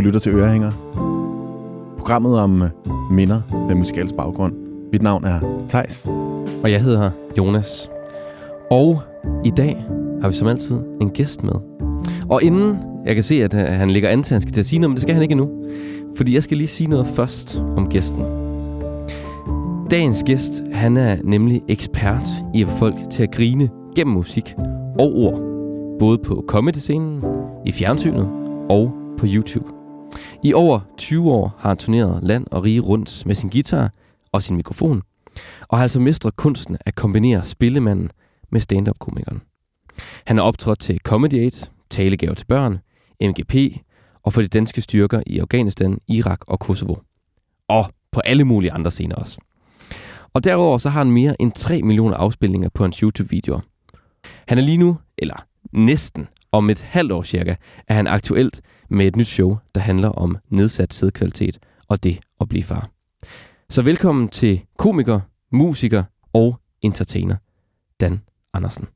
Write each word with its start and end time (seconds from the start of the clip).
Du 0.00 0.04
lytter 0.04 0.20
til 0.20 0.34
Ørehænger. 0.34 0.70
Programmet 1.98 2.38
om 2.38 2.62
øh, 2.62 2.70
minder 3.10 3.40
med 3.68 3.74
musikalsk 3.74 4.14
baggrund. 4.14 4.52
Mit 4.92 5.02
navn 5.02 5.24
er 5.24 5.64
Tejs. 5.68 6.06
Og 6.62 6.70
jeg 6.70 6.82
hedder 6.82 7.10
Jonas. 7.38 7.90
Og 8.70 9.02
i 9.44 9.50
dag 9.50 9.86
har 10.20 10.28
vi 10.28 10.34
som 10.34 10.48
altid 10.48 10.76
en 11.00 11.10
gæst 11.10 11.42
med. 11.42 11.52
Og 12.28 12.42
inden 12.42 12.76
jeg 13.06 13.14
kan 13.14 13.24
se, 13.24 13.44
at 13.44 13.54
øh, 13.54 13.60
han 13.60 13.90
ligger 13.90 14.08
an 14.08 14.22
til, 14.22 14.34
at 14.34 14.36
han 14.36 14.40
skal 14.40 14.52
til 14.52 14.60
at 14.60 14.66
sige 14.66 14.78
noget, 14.78 14.90
men 14.90 14.94
det 14.94 15.02
skal 15.02 15.14
han 15.14 15.22
ikke 15.22 15.32
endnu. 15.32 15.50
Fordi 16.16 16.34
jeg 16.34 16.42
skal 16.42 16.56
lige 16.56 16.68
sige 16.68 16.90
noget 16.90 17.06
først 17.06 17.62
om 17.76 17.88
gæsten. 17.88 18.22
Dagens 19.90 20.22
gæst, 20.26 20.62
han 20.72 20.96
er 20.96 21.16
nemlig 21.24 21.62
ekspert 21.68 22.26
i 22.54 22.62
at 22.62 22.68
få 22.68 22.76
folk 22.76 22.94
til 23.10 23.22
at 23.22 23.30
grine 23.32 23.68
gennem 23.96 24.14
musik 24.14 24.54
og 24.98 25.14
ord. 25.14 25.40
Både 25.98 26.18
på 26.18 26.44
comedy-scenen, 26.48 27.22
i 27.66 27.72
fjernsynet 27.72 28.28
og 28.70 28.92
på 29.18 29.26
YouTube. 29.28 29.79
I 30.42 30.52
over 30.52 30.80
20 30.96 31.30
år 31.30 31.56
har 31.58 31.68
han 31.68 31.76
turneret 31.76 32.22
land 32.22 32.46
og 32.50 32.64
rige 32.64 32.80
rundt 32.80 33.26
med 33.26 33.34
sin 33.34 33.50
guitar 33.50 33.92
og 34.32 34.42
sin 34.42 34.56
mikrofon, 34.56 35.02
og 35.68 35.78
har 35.78 35.82
altså 35.82 36.00
mestret 36.00 36.36
kunsten 36.36 36.78
at 36.80 36.94
kombinere 36.94 37.44
spillemanden 37.44 38.10
med 38.50 38.60
stand-up-komikeren. 38.60 39.42
Han 40.26 40.36
har 40.36 40.44
optrådt 40.44 40.78
til 40.78 41.00
Comedy 41.04 41.34
Aid, 41.34 41.70
Talegave 41.90 42.34
til 42.34 42.46
børn, 42.46 42.78
MGP 43.20 43.54
og 44.22 44.32
for 44.32 44.42
de 44.42 44.48
danske 44.48 44.80
styrker 44.80 45.22
i 45.26 45.38
Afghanistan, 45.38 45.98
Irak 46.08 46.40
og 46.46 46.60
Kosovo. 46.60 46.94
Og 47.68 47.92
på 48.12 48.20
alle 48.20 48.44
mulige 48.44 48.72
andre 48.72 48.90
scener 48.90 49.16
også. 49.16 49.40
Og 50.34 50.44
derover 50.44 50.78
så 50.78 50.88
har 50.88 51.00
han 51.00 51.10
mere 51.10 51.42
end 51.42 51.52
3 51.52 51.82
millioner 51.82 52.16
afspilninger 52.16 52.68
på 52.68 52.84
hans 52.84 52.98
YouTube-videoer. 52.98 53.60
Han 54.48 54.58
er 54.58 54.62
lige 54.62 54.78
nu, 54.78 54.98
eller 55.18 55.46
næsten 55.72 56.28
om 56.52 56.70
et 56.70 56.82
halvt 56.82 57.12
år 57.12 57.22
cirka, 57.22 57.54
er 57.88 57.94
han 57.94 58.06
aktuelt 58.06 58.60
med 58.90 59.06
et 59.06 59.16
nyt 59.16 59.26
show, 59.26 59.58
der 59.74 59.80
handler 59.80 60.08
om 60.08 60.36
nedsat 60.48 60.94
sædkvalitet 60.94 61.58
og 61.88 62.04
det 62.04 62.20
at 62.40 62.48
blive 62.48 62.62
far. 62.62 62.90
Så 63.70 63.82
velkommen 63.82 64.28
til 64.28 64.60
komiker, 64.78 65.20
musiker 65.52 66.04
og 66.32 66.60
entertainer, 66.82 67.36
Dan 68.00 68.20
Andersen. 68.54 68.86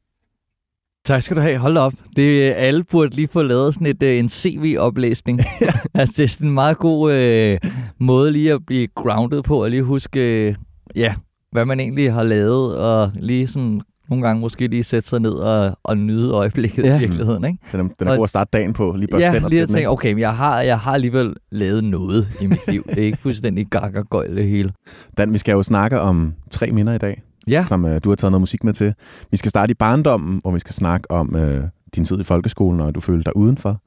Tak 1.04 1.22
skal 1.22 1.36
du 1.36 1.40
have. 1.40 1.58
Hold 1.58 1.76
op. 1.76 1.92
Det, 2.16 2.48
øh, 2.48 2.52
alle 2.56 2.84
burde 2.84 3.16
lige 3.16 3.28
få 3.28 3.42
lavet 3.42 3.74
sådan 3.74 3.86
et, 3.86 4.02
øh, 4.02 4.18
en 4.18 4.28
CV-oplæsning. 4.28 5.40
altså, 5.94 6.14
det 6.16 6.24
er 6.24 6.28
sådan 6.28 6.46
en 6.46 6.54
meget 6.54 6.78
god 6.78 7.12
øh, 7.12 7.58
måde 7.98 8.32
lige 8.32 8.52
at 8.52 8.66
blive 8.66 8.86
grounded 8.86 9.42
på, 9.42 9.62
og 9.62 9.70
lige 9.70 9.82
huske, 9.82 10.48
øh, 10.48 10.54
ja, 10.94 11.14
hvad 11.50 11.64
man 11.64 11.80
egentlig 11.80 12.12
har 12.12 12.22
lavet, 12.22 12.76
og 12.76 13.12
lige 13.14 13.46
sådan 13.46 13.80
nogle 14.08 14.26
gange 14.26 14.40
måske 14.40 14.66
lige 14.66 14.84
sætte 14.84 15.08
sig 15.08 15.20
ned 15.20 15.32
og, 15.32 15.78
og 15.82 15.98
nyde 15.98 16.30
øjeblikket 16.32 16.84
ja. 16.84 16.96
i 16.96 16.98
virkeligheden. 16.98 17.44
Ikke? 17.44 17.58
Den 17.72 17.80
er, 17.80 17.84
den 17.98 18.06
er 18.08 18.10
Og- 18.10 18.16
god 18.16 18.24
at 18.24 18.30
starte 18.30 18.48
dagen 18.52 18.72
på. 18.72 18.94
Lige 18.98 19.18
Ja, 19.18 19.32
børste 19.32 19.48
lige 19.48 19.62
at 19.62 19.68
tænke, 19.68 19.88
okay, 19.90 20.12
men 20.12 20.20
jeg 20.20 20.36
har, 20.36 20.60
jeg 20.60 20.78
har 20.78 20.92
alligevel 20.92 21.34
lavet 21.50 21.84
noget 21.84 22.28
i 22.40 22.46
mit 22.46 22.58
liv. 22.68 22.84
Det 22.88 22.98
er 22.98 23.02
ikke 23.02 23.18
fuldstændig 23.18 23.66
gakkergøjl 23.66 24.36
det 24.36 24.46
hele. 24.48 24.72
Dan, 25.18 25.32
vi 25.32 25.38
skal 25.38 25.52
jo 25.52 25.62
snakke 25.62 26.00
om 26.00 26.34
tre 26.50 26.70
minder 26.72 26.92
i 26.92 26.98
dag, 26.98 27.22
Ja, 27.46 27.64
som 27.68 27.84
øh, 27.84 28.00
du 28.04 28.08
har 28.08 28.16
taget 28.16 28.30
noget 28.32 28.40
musik 28.42 28.64
med 28.64 28.72
til. 28.72 28.94
Vi 29.30 29.36
skal 29.36 29.50
starte 29.50 29.70
i 29.70 29.74
barndommen, 29.74 30.40
hvor 30.42 30.50
vi 30.50 30.60
skal 30.60 30.74
snakke 30.74 31.10
om 31.10 31.36
øh, 31.36 31.64
din 31.94 32.04
tid 32.04 32.20
i 32.20 32.24
folkeskolen, 32.24 32.80
og 32.80 32.94
du 32.94 33.00
følte 33.00 33.24
dig 33.24 33.36
udenfor. 33.36 33.80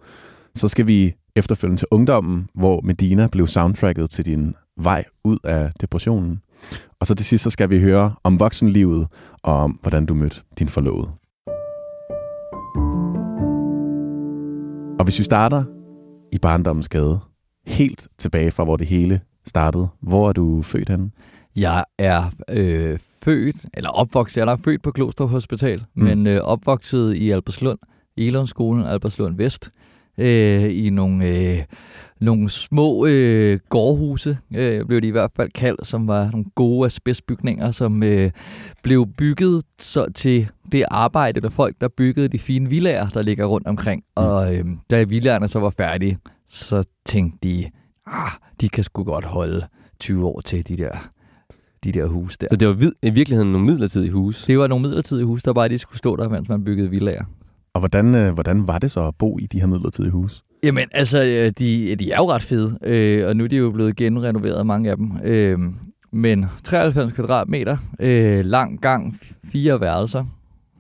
Så 0.56 0.68
skal 0.68 0.88
vi 0.88 1.14
efterfølgende 1.36 1.80
til 1.82 1.88
ungdommen, 1.92 2.50
hvor 2.56 2.82
Medina 2.84 3.28
blev 3.28 3.48
soundtracket 3.48 4.10
til 4.10 4.26
din 4.26 4.54
vej 4.78 5.04
ud 5.24 5.38
af 5.44 5.72
depressionen. 5.82 6.40
Og 7.00 7.08
så 7.08 7.16
til 7.16 7.26
sidst 7.26 7.44
så 7.44 7.50
skal 7.50 7.70
vi 7.70 7.80
høre 7.80 8.14
om 8.24 8.40
voksenlivet, 8.40 9.08
og 9.44 9.54
om 9.56 9.80
hvordan 9.82 10.06
du 10.06 10.14
mødte 10.14 10.42
din 10.60 10.70
forlovede. 10.70 11.10
Og 15.00 15.04
hvis 15.04 15.20
vi 15.20 15.24
starter 15.24 15.64
i 16.32 16.38
barndommens 16.38 16.90
gade, 16.90 17.20
helt 17.68 18.08
tilbage 18.18 18.52
fra, 18.52 18.64
hvor 18.64 18.78
det 18.78 18.88
hele 18.88 19.22
startede, 19.46 19.88
hvor 20.02 20.30
er 20.30 20.34
du 20.34 20.62
født 20.62 20.90
henne? 20.90 21.12
jeg 21.56 21.86
er 21.98 22.24
øh, 22.50 23.00
født, 23.24 23.56
eller 23.74 23.90
opvokset, 23.90 24.38
jeg 24.42 24.52
er 24.52 24.56
født 24.56 24.82
på 24.84 24.92
Klostrup 24.92 25.30
Hospital, 25.30 25.84
Mm. 25.96 26.04
men 26.04 26.28
øh, 26.28 26.42
opvokset 26.42 27.16
i 27.16 27.32
Alberslund, 27.32 27.80
Elundsskolen, 28.18 28.86
Alberslund 28.86 29.38
Vest, 29.38 29.72
øh, 30.18 30.64
i 30.86 30.90
nogle, 30.90 31.28
øh, 31.28 31.64
nogle 32.20 32.50
små 32.50 33.06
øh, 33.06 33.60
gårdhuse, 33.70 34.38
øh, 34.56 34.86
blev 34.86 35.02
de 35.02 35.08
i 35.08 35.12
hvert 35.12 35.32
fald 35.36 35.50
kaldt, 35.52 35.88
som 35.88 36.08
var 36.08 36.32
nogle 36.32 36.46
gode 36.56 36.86
asbestbygninger, 36.86 37.72
som 37.72 38.04
øh, 38.04 38.32
blev 38.84 39.08
bygget 39.18 39.64
så 39.80 40.06
til 40.16 40.48
det 40.72 40.86
arbejde, 40.92 41.42
der 41.42 41.50
folk, 41.50 41.76
der 41.82 41.88
byggede 41.88 42.28
de 42.28 42.40
fine 42.40 42.70
villager, 42.70 43.10
der 43.10 43.22
ligger 43.22 43.46
rundt 43.46 43.68
omkring. 43.68 44.04
Mm. 44.18 44.24
Og 44.24 44.56
øh, 44.56 44.66
da 44.90 45.04
villagerne 45.04 45.48
så 45.48 45.60
var 45.60 45.70
færdige, 45.70 46.18
så 46.48 46.84
tænkte 47.06 47.50
de, 47.50 47.70
ah, 48.08 48.32
de 48.62 48.70
kan 48.70 48.84
sgu 48.84 49.04
godt 49.04 49.26
holde 49.26 49.68
20 50.00 50.26
år 50.28 50.42
til 50.42 50.68
de 50.68 50.78
der, 50.78 51.10
de 51.84 51.92
der 51.92 52.06
hus 52.06 52.38
der. 52.38 52.48
Så 52.52 52.56
det 52.56 52.68
var 52.68 52.74
vid- 52.74 53.00
i 53.04 53.10
virkeligheden 53.10 53.52
nogle 53.52 53.68
midlertidige 53.68 54.12
hus. 54.12 54.46
Det 54.46 54.60
var 54.60 54.68
nogle 54.68 54.82
midlertidige 54.84 55.26
hus, 55.26 55.44
der 55.44 55.54
bare 55.54 55.70
de 55.70 55.78
skulle 55.78 55.98
stå 55.98 56.16
der, 56.16 56.30
mens 56.30 56.50
man 56.50 56.64
byggede 56.64 56.90
villager. 56.90 57.26
Og 57.74 57.80
hvordan, 57.80 58.16
øh, 58.16 58.34
hvordan 58.34 58.68
var 58.68 58.80
det 58.80 58.92
så 58.92 59.08
at 59.08 59.16
bo 59.16 59.38
i 59.40 59.46
de 59.46 59.60
her 59.60 59.68
midlertidige 59.68 60.12
huse? 60.12 60.42
Jamen, 60.64 60.88
altså, 60.92 61.24
øh, 61.24 61.52
de, 61.60 61.96
de 61.96 62.12
er 62.12 62.18
jo 62.18 62.32
ret 62.32 62.44
fede, 62.44 62.78
øh, 62.84 63.28
og 63.28 63.36
nu 63.36 63.44
er 63.44 63.48
de 63.48 63.56
jo 63.58 63.72
blevet 63.72 63.96
genrenoveret, 63.96 64.66
mange 64.66 64.90
af 64.92 64.98
dem. 64.98 65.12
Øh, 65.24 65.60
men 66.12 66.46
93 66.64 67.14
kvadratmeter, 67.14 67.78
øh, 68.00 68.46
lang 68.46 68.82
gang, 68.82 69.20
fire 69.52 69.82
værelser, 69.82 70.26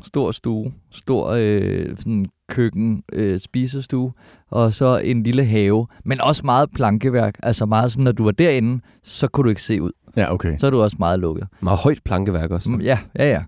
stor 0.03 0.31
stue, 0.31 0.71
stor 0.91 1.29
øh, 1.37 1.89
sådan 1.97 2.25
køkken, 2.49 3.03
øh, 3.13 3.39
spisestue, 3.39 4.11
og 4.51 4.73
så 4.73 4.97
en 4.97 5.23
lille 5.23 5.45
have, 5.45 5.87
men 6.05 6.21
også 6.21 6.41
meget 6.45 6.69
plankeværk. 6.71 7.35
Altså 7.43 7.65
meget 7.65 7.91
sådan, 7.91 8.03
når 8.03 8.11
du 8.11 8.23
var 8.23 8.31
derinde, 8.31 8.81
så 9.03 9.27
kunne 9.27 9.43
du 9.43 9.49
ikke 9.49 9.61
se 9.63 9.81
ud. 9.81 9.91
Ja, 10.17 10.33
okay. 10.33 10.57
Så 10.57 10.67
er 10.67 10.71
du 10.71 10.81
også 10.81 10.95
meget 10.99 11.19
lukket. 11.19 11.47
Meget 11.61 11.79
højt 11.79 11.99
plankeværk 12.05 12.51
også. 12.51 12.69
Mm, 12.69 12.81
Ja, 12.81 12.99
ja, 13.19 13.29
ja. 13.29 13.43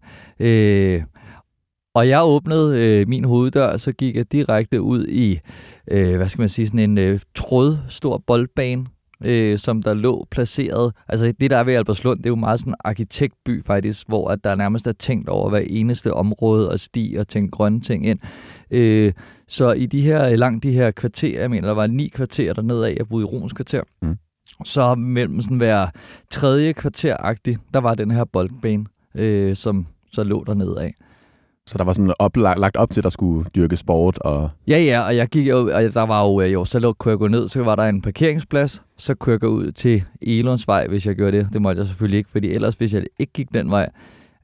Øh, 0.47 1.03
og 1.94 2.07
jeg 2.07 2.23
åbnede 2.23 2.77
øh, 2.77 3.07
min 3.07 3.23
hoveddør, 3.23 3.77
så 3.77 3.91
gik 3.91 4.16
jeg 4.16 4.31
direkte 4.31 4.81
ud 4.81 5.07
i, 5.07 5.39
øh, 5.91 6.16
hvad 6.16 6.29
skal 6.29 6.41
man 6.41 6.50
sige, 6.50 6.67
sådan 6.67 6.79
en 6.79 6.97
øh, 6.97 7.19
tråd 7.35 7.77
stor 7.88 8.23
boldbane, 8.27 8.85
øh, 9.23 9.59
som 9.59 9.83
der 9.83 9.94
lå 9.94 10.27
placeret. 10.31 10.94
Altså 11.07 11.33
det 11.39 11.51
der 11.51 11.57
er 11.57 11.63
ved 11.63 11.73
Albertslund, 11.73 12.17
det 12.17 12.25
er 12.25 12.29
jo 12.29 12.35
meget 12.35 12.59
sådan 12.59 12.72
en 12.72 12.77
arkitektby 12.83 13.66
faktisk, 13.66 14.07
hvor 14.07 14.27
at 14.27 14.44
der 14.44 14.55
nærmest 14.55 14.88
er 14.88 14.91
tænkt 14.91 15.29
over 15.29 15.50
hver 15.50 15.63
eneste 15.67 16.13
område 16.13 16.72
og 16.72 16.79
sti 16.79 17.16
og 17.19 17.27
tænkt 17.27 17.51
grønne 17.51 17.81
ting 17.81 18.07
ind. 18.07 18.19
Øh, 18.71 19.13
så 19.47 19.71
i 19.71 19.85
de 19.85 20.01
her, 20.01 20.35
langt 20.35 20.63
de 20.63 20.71
her 20.71 20.91
kvarterer, 20.91 21.41
jeg 21.41 21.50
mener, 21.50 21.67
der 21.67 21.75
var 21.75 21.88
ni 21.88 22.07
kvarterer 22.07 22.53
dernede 22.53 22.88
af, 22.88 22.95
jeg 22.97 23.07
boede 23.07 23.23
i 23.23 23.25
Rons 23.25 23.53
kvarter. 23.53 23.81
Mm. 24.01 24.17
Så 24.66 24.95
mellem 24.95 25.41
sådan 25.41 25.57
hver 25.57 25.88
tredje 26.31 26.73
kvarter 26.73 27.35
der 27.73 27.79
var 27.79 27.95
den 27.95 28.11
her 28.11 28.23
boldbane, 28.23 28.85
øh, 29.16 29.56
som 29.56 29.88
så 30.11 30.23
lå 30.23 30.44
dernede 30.44 30.81
af. 30.81 30.94
Så 31.69 31.78
der 31.78 31.84
var 31.84 31.94
sådan 31.94 32.13
oplagt, 32.19 32.59
lagt 32.59 32.75
op 32.75 32.90
til, 32.90 33.00
at 33.00 33.03
der 33.03 33.09
skulle 33.09 33.50
dyrke 33.56 33.78
sport, 33.78 34.18
og 34.18 34.50
Ja, 34.68 34.80
ja, 34.80 35.02
og 35.02 35.16
jeg 35.16 35.28
gik 35.28 35.47
jo, 35.47 35.59
og 35.74 35.81
der 35.94 36.02
var 36.02 36.25
jo, 36.25 36.41
øh, 36.41 36.53
jo, 36.53 36.66
så 36.66 36.80
lå, 36.80 36.94
kunne 36.94 37.09
jeg 37.09 37.19
gå 37.19 37.28
ned, 37.28 37.50
så 37.50 37.63
var 37.63 37.75
der 37.75 37.84
en 37.84 38.02
parkeringsplads, 38.02 38.81
så 38.97 39.16
kunne 39.16 39.31
jeg 39.31 39.40
gå 39.40 39.47
ud 39.47 39.72
til 39.72 40.03
Elundsvej, 40.22 40.88
hvis 40.88 41.06
jeg 41.06 41.16
gjorde 41.16 41.38
det. 41.38 41.47
Det 41.53 41.62
måtte 41.62 41.80
jeg 41.80 41.88
selvfølgelig 41.88 42.18
ikke, 42.18 42.30
fordi 42.30 42.52
ellers, 42.52 42.75
hvis 42.75 42.94
jeg 42.94 43.06
ikke 43.19 43.34
gik 43.34 43.53
den 43.53 43.69
vej, 43.69 43.90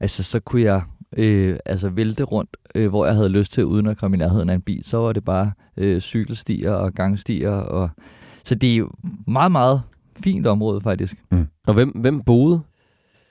altså, 0.00 0.22
så 0.22 0.40
kunne 0.40 0.62
jeg 0.62 0.82
øh, 1.16 1.56
altså 1.64 1.88
vælte 1.88 2.22
rundt, 2.24 2.56
øh, 2.74 2.88
hvor 2.88 3.06
jeg 3.06 3.14
havde 3.14 3.28
lyst 3.28 3.52
til, 3.52 3.64
uden 3.64 3.86
at 3.86 3.96
komme 3.96 4.16
i 4.16 4.18
nærheden 4.18 4.50
af 4.50 4.54
en 4.54 4.62
bil. 4.62 4.84
Så 4.84 4.96
var 4.98 5.12
det 5.12 5.24
bare 5.24 5.52
øh, 5.76 6.00
cykelstier 6.00 6.72
og 6.72 6.92
gangstier. 6.92 7.50
Og... 7.50 7.90
Så 8.44 8.54
det 8.54 8.72
er 8.72 8.76
jo 8.76 8.90
meget, 9.26 9.52
meget 9.52 9.82
fint 10.20 10.46
område, 10.46 10.80
faktisk. 10.80 11.16
Og 11.66 11.74
hvem, 11.74 11.88
hvem 11.88 12.22
boede 12.22 12.60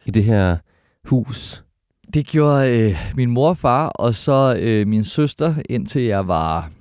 i 0.06 0.12
det 0.12 0.24
her 0.24 0.57
hus? 1.06 1.64
Det 2.15 2.25
gjorde 2.25 2.79
øh, 2.79 3.13
min 3.15 3.31
mor 3.31 3.50
og 3.50 3.57
far, 3.57 3.88
og 3.88 4.15
så 4.15 4.57
øh, 4.59 4.88
min 4.88 5.03
søster, 5.03 5.56
indtil 5.69 6.01
jeg 6.01 6.27
var... 6.27 6.71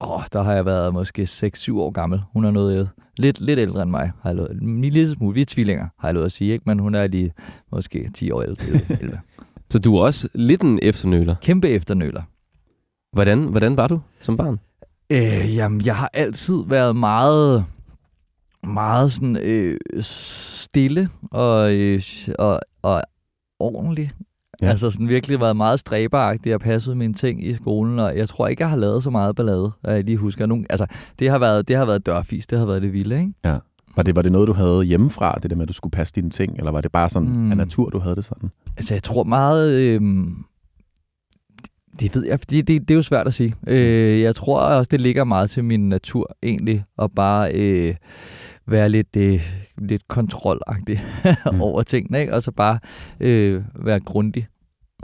Åh, 0.00 0.22
der 0.32 0.42
har 0.42 0.52
jeg 0.52 0.66
været 0.66 0.92
måske 0.92 1.22
6-7 1.22 1.74
år 1.74 1.90
gammel. 1.90 2.22
Hun 2.32 2.44
er 2.44 2.50
noget 2.50 2.90
lidt, 3.18 3.40
lidt 3.40 3.58
ældre 3.58 3.82
end 3.82 3.90
mig, 3.90 4.12
har 4.22 4.30
jeg 4.30 4.36
lovet. 4.36 4.50
En 4.50 4.80
lille 4.80 5.12
smule. 5.12 5.34
Vi 5.34 5.40
er 5.40 5.44
tvillinger, 5.44 5.88
har 5.98 6.08
jeg 6.08 6.14
lovet 6.14 6.26
at 6.26 6.32
sige, 6.32 6.52
ikke? 6.52 6.62
Men 6.66 6.78
hun 6.78 6.94
er 6.94 7.06
lige 7.06 7.32
måske 7.72 8.10
10 8.14 8.30
år 8.30 8.42
ældre. 8.42 8.64
11. 9.00 9.20
Så 9.70 9.78
du 9.78 9.96
er 9.96 10.02
også 10.02 10.28
lidt 10.34 10.62
en 10.62 10.78
efternøler. 10.82 11.34
Kæmpe 11.42 11.68
efternøler. 11.68 12.22
Hvordan, 13.12 13.42
hvordan 13.42 13.76
var 13.76 13.88
du 13.88 14.00
som 14.20 14.36
barn? 14.36 14.60
Øh, 15.10 15.56
jamen, 15.56 15.86
jeg 15.86 15.96
har 15.96 16.10
altid 16.12 16.64
været 16.66 16.96
meget, 16.96 17.64
meget 18.62 19.12
sådan 19.12 19.36
øh, 19.36 19.78
stille 20.00 21.08
og, 21.30 21.74
øh, 21.74 22.00
og, 22.38 22.60
og 22.82 23.02
ordentlig. 23.58 24.12
Ja. 24.60 24.66
Ja. 24.66 24.70
Altså 24.70 24.90
sådan 24.90 25.08
virkelig 25.08 25.40
været 25.40 25.56
meget 25.56 25.80
stræberagtig 25.80 26.54
og 26.54 26.60
passet 26.60 26.96
mine 26.96 27.14
ting 27.14 27.46
i 27.46 27.54
skolen, 27.54 27.98
og 27.98 28.16
jeg 28.16 28.28
tror 28.28 28.46
ikke, 28.48 28.62
jeg 28.62 28.70
har 28.70 28.76
lavet 28.76 29.02
så 29.02 29.10
meget 29.10 29.36
ballade, 29.36 29.70
at 29.84 29.94
jeg 29.94 30.04
lige 30.04 30.16
husker 30.16 30.46
nogen. 30.46 30.66
Altså, 30.70 30.86
det 31.18 31.30
har 31.30 31.38
været, 31.38 31.68
det 31.68 31.76
har 31.76 31.84
været 31.84 32.06
dørfis, 32.06 32.46
det 32.46 32.58
har 32.58 32.66
været 32.66 32.82
det 32.82 32.92
vilde, 32.92 33.20
ikke? 33.20 33.32
var 33.96 34.02
det, 34.02 34.16
var 34.16 34.22
det 34.22 34.32
noget, 34.32 34.48
du 34.48 34.52
havde 34.52 34.84
hjemmefra, 34.84 35.38
det 35.42 35.50
der 35.50 35.56
med, 35.56 35.62
at 35.62 35.68
du 35.68 35.72
skulle 35.72 35.92
passe 35.92 36.14
dine 36.14 36.30
ting, 36.30 36.58
eller 36.58 36.70
var 36.70 36.80
det 36.80 36.92
bare 36.92 37.08
sådan. 37.10 37.28
Mm. 37.28 37.50
af 37.50 37.56
natur, 37.56 37.88
du 37.88 37.98
havde 37.98 38.16
det 38.16 38.24
sådan? 38.24 38.50
Altså, 38.76 38.94
jeg 38.94 39.02
tror 39.02 39.24
meget... 39.24 39.72
Øh, 39.80 40.00
Det 42.00 42.14
ved 42.14 42.26
jeg, 42.26 42.50
det, 42.50 42.68
det, 42.68 42.88
det 42.88 42.90
er 42.90 42.94
jo 42.94 43.02
svært 43.02 43.26
at 43.26 43.34
sige. 43.34 43.54
Øh, 43.66 44.20
jeg 44.20 44.34
tror 44.36 44.60
også, 44.60 44.88
det 44.90 45.00
ligger 45.00 45.24
meget 45.24 45.50
til 45.50 45.64
min 45.64 45.88
natur 45.88 46.36
egentlig, 46.42 46.84
at 47.02 47.10
bare 47.16 47.52
øh, 47.54 47.94
være 48.66 48.88
lidt, 48.88 49.16
øh, 49.16 49.42
lidt 49.78 50.08
kontrolagtig 50.08 51.00
mm. 51.52 51.60
over 51.62 51.82
tingene, 51.82 52.20
ikke? 52.20 52.34
og 52.34 52.42
så 52.42 52.50
bare 52.50 52.78
øh, 53.20 53.62
være 53.74 54.00
grundig. 54.00 54.46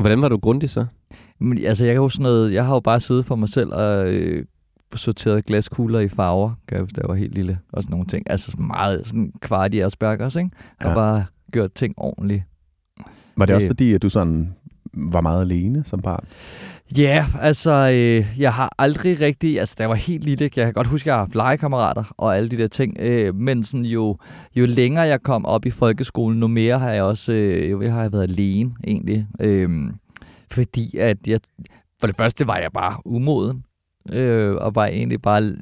Hvordan 0.00 0.22
var 0.22 0.28
du 0.28 0.36
grundig 0.36 0.70
så? 0.70 0.86
Men, 1.40 1.64
altså, 1.64 1.84
jeg, 1.84 1.94
kan 1.94 2.02
jo 2.02 2.08
sådan 2.08 2.22
noget, 2.22 2.52
jeg 2.52 2.66
har 2.66 2.74
jo 2.74 2.80
bare 2.80 3.00
siddet 3.00 3.26
for 3.26 3.36
mig 3.36 3.48
selv 3.48 3.72
og 3.72 4.06
øh, 4.14 4.44
sorteret 4.94 5.46
glaskugler 5.46 6.00
i 6.00 6.08
farver, 6.08 6.52
kan 6.68 6.74
jeg 6.76 6.82
huske, 6.82 6.94
da 6.96 7.00
jeg 7.00 7.08
var 7.08 7.14
helt 7.14 7.34
lille, 7.34 7.58
og 7.72 7.82
sådan 7.82 7.92
nogle 7.92 8.06
ting. 8.06 8.30
Altså 8.30 8.50
sådan 8.50 8.66
meget 8.66 9.06
sådan 9.06 9.32
kvart 9.40 9.74
i 9.74 9.80
Aspergers, 9.80 10.36
ikke? 10.36 10.50
Og 10.80 10.86
Ja. 10.86 10.94
bare 10.94 11.24
gjort 11.52 11.72
ting 11.72 11.94
ordentligt. 11.96 12.42
Var 13.36 13.46
det 13.46 13.54
også 13.54 13.64
Øh. 13.64 13.70
fordi, 13.70 13.92
at 13.92 14.02
du 14.02 14.08
sådan 14.08 14.54
var 14.94 15.20
meget 15.20 15.40
alene 15.40 15.84
som 15.84 16.02
barn? 16.02 16.24
Ja, 16.98 17.26
altså, 17.40 17.70
øh, 17.70 18.40
jeg 18.40 18.54
har 18.54 18.74
aldrig 18.78 19.20
rigtig, 19.20 19.60
altså 19.60 19.74
da 19.78 19.82
jeg 19.82 19.90
var 19.90 19.96
helt 19.96 20.24
lille, 20.24 20.42
jeg 20.42 20.50
kan 20.50 20.72
godt 20.72 20.86
huske, 20.86 21.02
at 21.02 21.06
jeg 21.06 21.14
har 21.14 21.20
haft 21.20 21.34
legekammerater 21.34 22.04
og 22.16 22.36
alle 22.36 22.48
de 22.48 22.58
der 22.58 22.68
ting, 22.68 22.96
øh, 23.00 23.34
men 23.34 23.64
sådan 23.64 23.84
jo, 23.84 24.18
jo 24.56 24.66
længere 24.66 25.04
jeg 25.04 25.22
kom 25.22 25.46
op 25.46 25.66
i 25.66 25.70
folkeskolen, 25.70 26.40
nu 26.40 26.46
mere 26.48 26.78
har 26.78 26.90
jeg 26.90 27.02
også, 27.02 27.32
øh, 27.32 27.70
jo 27.70 27.78
mere 27.78 27.90
har 27.90 28.02
jeg 28.02 28.12
været 28.12 28.22
alene 28.22 28.74
egentlig, 28.86 29.26
øh, 29.40 29.68
fordi 30.50 30.96
at 30.96 31.16
jeg, 31.26 31.40
for 32.00 32.06
det 32.06 32.16
første 32.16 32.46
var 32.46 32.56
jeg 32.56 32.72
bare 32.72 33.06
umoden, 33.06 33.64
øh, 34.12 34.54
og 34.54 34.74
var 34.74 34.86
egentlig 34.86 35.22
bare 35.22 35.54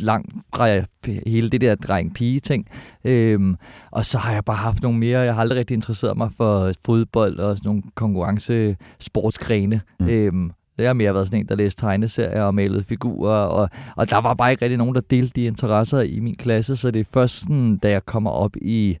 langt 0.00 0.32
fra 0.54 0.80
hele 1.26 1.48
det 1.48 1.60
der 1.60 1.74
dreng-pige-ting. 1.74 2.68
Øhm, 3.04 3.56
og 3.90 4.04
så 4.04 4.18
har 4.18 4.32
jeg 4.32 4.44
bare 4.44 4.56
haft 4.56 4.82
nogle 4.82 4.98
mere, 4.98 5.20
jeg 5.20 5.34
har 5.34 5.40
aldrig 5.40 5.58
rigtig 5.58 5.74
interesseret 5.74 6.16
mig 6.16 6.30
for 6.36 6.72
fodbold 6.86 7.38
og 7.38 7.56
sådan 7.56 7.68
nogle 7.68 7.82
konkurrencesportsgrene. 7.94 9.80
Mm. 10.00 10.08
Øhm, 10.08 10.52
jeg 10.78 10.88
har 10.88 10.94
mere 10.94 11.14
været 11.14 11.26
sådan 11.26 11.40
en, 11.40 11.48
der 11.48 11.54
læste 11.54 11.80
tegneserier 11.80 12.42
og 12.42 12.54
malede 12.54 12.84
figurer, 12.84 13.36
og, 13.36 13.70
og 13.96 14.10
der 14.10 14.18
var 14.20 14.34
bare 14.34 14.50
ikke 14.50 14.62
rigtig 14.64 14.78
nogen, 14.78 14.94
der 14.94 15.00
delte 15.00 15.32
de 15.36 15.44
interesser 15.44 16.00
i 16.00 16.20
min 16.20 16.34
klasse, 16.36 16.76
så 16.76 16.90
det 16.90 17.00
er 17.00 17.10
først 17.12 17.40
sådan, 17.40 17.76
da 17.76 17.90
jeg 17.90 18.06
kommer 18.06 18.30
op 18.30 18.56
i 18.56 18.98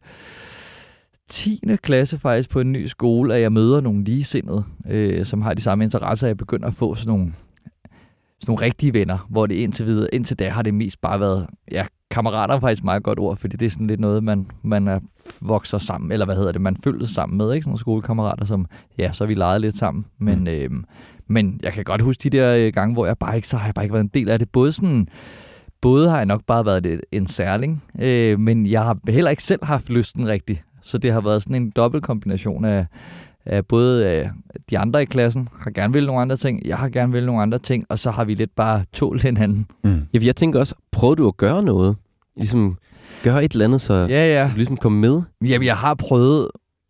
10. 1.28 1.60
klasse 1.82 2.18
faktisk 2.18 2.50
på 2.50 2.60
en 2.60 2.72
ny 2.72 2.86
skole, 2.86 3.34
at 3.34 3.40
jeg 3.40 3.52
møder 3.52 3.80
nogle 3.80 4.04
ligesindede, 4.04 4.64
øh, 4.90 5.24
som 5.24 5.42
har 5.42 5.54
de 5.54 5.62
samme 5.62 5.84
interesser, 5.84 6.26
og 6.26 6.28
jeg 6.28 6.36
begynder 6.36 6.66
at 6.66 6.74
få 6.74 6.94
sådan 6.94 7.08
nogle, 7.08 7.32
sådan 8.44 8.52
nogle 8.52 8.66
rigtige 8.66 8.94
venner, 8.94 9.26
hvor 9.30 9.46
det 9.46 9.54
indtil 9.54 9.86
videre, 9.86 10.14
indtil 10.14 10.38
da 10.38 10.48
har 10.48 10.62
det 10.62 10.74
mest 10.74 11.00
bare 11.00 11.20
været, 11.20 11.46
ja, 11.72 11.86
kammerater 12.10 12.54
er 12.54 12.60
faktisk 12.60 12.80
et 12.80 12.84
meget 12.84 13.02
godt 13.02 13.18
ord, 13.18 13.36
fordi 13.36 13.56
det 13.56 13.66
er 13.66 13.70
sådan 13.70 13.86
lidt 13.86 14.00
noget, 14.00 14.24
man, 14.24 14.46
man 14.62 14.88
er 14.88 15.00
vokser 15.42 15.78
sammen, 15.78 16.12
eller 16.12 16.26
hvad 16.26 16.36
hedder 16.36 16.52
det, 16.52 16.60
man 16.60 16.76
følges 16.76 17.10
sammen 17.10 17.36
med, 17.38 17.52
ikke? 17.52 17.62
Sådan 17.64 17.70
nogle 17.70 17.78
skolekammerater, 17.78 18.44
som, 18.44 18.66
ja, 18.98 19.12
så 19.12 19.26
vi 19.26 19.34
leget 19.34 19.60
lidt 19.60 19.76
sammen, 19.76 20.04
men, 20.18 20.38
Mm. 20.38 20.46
øh, 20.46 20.70
men 21.26 21.60
jeg 21.62 21.72
kan 21.72 21.84
godt 21.84 22.00
huske 22.02 22.20
de 22.22 22.30
der 22.30 22.56
øh, 22.56 22.72
gange, 22.72 22.92
hvor 22.92 23.06
jeg 23.06 23.18
bare 23.18 23.36
ikke, 23.36 23.48
så 23.48 23.56
har 23.56 23.66
jeg 23.66 23.74
bare 23.74 23.84
ikke 23.84 23.92
været 23.92 24.04
en 24.04 24.10
del 24.14 24.28
af 24.28 24.38
det, 24.38 24.50
både 24.50 24.72
sådan, 24.72 25.08
både 25.80 26.10
har 26.10 26.16
jeg 26.16 26.26
nok 26.26 26.42
bare 26.46 26.66
været 26.66 26.84
det, 26.84 27.00
en 27.12 27.26
særling, 27.26 27.84
øh, 28.00 28.40
men 28.40 28.66
jeg 28.66 28.82
har 28.82 28.98
heller 29.08 29.30
ikke 29.30 29.42
selv 29.42 29.64
haft 29.64 29.90
lysten 29.90 30.28
rigtigt, 30.28 30.64
så 30.82 30.98
det 30.98 31.12
har 31.12 31.20
været 31.20 31.42
sådan 31.42 31.56
en 31.62 31.70
dobbelt 31.70 32.04
kombination 32.04 32.64
af, 32.64 32.86
af 33.46 33.66
både 33.66 34.06
øh, 34.06 34.26
de 34.70 34.78
andre 34.78 35.02
i 35.02 35.04
klassen 35.04 35.48
har 35.58 35.70
gerne 35.70 35.92
vil 35.92 36.06
nogle 36.06 36.20
andre 36.20 36.36
ting, 36.36 36.66
jeg 36.66 36.76
har 36.76 36.88
gerne 36.88 37.12
vil 37.12 37.26
nogle 37.26 37.42
andre 37.42 37.58
ting, 37.58 37.84
og 37.88 37.98
så 37.98 38.10
har 38.10 38.24
vi 38.24 38.34
lidt 38.34 38.54
bare 38.56 38.84
tålt 38.92 39.22
hinanden. 39.22 39.66
Mm. 39.84 40.02
Ja, 40.14 40.18
jeg 40.22 40.36
tænker 40.36 40.58
også, 40.60 40.74
prøvede 40.92 41.16
du 41.16 41.28
at 41.28 41.36
gøre 41.36 41.62
noget? 41.62 41.96
Ligesom 42.36 42.78
gøre 43.22 43.44
et 43.44 43.52
eller 43.52 43.64
andet, 43.64 43.80
så 43.80 43.94
Ja, 43.94 44.06
ja. 44.42 44.50
du 44.50 44.56
ligesom 44.56 44.76
kom 44.76 44.92
med? 44.92 45.22
Jamen, 45.44 45.66
jeg 45.66 45.76
har 45.76 45.94
prøvet... 45.94 46.48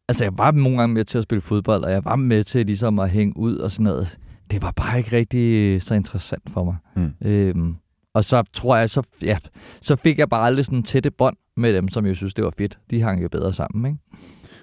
Altså, 0.09 0.25
jeg 0.25 0.33
var 0.39 0.51
nogle 0.51 0.79
gange 0.79 0.95
med 0.95 1.05
til 1.05 1.19
at 1.19 1.25
spille 1.25 1.43
fodbold, 1.43 1.85
og 1.85 1.91
jeg 1.91 2.05
var 2.05 2.17
med 2.17 2.45
til 2.45 2.67
ligesom 2.67 2.99
at 2.99 3.11
hænge 3.11 3.37
ud 3.37 3.57
og 3.57 3.71
sådan 3.71 3.85
noget. 3.85 4.19
Det 4.51 4.63
var 4.63 4.71
bare 4.71 4.99
ikke 4.99 5.17
rigtig 5.17 5.83
så 5.83 5.95
interessant 5.95 6.51
for 6.53 6.65
mig. 6.65 6.77
Mm. 6.97 7.29
Øhm, 7.29 7.75
og 8.15 8.25
så 8.25 8.43
tror 8.53 8.77
jeg, 8.77 8.91
så, 8.91 9.03
ja, 9.23 9.39
så 9.83 9.97
fik 9.97 10.19
jeg 10.19 10.29
bare 10.29 10.47
aldrig 10.47 10.65
sådan 10.65 10.83
tætte 10.83 11.11
bånd 11.11 11.37
med 11.57 11.75
dem, 11.75 11.89
som 11.89 12.07
jeg 12.07 12.17
synes, 12.17 12.35
det 12.35 12.45
var 12.45 12.53
fedt. 12.59 12.79
De 12.91 13.01
hang 13.03 13.23
jo 13.23 13.29
bedre 13.29 13.53
sammen, 13.53 13.87
ikke? 13.87 13.99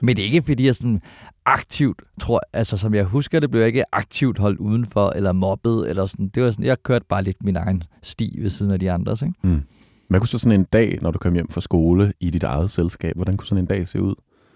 Men 0.01 0.15
det 0.15 0.21
er 0.21 0.25
ikke, 0.25 0.41
fordi 0.41 0.65
jeg 0.65 0.75
sådan 0.75 1.01
aktivt, 1.45 2.01
tror 2.19 2.41
altså 2.53 2.77
som 2.77 2.93
jeg 2.93 3.03
husker 3.03 3.39
det, 3.39 3.51
blev 3.51 3.61
jeg 3.61 3.67
ikke 3.67 3.95
aktivt 3.95 4.37
holdt 4.37 4.59
udenfor, 4.59 5.09
eller 5.15 5.31
mobbet, 5.31 5.89
eller 5.89 6.05
sådan. 6.05 6.27
Det 6.27 6.43
var 6.43 6.51
sådan, 6.51 6.65
jeg 6.65 6.83
kørte 6.83 7.05
bare 7.09 7.23
lidt 7.23 7.43
min 7.43 7.55
egen 7.55 7.83
sti 8.01 8.37
ved 8.41 8.49
siden 8.49 8.71
af 8.71 8.79
de 8.79 8.91
andres, 8.91 9.21
ikke? 9.21 9.33
Mm. 9.41 9.61
Hvad 10.07 10.19
kunne 10.19 10.27
så 10.27 10.37
sådan 10.37 10.59
en 10.59 10.65
dag, 10.73 10.99
når 11.01 11.11
du 11.11 11.19
kom 11.19 11.33
hjem 11.33 11.49
fra 11.49 11.61
skole 11.61 12.13
i 12.19 12.29
dit 12.29 12.43
eget 12.43 12.71
selskab, 12.71 13.15
hvordan 13.15 13.37
kunne 13.37 13.47
sådan 13.47 13.63
en 13.63 13.67
dag 13.67 13.87
se 13.87 14.01
ud? 14.01 14.15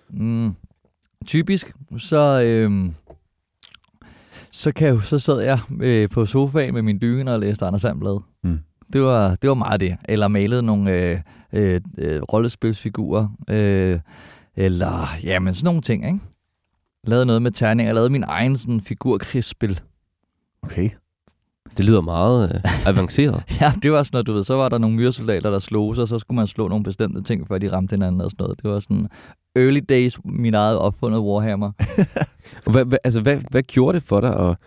Mm, 0.10 0.54
typisk, 1.26 1.74
så, 1.98 2.42
øhm, 2.46 2.94
så, 4.52 4.72
kan 4.72 4.88
jeg, 4.88 5.02
så 5.04 5.20
sad 5.20 5.42
jeg 5.42 5.60
øh, 5.82 6.10
på 6.10 6.26
sofaen 6.26 6.74
med 6.74 6.82
min 6.82 7.02
dyne 7.02 7.34
og 7.34 7.40
læste 7.40 7.66
Anders 7.66 7.82
Sandblad. 7.82 8.20
Mm. 8.44 8.60
Det, 8.94 9.02
var, 9.02 9.36
det 9.36 9.48
var 9.48 9.54
meget 9.54 9.80
det. 9.80 9.98
Eller 10.10 10.28
malede 10.28 10.64
nogle 10.64 10.92
øh, 10.92 11.20
øh, 11.54 11.82
øh, 11.98 12.22
rollespilsfigurer. 12.22 13.28
Øh, 13.50 14.00
eller, 14.56 15.08
jamen 15.24 15.54
sådan 15.54 15.66
nogle 15.66 15.82
ting, 15.82 16.06
ikke? 16.06 16.20
Lavede 17.06 17.26
noget 17.26 17.42
med 17.42 17.52
terninger. 17.52 17.88
Jeg 17.88 17.96
lavede 17.96 18.10
min 18.10 18.24
egen 18.28 18.58
sådan, 18.58 18.82
figurkrigsspil. 18.82 19.80
Okay. 20.64 20.90
Det 21.78 21.86
lyder 21.86 22.02
meget 22.02 22.52
øh, 22.56 22.88
avanceret. 22.90 23.44
Ja, 23.62 23.74
det 23.84 23.92
var 23.92 24.04
sådan 24.04 24.16
noget, 24.16 24.28
du 24.28 24.34
ved. 24.34 24.44
Så 24.44 24.56
var 24.56 24.70
der 24.70 24.78
nogle 24.78 24.96
myresoldater, 24.96 25.50
der 25.50 25.60
slog 25.60 25.96
sig, 25.96 26.02
og 26.02 26.08
så 26.08 26.20
skulle 26.20 26.36
man 26.36 26.48
slå 26.48 26.68
nogle 26.68 26.84
bestemte 26.84 27.24
ting, 27.24 27.48
før 27.48 27.58
de 27.58 27.72
ramte 27.72 27.94
hinanden 27.94 28.22
og 28.22 28.32
sådan 28.32 28.44
noget. 28.44 28.64
Det 28.64 28.72
var 28.72 28.80
sådan 28.80 29.08
early 29.56 29.80
days, 29.90 30.18
min 30.26 30.54
eget 30.54 30.78
opfundet 30.78 31.20
Warhammer. 31.20 31.72
Hvad, 32.72 32.86
hvad, 32.86 32.98
altså, 33.04 33.22
hvad, 33.22 33.38
hvad 33.52 33.64
gjorde 33.64 33.96
det 33.96 34.04
for 34.04 34.22
dig 34.22 34.50
at, 34.50 34.58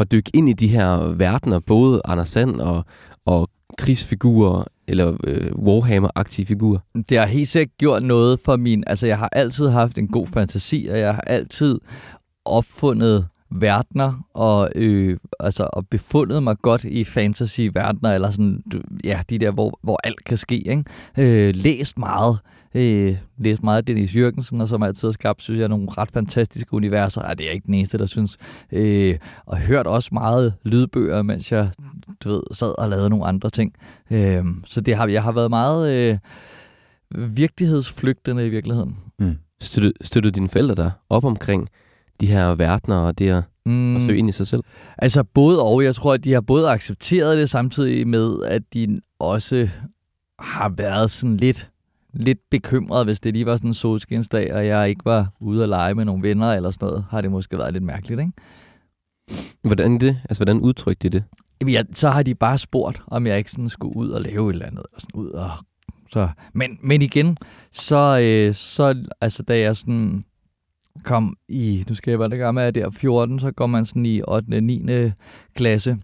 at 0.00 0.12
dykke 0.12 0.30
ind 0.34 0.48
i 0.48 0.52
de 0.52 0.68
her 0.68 0.96
verdener, 0.96 1.58
både 1.60 2.00
Anders 2.04 2.28
Sand 2.28 2.60
og, 2.60 2.84
og 3.24 3.50
krigsfigurer, 3.78 4.64
eller 4.88 5.16
øh, 5.24 5.50
Warhammer-aktiv 5.56 6.46
figurer? 6.46 6.78
Det 7.08 7.18
har 7.18 7.26
helt 7.26 7.48
sikkert 7.48 7.78
gjort 7.78 8.02
noget 8.02 8.40
for 8.44 8.56
min... 8.56 8.84
Altså, 8.86 9.06
jeg 9.06 9.18
har 9.18 9.28
altid 9.32 9.68
haft 9.68 9.98
en 9.98 10.08
god 10.08 10.26
fantasi, 10.26 10.86
og 10.90 10.98
jeg 10.98 11.14
har 11.14 11.22
altid 11.22 11.80
opfundet 12.44 13.26
verdener 13.50 14.26
og, 14.34 14.70
øh, 14.74 15.16
altså, 15.40 15.68
og 15.72 15.88
befundet 15.88 16.42
mig 16.42 16.56
godt 16.62 16.84
i 16.84 17.04
fantasy-verdener, 17.04 18.14
eller 18.14 18.30
sådan, 18.30 18.62
ja, 19.04 19.20
de 19.30 19.38
der, 19.38 19.50
hvor, 19.50 19.78
hvor 19.82 20.00
alt 20.04 20.24
kan 20.24 20.36
ske, 20.36 20.68
ikke? 20.68 20.84
Øh, 21.18 21.54
læst 21.54 21.98
meget. 21.98 22.38
Øh, 22.74 23.16
læst 23.38 23.62
meget 23.62 23.76
af 23.76 23.84
Dennis 23.84 24.16
Jørgensen, 24.16 24.60
og 24.60 24.68
som 24.68 24.82
altid 24.82 25.08
har 25.08 25.12
skabt, 25.12 25.42
synes 25.42 25.60
jeg, 25.60 25.68
nogle 25.68 25.88
ret 25.90 26.10
fantastiske 26.10 26.74
universer. 26.74 27.22
Ja, 27.28 27.34
det 27.34 27.46
er 27.46 27.50
ikke 27.50 27.66
den 27.66 27.74
eneste, 27.74 27.98
der 27.98 28.06
synes. 28.06 28.36
Øh, 28.72 29.18
og 29.46 29.58
hørt 29.58 29.86
også 29.86 30.10
meget 30.12 30.54
lydbøger, 30.64 31.22
mens 31.22 31.52
jeg, 31.52 31.70
du 32.24 32.28
ved, 32.30 32.42
sad 32.52 32.78
og 32.78 32.88
lavede 32.88 33.10
nogle 33.10 33.26
andre 33.26 33.50
ting. 33.50 33.72
Øh, 34.10 34.44
så 34.64 34.80
det 34.80 34.96
har, 34.96 35.06
jeg 35.06 35.22
har 35.22 35.32
været 35.32 35.50
meget... 35.50 35.92
Øh, 35.92 36.18
virkelighedsflygtende 37.14 38.46
i 38.46 38.48
virkeligheden. 38.48 38.96
Mm. 39.18 39.36
Støttede, 39.60 39.92
støttede 40.00 40.34
dine 40.34 40.48
forældre 40.48 40.74
dig 40.74 40.90
op 41.08 41.24
omkring 41.24 41.68
de 42.20 42.26
her 42.26 42.54
verdener 42.54 42.96
og 42.96 43.18
det 43.18 43.30
at, 43.30 43.44
Mm. 43.66 43.96
at 43.96 44.02
søge 44.02 44.18
ind 44.18 44.28
i 44.28 44.32
sig 44.32 44.46
selv? 44.46 44.62
Altså 44.98 45.22
både 45.24 45.62
og. 45.62 45.84
Jeg 45.84 45.94
tror, 45.94 46.14
at 46.14 46.24
de 46.24 46.32
har 46.32 46.40
både 46.40 46.70
accepteret 46.70 47.38
det, 47.38 47.50
samtidig 47.50 48.08
med, 48.08 48.42
at 48.44 48.62
de 48.74 49.00
også 49.18 49.68
har 50.38 50.68
været 50.68 51.10
sådan 51.10 51.36
lidt, 51.36 51.70
lidt 52.12 52.38
bekymret, 52.50 53.04
hvis 53.06 53.20
det 53.20 53.32
lige 53.32 53.46
var 53.46 53.56
sådan 53.56 53.70
en 53.70 53.74
solskinsdag, 53.74 54.54
og 54.54 54.66
jeg 54.66 54.88
ikke 54.88 55.04
var 55.04 55.32
ude 55.40 55.62
at 55.62 55.68
lege 55.68 55.94
med 55.94 56.04
nogle 56.04 56.22
venner 56.22 56.52
eller 56.52 56.70
sådan 56.70 56.86
noget, 56.88 57.04
har 57.10 57.20
det 57.20 57.30
måske 57.30 57.58
været 57.58 57.72
lidt 57.72 57.84
mærkeligt, 57.84 58.20
ikke? 58.20 58.32
Hvordan 59.62 59.98
det? 59.98 60.20
Altså, 60.24 60.38
hvordan 60.44 60.60
udtrykte 60.60 61.08
de 61.08 61.18
det? 61.18 61.24
Jamen, 61.60 61.74
jeg, 61.74 61.84
så 61.94 62.08
har 62.08 62.22
de 62.22 62.34
bare 62.34 62.58
spurgt, 62.58 63.02
om 63.06 63.26
jeg 63.26 63.38
ikke 63.38 63.50
sådan 63.50 63.68
skulle 63.68 63.96
ud 63.96 64.10
og 64.10 64.20
lave 64.20 64.50
et 64.50 64.54
eller 64.54 64.66
andet. 64.66 64.84
Og 64.94 65.00
sådan 65.00 65.20
ud 65.20 65.30
og, 65.30 65.50
så. 66.12 66.28
Men, 66.52 66.78
men 66.82 67.02
igen, 67.02 67.36
så, 67.72 68.18
øh, 68.22 68.54
så 68.54 69.04
altså, 69.20 69.42
da 69.42 69.58
jeg 69.58 69.76
sådan 69.76 70.24
kom 71.04 71.36
i, 71.48 71.84
nu 71.88 71.94
skal 71.94 72.10
jeg 72.10 72.18
være 72.18 72.28
det 72.28 72.38
gammel, 72.38 72.64
er 72.64 72.70
der 72.70 72.90
14, 72.90 73.38
så 73.38 73.50
går 73.50 73.66
man 73.66 73.84
sådan 73.84 74.06
i 74.06 74.22
8. 74.28 74.54
og 74.56 74.62
9. 74.62 74.86
klasse. 75.56 75.96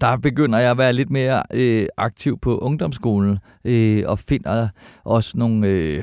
Der 0.00 0.16
begynder 0.16 0.58
jeg 0.58 0.70
at 0.70 0.78
være 0.78 0.92
lidt 0.92 1.10
mere 1.10 1.42
øh, 1.52 1.86
aktiv 1.96 2.38
på 2.38 2.58
ungdomsskolen, 2.58 3.38
øh, 3.64 4.04
og 4.06 4.18
finder 4.18 4.68
også 5.04 5.38
nogle, 5.38 5.68
øh, 5.68 6.02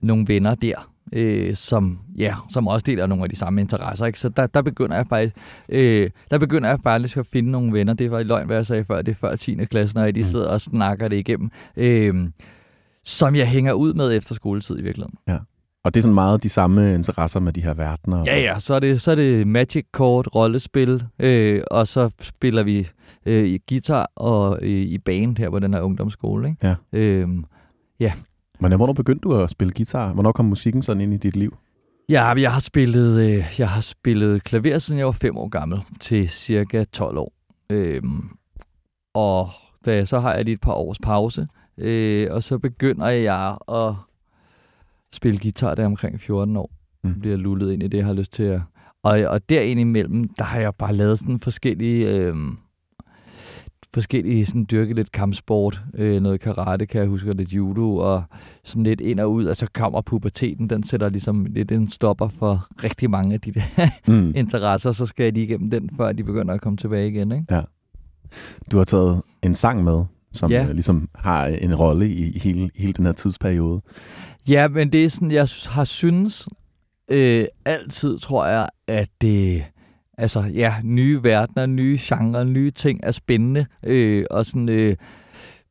nogle 0.00 0.28
venner 0.28 0.54
der, 0.54 0.92
øh, 1.12 1.54
som, 1.56 1.98
ja, 2.18 2.34
som 2.50 2.68
også 2.68 2.84
deler 2.86 3.06
nogle 3.06 3.24
af 3.24 3.30
de 3.30 3.36
samme 3.36 3.60
interesser. 3.60 4.06
Ikke? 4.06 4.18
Så 4.18 4.28
der, 4.28 4.46
der 4.46 4.62
begynder 4.62 4.96
jeg 4.96 5.06
faktisk 5.08 5.36
øh, 5.68 6.10
der 6.30 6.38
begynder 6.38 6.68
jeg 6.68 6.78
faktisk 6.82 7.16
at 7.16 7.26
finde 7.26 7.50
nogle 7.50 7.72
venner. 7.72 7.94
Det 7.94 8.10
var 8.10 8.18
i 8.18 8.22
løgn, 8.24 8.46
hvad 8.46 8.56
jeg 8.56 8.66
sagde 8.66 8.84
før. 8.84 9.02
Det 9.02 9.12
er 9.12 9.16
før 9.16 9.36
10. 9.36 9.54
klasse, 9.64 9.94
når 9.96 10.04
jeg 10.04 10.14
de 10.14 10.20
Mm. 10.20 10.24
sidder 10.24 10.48
og 10.48 10.60
snakker 10.60 11.08
det 11.08 11.16
igennem. 11.16 11.50
Øh, 11.76 12.14
som 13.04 13.34
jeg 13.34 13.48
hænger 13.48 13.72
ud 13.72 13.94
med 13.94 14.16
efter 14.16 14.34
skoletid 14.34 14.78
i 14.78 14.82
virkeligheden. 14.82 15.18
Og 15.86 15.94
det 15.94 16.00
er 16.00 16.02
sådan 16.02 16.14
meget 16.14 16.42
de 16.42 16.48
samme 16.48 16.94
interesser 16.94 17.40
med 17.40 17.52
de 17.52 17.62
her 17.62 17.74
verdener. 17.74 18.24
Ja, 18.26 18.40
ja, 18.40 18.58
så 18.58 18.74
er 18.74 18.80
det, 18.80 19.00
så 19.00 19.10
er 19.10 19.14
det 19.14 19.46
Magic 19.46 19.86
Kort, 19.92 20.28
rollespil, 20.34 21.04
øh, 21.18 21.62
og 21.70 21.86
så 21.86 22.10
spiller 22.20 22.62
vi 22.62 22.88
øh, 23.26 23.44
i 23.44 23.58
guitar 23.68 24.10
og 24.16 24.58
øh, 24.62 24.68
i 24.68 24.98
band 24.98 25.38
her 25.38 25.50
på 25.50 25.58
den 25.58 25.74
her 25.74 25.80
ungdomsskole. 25.80 26.48
Ikke? 26.48 26.66
Ja. 26.66 26.98
Øh, 26.98 27.28
Men 28.60 28.76
hvornår 28.76 28.92
begyndte 28.92 29.22
du 29.22 29.36
at 29.42 29.50
spille 29.50 29.72
guitar? 29.76 30.12
Hvornår 30.12 30.32
kom 30.32 30.44
musikken 30.44 30.82
sådan 30.82 31.00
ind 31.00 31.14
i 31.14 31.16
dit 31.16 31.36
liv? 31.36 31.56
Ja, 32.08 32.24
jeg 32.24 32.52
har 32.52 32.60
spillet, 32.60 33.20
øh, 33.30 33.44
jeg 33.58 33.68
har 33.68 33.80
spillet 33.80 34.44
klaver, 34.44 34.78
siden 34.78 34.98
jeg 34.98 35.06
var 35.06 35.12
fem 35.12 35.36
år 35.36 35.48
gammel, 35.48 35.80
til 36.00 36.28
cirka 36.28 36.84
12 36.84 37.18
år. 37.18 37.32
Øhm, 37.70 38.28
og 39.14 39.48
da, 39.84 40.04
så 40.04 40.20
har 40.20 40.34
jeg 40.34 40.44
lige 40.44 40.54
et 40.54 40.60
par 40.60 40.72
års 40.72 40.98
pause, 40.98 41.46
øh, 41.78 42.28
og 42.30 42.42
så 42.42 42.58
begynder 42.58 43.06
jeg 43.08 43.56
at 43.68 43.94
spille 45.16 45.38
guitar 45.38 45.74
der 45.74 45.86
omkring 45.86 46.20
14 46.20 46.56
år. 46.56 46.70
Mm. 47.04 47.10
Mm. 47.10 47.20
Bliver 47.20 47.36
lullet 47.36 47.72
ind 47.72 47.82
i 47.82 47.88
det, 47.88 47.98
jeg 47.98 48.06
har 48.06 48.12
lyst 48.12 48.32
til 48.32 48.42
at... 48.42 48.60
Og, 49.02 49.20
og 49.20 49.48
derinde 49.48 49.80
imellem, 49.80 50.28
der 50.28 50.44
har 50.44 50.60
jeg 50.60 50.74
bare 50.74 50.94
lavet 50.94 51.18
sådan 51.18 51.40
forskellige... 51.40 52.08
Øh, 52.08 52.36
forskellige 53.94 54.46
sådan 54.46 54.66
dyrket 54.70 54.96
lidt 54.96 55.12
kampsport, 55.12 55.82
øh, 55.94 56.22
noget 56.22 56.40
karate, 56.40 56.86
kan 56.86 57.00
jeg 57.00 57.08
huske, 57.08 57.30
og 57.30 57.34
lidt 57.36 57.48
judo, 57.52 57.96
og 57.96 58.22
sådan 58.64 58.82
lidt 58.82 59.00
ind 59.00 59.20
og 59.20 59.32
ud, 59.32 59.44
og 59.46 59.56
så 59.56 59.66
kommer 59.74 60.00
puberteten, 60.00 60.70
den 60.70 60.82
sætter 60.82 61.08
ligesom 61.08 61.44
lidt 61.44 61.72
en 61.72 61.88
stopper 61.88 62.28
for 62.28 62.68
rigtig 62.84 63.10
mange 63.10 63.34
af 63.34 63.40
de 63.40 63.52
der 63.52 63.62
Mm. 64.12 64.32
interesser, 64.42 64.92
så 64.92 65.06
skal 65.06 65.24
jeg 65.24 65.32
lige 65.32 65.44
igennem 65.46 65.70
den, 65.70 65.90
før 65.96 66.12
de 66.12 66.24
begynder 66.24 66.54
at 66.54 66.60
komme 66.60 66.76
tilbage 66.76 67.08
igen, 67.08 67.32
ikke? 67.32 67.44
Du 68.72 68.76
har 68.76 68.84
taget 68.84 69.22
en 69.42 69.54
sang 69.54 69.84
med, 69.84 70.04
som 70.32 70.50
Ja. 70.50 70.64
ja. 70.66 70.72
ligesom 70.72 71.08
har 71.14 71.46
en 71.46 71.74
rolle 71.74 72.08
i 72.08 72.38
hele, 72.38 72.70
hele 72.76 72.92
den 72.92 73.06
her 73.06 73.12
tidsperiode. 73.12 73.80
Ja, 74.48 74.68
men 74.68 74.92
det 74.92 75.04
er 75.04 75.08
sådan, 75.08 75.30
jeg 75.30 75.48
har 75.66 75.84
synes 75.84 76.48
øh, 77.08 77.44
altid, 77.64 78.18
tror 78.18 78.46
jeg, 78.46 78.68
at 78.86 79.08
det, 79.20 79.64
altså 80.18 80.40
ja, 80.40 80.74
nye 80.84 81.22
verdener, 81.22 81.66
nye 81.66 81.98
genrer, 82.00 82.44
nye 82.44 82.70
ting 82.70 83.00
er 83.02 83.10
spændende, 83.10 83.66
øh, 83.82 84.24
og 84.30 84.46
sådan 84.46 84.68
øh, 84.68 84.96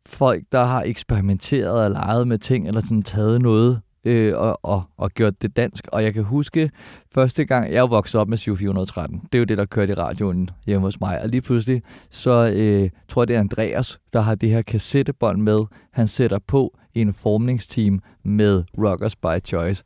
folk, 0.05 0.43
der 0.51 0.63
har 0.63 0.83
eksperimenteret 0.83 1.83
og 1.83 1.91
leget 1.91 2.27
med 2.27 2.37
ting, 2.37 2.67
eller 2.67 2.81
sådan 2.81 3.03
taget 3.03 3.41
noget 3.41 3.81
øh, 4.05 4.33
og, 4.37 4.59
og, 4.63 4.83
og 4.97 5.11
gjort 5.11 5.41
det 5.41 5.57
dansk. 5.57 5.87
Og 5.91 6.03
jeg 6.03 6.13
kan 6.13 6.23
huske 6.23 6.71
første 7.13 7.45
gang, 7.45 7.73
jeg 7.73 7.89
voksede 7.89 8.21
op 8.21 8.27
med 8.27 8.37
7413. 8.37 9.19
Det 9.19 9.35
er 9.35 9.39
jo 9.39 9.45
det, 9.45 9.57
der 9.57 9.65
kørte 9.65 9.91
i 9.91 9.95
radioen 9.95 10.49
hjemme 10.65 10.87
hos 10.87 10.99
mig. 10.99 11.21
Og 11.21 11.29
lige 11.29 11.41
pludselig, 11.41 11.83
så 12.09 12.51
øh, 12.55 12.89
tror 13.07 13.21
jeg, 13.21 13.27
det 13.27 13.35
er 13.35 13.39
Andreas, 13.39 13.99
der 14.13 14.21
har 14.21 14.35
det 14.35 14.49
her 14.49 14.61
kassettebånd 14.61 15.41
med. 15.41 15.59
Han 15.91 16.07
sætter 16.07 16.39
på 16.39 16.77
i 16.95 17.01
en 17.01 17.13
formningsteam 17.13 17.99
med 18.23 18.63
Rockers 18.77 19.15
by 19.15 19.45
Choice. 19.45 19.83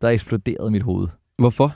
Der 0.00 0.08
eksploderede 0.08 0.70
mit 0.70 0.82
hoved. 0.82 1.08
Hvorfor? 1.38 1.74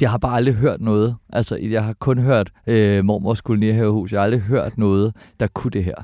Jeg 0.00 0.10
har 0.10 0.18
bare 0.18 0.36
aldrig 0.36 0.54
hørt 0.54 0.80
noget. 0.80 1.16
Altså, 1.32 1.56
jeg 1.56 1.84
har 1.84 1.92
kun 1.92 2.18
hørt 2.18 2.52
øh, 2.66 3.04
mormors 3.04 3.40
kolonihavehus. 3.40 4.12
Jeg 4.12 4.20
har 4.20 4.24
aldrig 4.24 4.40
hørt 4.40 4.78
noget, 4.78 5.14
der 5.40 5.46
kunne 5.46 5.70
det 5.70 5.84
her. 5.84 5.94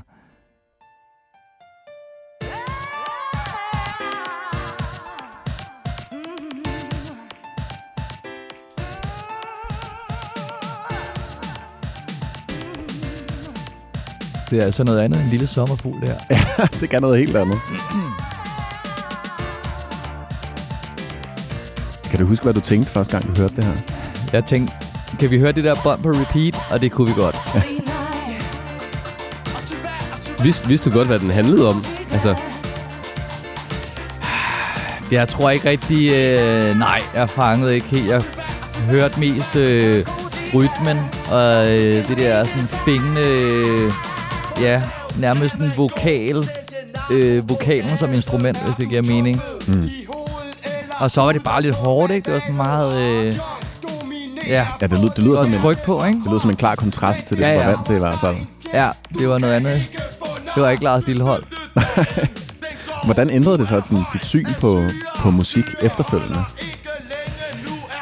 Det 14.49 14.59
er 14.59 14.63
altså 14.65 14.83
noget 14.83 14.99
andet 14.99 15.17
end 15.17 15.25
en 15.25 15.31
lille 15.31 15.47
sommerfugl, 15.47 16.01
det 16.01 16.09
her. 16.09 16.67
det 16.81 16.89
kan 16.89 17.01
noget 17.01 17.19
helt 17.19 17.37
andet. 17.37 17.59
Kan 22.11 22.19
du 22.19 22.25
huske, 22.25 22.43
hvad 22.43 22.53
du 22.53 22.59
tænkte 22.59 22.91
første 22.91 23.17
gang, 23.17 23.35
du 23.35 23.41
hørte 23.41 23.55
det 23.55 23.63
her? 23.63 23.73
Jeg 24.33 24.45
tænkte, 24.45 24.73
kan 25.19 25.31
vi 25.31 25.39
høre 25.39 25.51
det 25.51 25.63
der 25.63 25.75
bånd 25.83 26.03
på 26.03 26.09
repeat? 26.09 26.57
Og 26.71 26.81
det 26.81 26.91
kunne 26.91 27.07
vi 27.07 27.21
godt. 27.21 27.35
Vidste, 30.43 30.67
vidste 30.67 30.89
du 30.89 30.95
godt, 30.95 31.07
hvad 31.07 31.19
den 31.19 31.29
handlede 31.29 31.69
om? 31.69 31.85
Altså, 32.11 32.35
Jeg 35.11 35.29
tror 35.29 35.49
ikke 35.49 35.69
rigtig... 35.69 36.11
Øh, 36.11 36.77
nej, 36.79 37.01
jeg 37.15 37.29
fangede 37.29 37.75
ikke 37.75 37.87
helt. 37.87 38.07
Jeg 38.07 38.21
hørte 38.89 39.19
mest 39.19 39.55
øh, 39.55 40.05
rytmen 40.53 40.97
og 41.31 41.67
øh, 41.71 42.07
det 42.07 42.17
der 42.17 42.45
sådan 42.45 42.67
fængende... 42.67 43.21
Øh, 43.21 44.06
ja, 44.61 44.81
nærmest 45.17 45.55
en 45.55 45.73
vokal. 45.77 46.35
Øh, 47.11 47.49
vokalen 47.49 47.97
som 47.97 48.13
instrument, 48.13 48.63
hvis 48.63 48.75
det 48.75 48.89
giver 48.89 49.01
mening. 49.01 49.41
Mm. 49.67 49.89
Og 50.99 51.11
så 51.11 51.21
var 51.21 51.31
det 51.31 51.43
bare 51.43 51.61
lidt 51.61 51.75
hårdt, 51.75 52.11
ikke? 52.11 52.25
Det 52.25 52.33
var 52.33 52.39
sådan 52.39 52.55
meget... 52.55 52.93
Øh, 52.97 53.33
ja, 54.47 54.67
Ja, 54.81 54.87
det, 54.87 54.99
lyder, 54.99 55.09
det, 55.09 55.23
lyder 55.23 55.43
som 55.43 55.53
en, 55.53 55.61
tryk 55.61 55.83
på, 55.85 56.03
ikke? 56.05 56.19
det 56.19 56.27
lyder 56.27 56.39
som 56.39 56.49
en 56.49 56.55
klar 56.55 56.75
kontrast 56.75 57.23
til 57.27 57.37
det, 57.37 57.43
Ja, 57.43 57.51
ja, 57.53 57.57
var 57.65 57.71
vant 57.71 57.85
til 57.85 57.95
i 57.95 57.99
hvert 57.99 58.19
fald. 58.21 58.35
Ja, 58.73 58.89
det 59.19 59.29
var 59.29 59.37
noget 59.37 59.53
andet. 59.53 59.83
Det 60.55 60.63
var 60.63 60.69
ikke 60.69 60.83
Lars 60.83 61.07
Lillehold. 61.07 61.43
Hvordan 63.05 63.29
ændrede 63.29 63.57
det 63.57 63.67
så 63.69 63.81
sådan, 63.85 64.03
dit 64.13 64.25
syn 64.25 64.45
på, 64.61 64.83
på 65.19 65.31
musik 65.31 65.65
efterfølgende? 65.81 66.43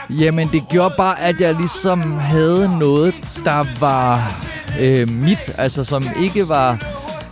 Jamen, 0.10 0.50
det 0.52 0.64
gjorde 0.70 0.94
bare, 0.98 1.22
at 1.22 1.40
jeg 1.42 1.54
ligesom 1.56 2.20
havde 2.20 2.78
noget, 2.80 3.16
der 3.44 3.66
var 3.80 4.32
øh, 4.82 5.08
mit, 5.22 5.38
altså 5.58 5.84
som 5.84 6.04
ikke 6.22 6.50
var 6.50 6.80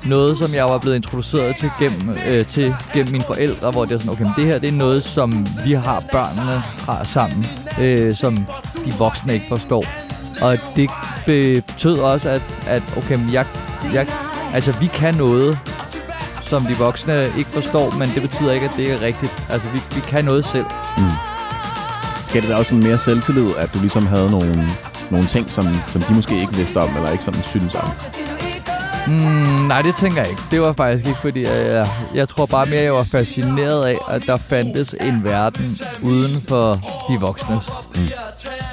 noget, 0.05 0.38
som 0.38 0.53
jeg 0.53 0.65
var 0.65 0.77
blevet 0.77 0.95
introduceret 0.95 1.55
til 1.57 1.71
gennem, 1.79 2.17
øh, 2.27 2.45
til 2.45 2.75
gennem 2.93 3.12
mine 3.12 3.23
forældre, 3.23 3.71
hvor 3.71 3.85
det 3.85 3.93
er 3.93 3.97
sådan, 3.97 4.12
okay, 4.12 4.23
men 4.23 4.33
det 4.35 4.45
her 4.45 4.59
det 4.59 4.69
er 4.69 4.73
noget, 4.73 5.03
som 5.03 5.47
vi 5.65 5.73
har, 5.73 6.03
børnene 6.12 6.59
har 6.59 7.03
sammen, 7.03 7.45
øh, 7.81 8.15
som 8.15 8.38
de 8.85 8.93
voksne 9.00 9.33
ikke 9.33 9.45
forstår. 9.50 9.85
Og 10.41 10.57
det 10.75 10.89
betød 11.25 12.00
også, 12.00 12.29
at, 12.29 12.41
at 12.67 12.83
okay, 12.97 13.15
men 13.15 13.33
jeg, 13.33 13.45
jeg, 13.93 14.07
altså 14.53 14.73
vi 14.79 14.88
kan 14.88 15.15
noget, 15.15 15.59
som 16.41 16.65
de 16.65 16.75
voksne 16.77 17.31
ikke 17.38 17.51
forstår, 17.51 17.95
men 18.00 18.09
det 18.09 18.21
betyder 18.21 18.51
ikke, 18.51 18.65
at 18.65 18.71
det 18.77 18.91
er 18.91 19.01
rigtigt. 19.01 19.31
Altså, 19.50 19.67
vi, 19.73 19.79
vi 19.95 20.01
kan 20.07 20.25
noget 20.25 20.45
selv. 20.45 20.65
Mm. 20.97 21.03
Gav 22.33 22.41
det 22.41 22.50
da 22.50 22.55
også 22.55 22.75
en 22.75 22.83
mere 22.83 22.97
selvtillid, 22.97 23.55
at 23.57 23.73
du 23.73 23.79
ligesom 23.79 24.07
havde 24.07 24.31
nogle, 24.31 24.69
nogle 25.12 25.27
ting, 25.27 25.50
som, 25.50 25.65
som 25.88 26.01
de 26.01 26.13
måske 26.13 26.39
ikke 26.41 26.55
vidste 26.55 26.77
om, 26.77 26.95
eller 26.95 27.12
ikke 27.12 27.24
sådan 27.24 27.43
synes 27.43 27.75
om? 27.75 27.89
Mm, 29.07 29.67
nej, 29.67 29.81
det 29.81 29.95
tænker 29.95 30.22
jeg 30.22 30.29
ikke. 30.29 30.41
Det 30.51 30.62
var 30.62 30.74
faktisk 30.74 31.07
ikke, 31.07 31.19
fordi 31.19 31.43
jeg, 31.43 31.65
jeg, 31.67 31.88
jeg 32.15 32.29
tror 32.29 32.45
bare 32.45 32.65
mere, 32.65 32.81
jeg 32.81 32.93
var 32.93 33.03
fascineret 33.03 33.86
af, 33.86 33.98
at 34.10 34.24
der 34.27 34.38
fandtes 34.38 34.95
en 35.01 35.24
verden 35.24 35.75
uden 36.01 36.43
for 36.48 36.81
de 37.10 37.19
voksnes. 37.22 37.69
Mm. 37.95 38.01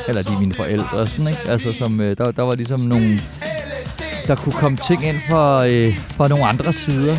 Eller 0.09 0.23
de 0.23 0.41
mine 0.41 0.55
forældre, 0.55 1.07
sådan, 1.07 1.29
ikke? 1.29 1.51
Altså, 1.51 1.73
som, 1.73 2.01
øh, 2.01 2.17
der, 2.19 2.31
der 2.31 2.43
var 2.43 2.55
ligesom 2.55 2.81
nogle... 2.81 3.21
Der 4.27 4.35
kunne 4.35 4.53
komme 4.53 4.79
ting 4.87 5.05
ind 5.05 5.17
fra, 5.31 5.67
øh, 5.67 5.99
fra 6.17 6.29
nogle 6.29 6.47
andre 6.47 6.73
sider, 6.73 7.17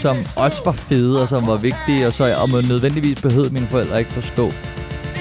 som 0.00 0.16
også 0.36 0.62
var 0.64 0.72
fede 0.72 1.22
og 1.22 1.28
som 1.28 1.46
var 1.46 1.56
vigtige, 1.56 2.06
og 2.06 2.12
så 2.12 2.36
og 2.42 2.50
man 2.50 2.64
nødvendigvis 2.64 3.22
behøvede 3.22 3.54
mine 3.54 3.66
forældre 3.66 3.98
ikke 3.98 4.12
forstå 4.12 4.52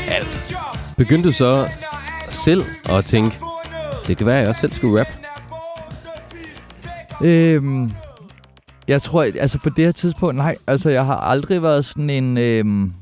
alt. 0.08 0.56
begyndte 0.98 1.30
du 1.30 1.34
så 1.34 1.68
selv 2.36 2.64
og 2.90 3.06
tænke, 3.06 3.36
det 4.08 4.18
kan 4.18 4.28
være, 4.28 4.36
at 4.36 4.42
jeg 4.42 4.50
også 4.50 4.62
selv 4.62 4.74
skulle 4.74 5.00
rap? 5.00 5.08
Øhm, 7.24 7.92
jeg 8.88 9.02
tror, 9.02 9.24
altså 9.24 9.60
på 9.60 9.70
det 9.70 9.86
her 9.86 9.92
tidspunkt, 9.92 10.36
nej. 10.36 10.56
Altså, 10.68 10.90
jeg 10.90 11.06
har 11.06 11.16
aldrig 11.16 11.64
været 11.64 11.86
sådan 11.86 12.10
en... 12.10 12.38
Øhm, 12.38 12.94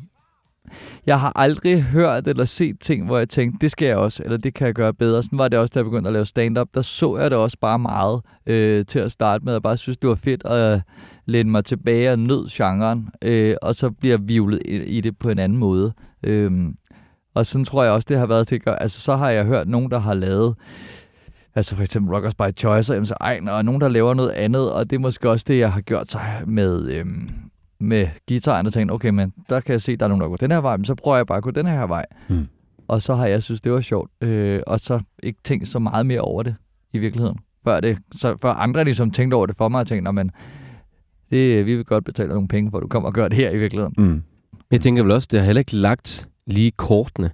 jeg 1.06 1.20
har 1.20 1.32
aldrig 1.36 1.84
hørt 1.84 2.28
eller 2.28 2.46
set 2.46 2.80
ting, 2.80 3.06
hvor 3.06 3.18
jeg 3.18 3.30
tænkte, 3.30 3.58
det 3.62 3.72
skal 3.72 3.86
jeg 3.86 3.98
også, 3.98 4.24
eller 4.24 4.38
det 4.38 4.54
kan 4.54 4.68
jeg 4.68 4.76
gøre 4.76 4.94
bedre. 4.94 5.24
Sådan 5.24 5.40
var 5.40 5.48
det 5.48 5.60
også, 5.60 5.72
da 5.74 5.80
jeg 5.80 5.86
begyndte 5.86 6.08
at 6.08 6.14
lave 6.14 6.26
stand-up. 6.26 6.68
Der 6.74 6.82
så 6.82 7.18
jeg 7.18 7.32
det 7.32 7.40
også 7.40 7.58
bare 7.62 7.80
meget 7.80 8.22
øh, 8.46 8.86
til 8.86 9.00
at 9.00 9.12
starte 9.12 9.46
med. 9.46 9.54
Jeg 9.54 9.62
bare 9.62 9.78
synes, 9.78 9.98
det 9.98 10.10
var 10.10 10.16
fedt 10.16 10.46
at 10.46 10.82
læne 11.26 11.52
mig 11.52 11.66
tilbage 11.66 12.12
og 12.12 12.20
nød 12.20 12.48
genren, 12.52 13.10
øh, 13.22 13.56
og 13.62 13.76
så 13.76 13.90
bliver 13.90 14.18
vivlet 14.18 14.62
i, 14.66 14.76
i 14.76 15.02
det 15.02 15.18
på 15.18 15.30
en 15.30 15.40
anden 15.40 15.58
måde. 15.58 15.94
Øh, 16.24 16.52
og 17.34 17.46
sådan 17.46 17.66
tror 17.66 17.84
jeg 17.84 17.92
også, 17.92 18.06
det 18.10 18.18
har 18.18 18.26
været 18.26 18.48
til 18.48 18.62
at. 18.66 18.78
Altså, 18.82 19.02
så 19.02 19.16
har 19.16 19.30
jeg 19.30 19.46
hørt 19.46 19.68
nogen, 19.68 19.92
der 19.92 20.00
har 20.00 20.14
lavet 20.14 20.56
Altså 21.56 21.76
for 21.76 21.84
eksempel 21.84 22.14
Rockers 22.14 22.36
by 22.36 22.58
Choice 22.58 22.96
og 22.96 23.02
MC 23.02 23.12
Ejner, 23.22 23.52
og 23.52 23.66
nogen, 23.66 23.82
der 23.82 23.88
laver 23.88 24.14
noget 24.14 24.30
andet, 24.30 24.72
og 24.72 24.90
det 24.90 24.96
er 24.96 25.00
måske 25.00 25.30
også 25.30 25.46
det, 25.48 25.60
jeg 25.60 25.74
har 25.74 25.82
gjort 25.82 26.12
sig 26.12 26.42
med, 26.48 26.92
øhm, 26.92 27.30
med 27.80 28.08
guitaren, 28.30 28.66
og 28.66 28.74
tænkt, 28.74 28.92
okay, 28.94 29.10
men 29.10 29.34
der 29.50 29.60
kan 29.60 29.72
jeg 29.72 29.82
se, 29.82 29.96
der 29.98 30.06
er 30.06 30.10
nogen, 30.10 30.22
der 30.22 30.28
går 30.28 30.36
den 30.36 30.52
her 30.52 30.62
vej, 30.62 30.78
men 30.78 30.86
så 30.86 30.96
prøver 30.96 31.18
jeg 31.18 31.28
bare 31.28 31.38
at 31.38 31.44
gå 31.44 31.52
den 31.52 31.66
her 31.66 31.88
vej. 31.88 32.06
Mm. 32.30 32.48
Og 32.88 33.02
så 33.02 33.16
har 33.16 33.26
jeg 33.26 33.44
synes, 33.44 33.62
det 33.62 33.72
var 33.72 33.82
sjovt, 33.82 34.12
øh, 34.22 34.62
og 34.68 34.80
så 34.80 35.00
ikke 35.24 35.40
tænkt 35.44 35.68
så 35.68 35.80
meget 35.80 36.06
mere 36.06 36.22
over 36.22 36.44
det 36.44 36.56
i 36.94 36.98
virkeligheden. 36.98 37.38
Før, 37.64 37.80
det, 37.80 37.98
så, 38.16 38.38
før 38.42 38.52
andre 38.52 38.84
ligesom 38.84 39.12
tænkte 39.12 39.36
over 39.36 39.46
det 39.46 39.56
for 39.56 39.70
mig, 39.70 39.80
og 39.80 39.88
tænkte, 39.88 40.04
"Nå, 40.04 40.12
men 40.12 40.32
det, 41.32 41.66
vi 41.66 41.76
vil 41.76 41.86
godt 41.86 42.06
betale 42.06 42.30
nogle 42.30 42.48
penge, 42.48 42.72
for 42.72 42.78
at 42.78 42.82
du 42.82 42.88
kommer 42.88 43.10
og 43.10 43.14
gør 43.14 43.28
det 43.28 43.38
her 43.38 43.52
i 43.52 43.58
virkeligheden. 43.58 43.94
Mm. 43.98 44.24
Jeg 44.72 44.82
tænker 44.82 45.04
vel 45.04 45.12
også, 45.12 45.28
det 45.32 45.40
har 45.40 45.46
heller 45.46 45.60
ikke 45.60 45.76
lagt 45.76 46.28
lige 46.48 46.72
kortene, 46.72 47.32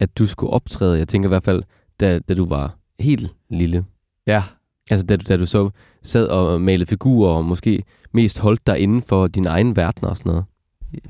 at 0.00 0.18
du 0.18 0.26
skulle 0.26 0.52
optræde. 0.52 0.98
Jeg 0.98 1.08
tænker 1.08 1.28
i 1.28 1.34
hvert 1.34 1.44
fald, 1.44 1.62
da, 2.00 2.18
da 2.18 2.34
du 2.34 2.44
var 2.44 2.76
helt 2.98 3.34
lille. 3.50 3.84
Ja, 4.26 4.42
Altså 4.90 5.06
da 5.06 5.16
du, 5.16 5.24
da 5.28 5.36
du 5.36 5.46
så 5.46 5.70
sad 6.02 6.26
og 6.26 6.60
malede 6.60 6.86
figurer, 6.86 7.30
og 7.30 7.44
måske 7.44 7.82
mest 8.12 8.38
holdt 8.38 8.66
dig 8.66 8.78
inden 8.78 9.02
for 9.02 9.26
din 9.26 9.46
egen 9.46 9.76
verden 9.76 10.04
og 10.04 10.16
sådan 10.16 10.30
noget. 10.30 10.44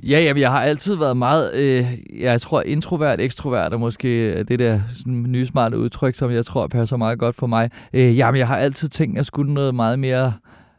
Ja, 0.02 0.21
jamen, 0.21 0.40
jeg 0.40 0.50
har 0.50 0.61
altid 0.61 0.94
været 0.94 1.16
meget, 1.16 1.54
øh, 1.54 1.87
jeg 2.21 2.40
tror, 2.40 2.62
introvert, 2.62 3.21
ekstrovert 3.21 3.73
er 3.73 3.76
måske 3.76 4.42
det 4.44 4.59
der 4.59 4.80
sådan, 4.88 5.23
nye 5.28 5.47
smarte 5.47 5.78
udtryk, 5.78 6.14
som 6.14 6.30
jeg 6.30 6.47
tror 6.47 6.66
passer 6.66 6.97
meget 6.97 7.18
godt 7.18 7.37
for 7.37 7.47
mig. 7.47 7.71
Øh, 7.92 8.16
jamen, 8.18 8.38
jeg 8.38 8.47
har 8.47 8.56
altid 8.56 8.88
tænkt, 8.88 9.14
at 9.14 9.16
jeg 9.16 9.26
skulle 9.26 9.54
noget 9.54 9.75
meget 9.75 9.99
mere 9.99 10.32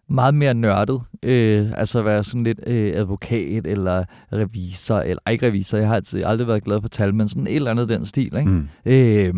meget 0.10 0.33
mere 0.33 0.53
nørdet. 0.53 1.01
Øh, 1.24 1.72
altså 1.77 2.01
være 2.01 2.24
sådan 2.24 2.43
lidt 2.43 2.60
øh, 2.67 2.93
advokat 2.95 3.67
eller 3.67 4.05
revisor, 4.33 5.00
eller 5.00 5.22
ej, 5.25 5.31
ikke 5.31 5.48
revisor, 5.48 5.77
jeg 5.77 5.88
har 5.88 5.95
altid, 5.95 6.24
aldrig 6.24 6.48
været 6.48 6.63
glad 6.63 6.81
for 6.81 6.88
tal, 6.88 7.15
men 7.15 7.29
sådan 7.29 7.48
et 7.48 7.55
eller 7.55 7.72
andet 7.72 7.89
den 7.89 8.05
stil, 8.05 8.38
ikke? 8.38 8.51
Mm. 8.51 8.67
Øh, 8.86 9.33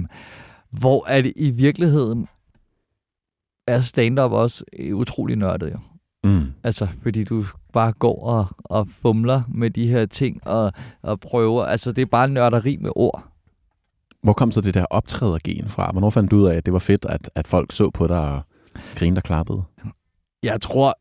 hvor 0.71 1.07
er 1.07 1.21
det 1.21 1.33
i 1.35 1.51
virkeligheden 1.51 2.27
er 3.67 3.79
stand-up 3.79 4.31
også 4.31 4.63
øh, 4.79 4.95
utrolig 4.95 5.35
nørdet, 5.35 5.71
jo. 5.71 5.79
Mm. 6.23 6.53
Altså, 6.63 6.87
fordi 7.03 7.23
du 7.23 7.43
bare 7.73 7.93
går 7.93 8.25
og, 8.25 8.47
og 8.59 8.87
fumler 8.87 9.41
med 9.47 9.69
de 9.69 9.87
her 9.87 10.05
ting 10.05 10.47
og, 10.47 10.71
og 11.01 11.19
prøver. 11.19 11.65
Altså, 11.65 11.91
det 11.91 12.01
er 12.01 12.05
bare 12.05 12.27
nørderi 12.27 12.77
med 12.77 12.89
ord. 12.95 13.23
Hvor 14.23 14.33
kom 14.33 14.51
så 14.51 14.61
det 14.61 14.73
der 14.73 14.85
optrædergen 14.89 15.69
fra? 15.69 15.91
Hvornår 15.91 16.09
fandt 16.09 16.31
du 16.31 16.37
ud 16.37 16.45
af, 16.45 16.55
at 16.55 16.65
det 16.65 16.73
var 16.73 16.79
fedt, 16.79 17.05
at, 17.05 17.29
at 17.35 17.47
folk 17.47 17.71
så 17.71 17.89
på 17.89 18.07
dig 18.07 18.19
og 18.19 18.41
grinede 18.95 19.19
og 19.19 19.23
klappede? 19.23 19.63
Jeg 20.45 20.61
tror, 20.61 20.99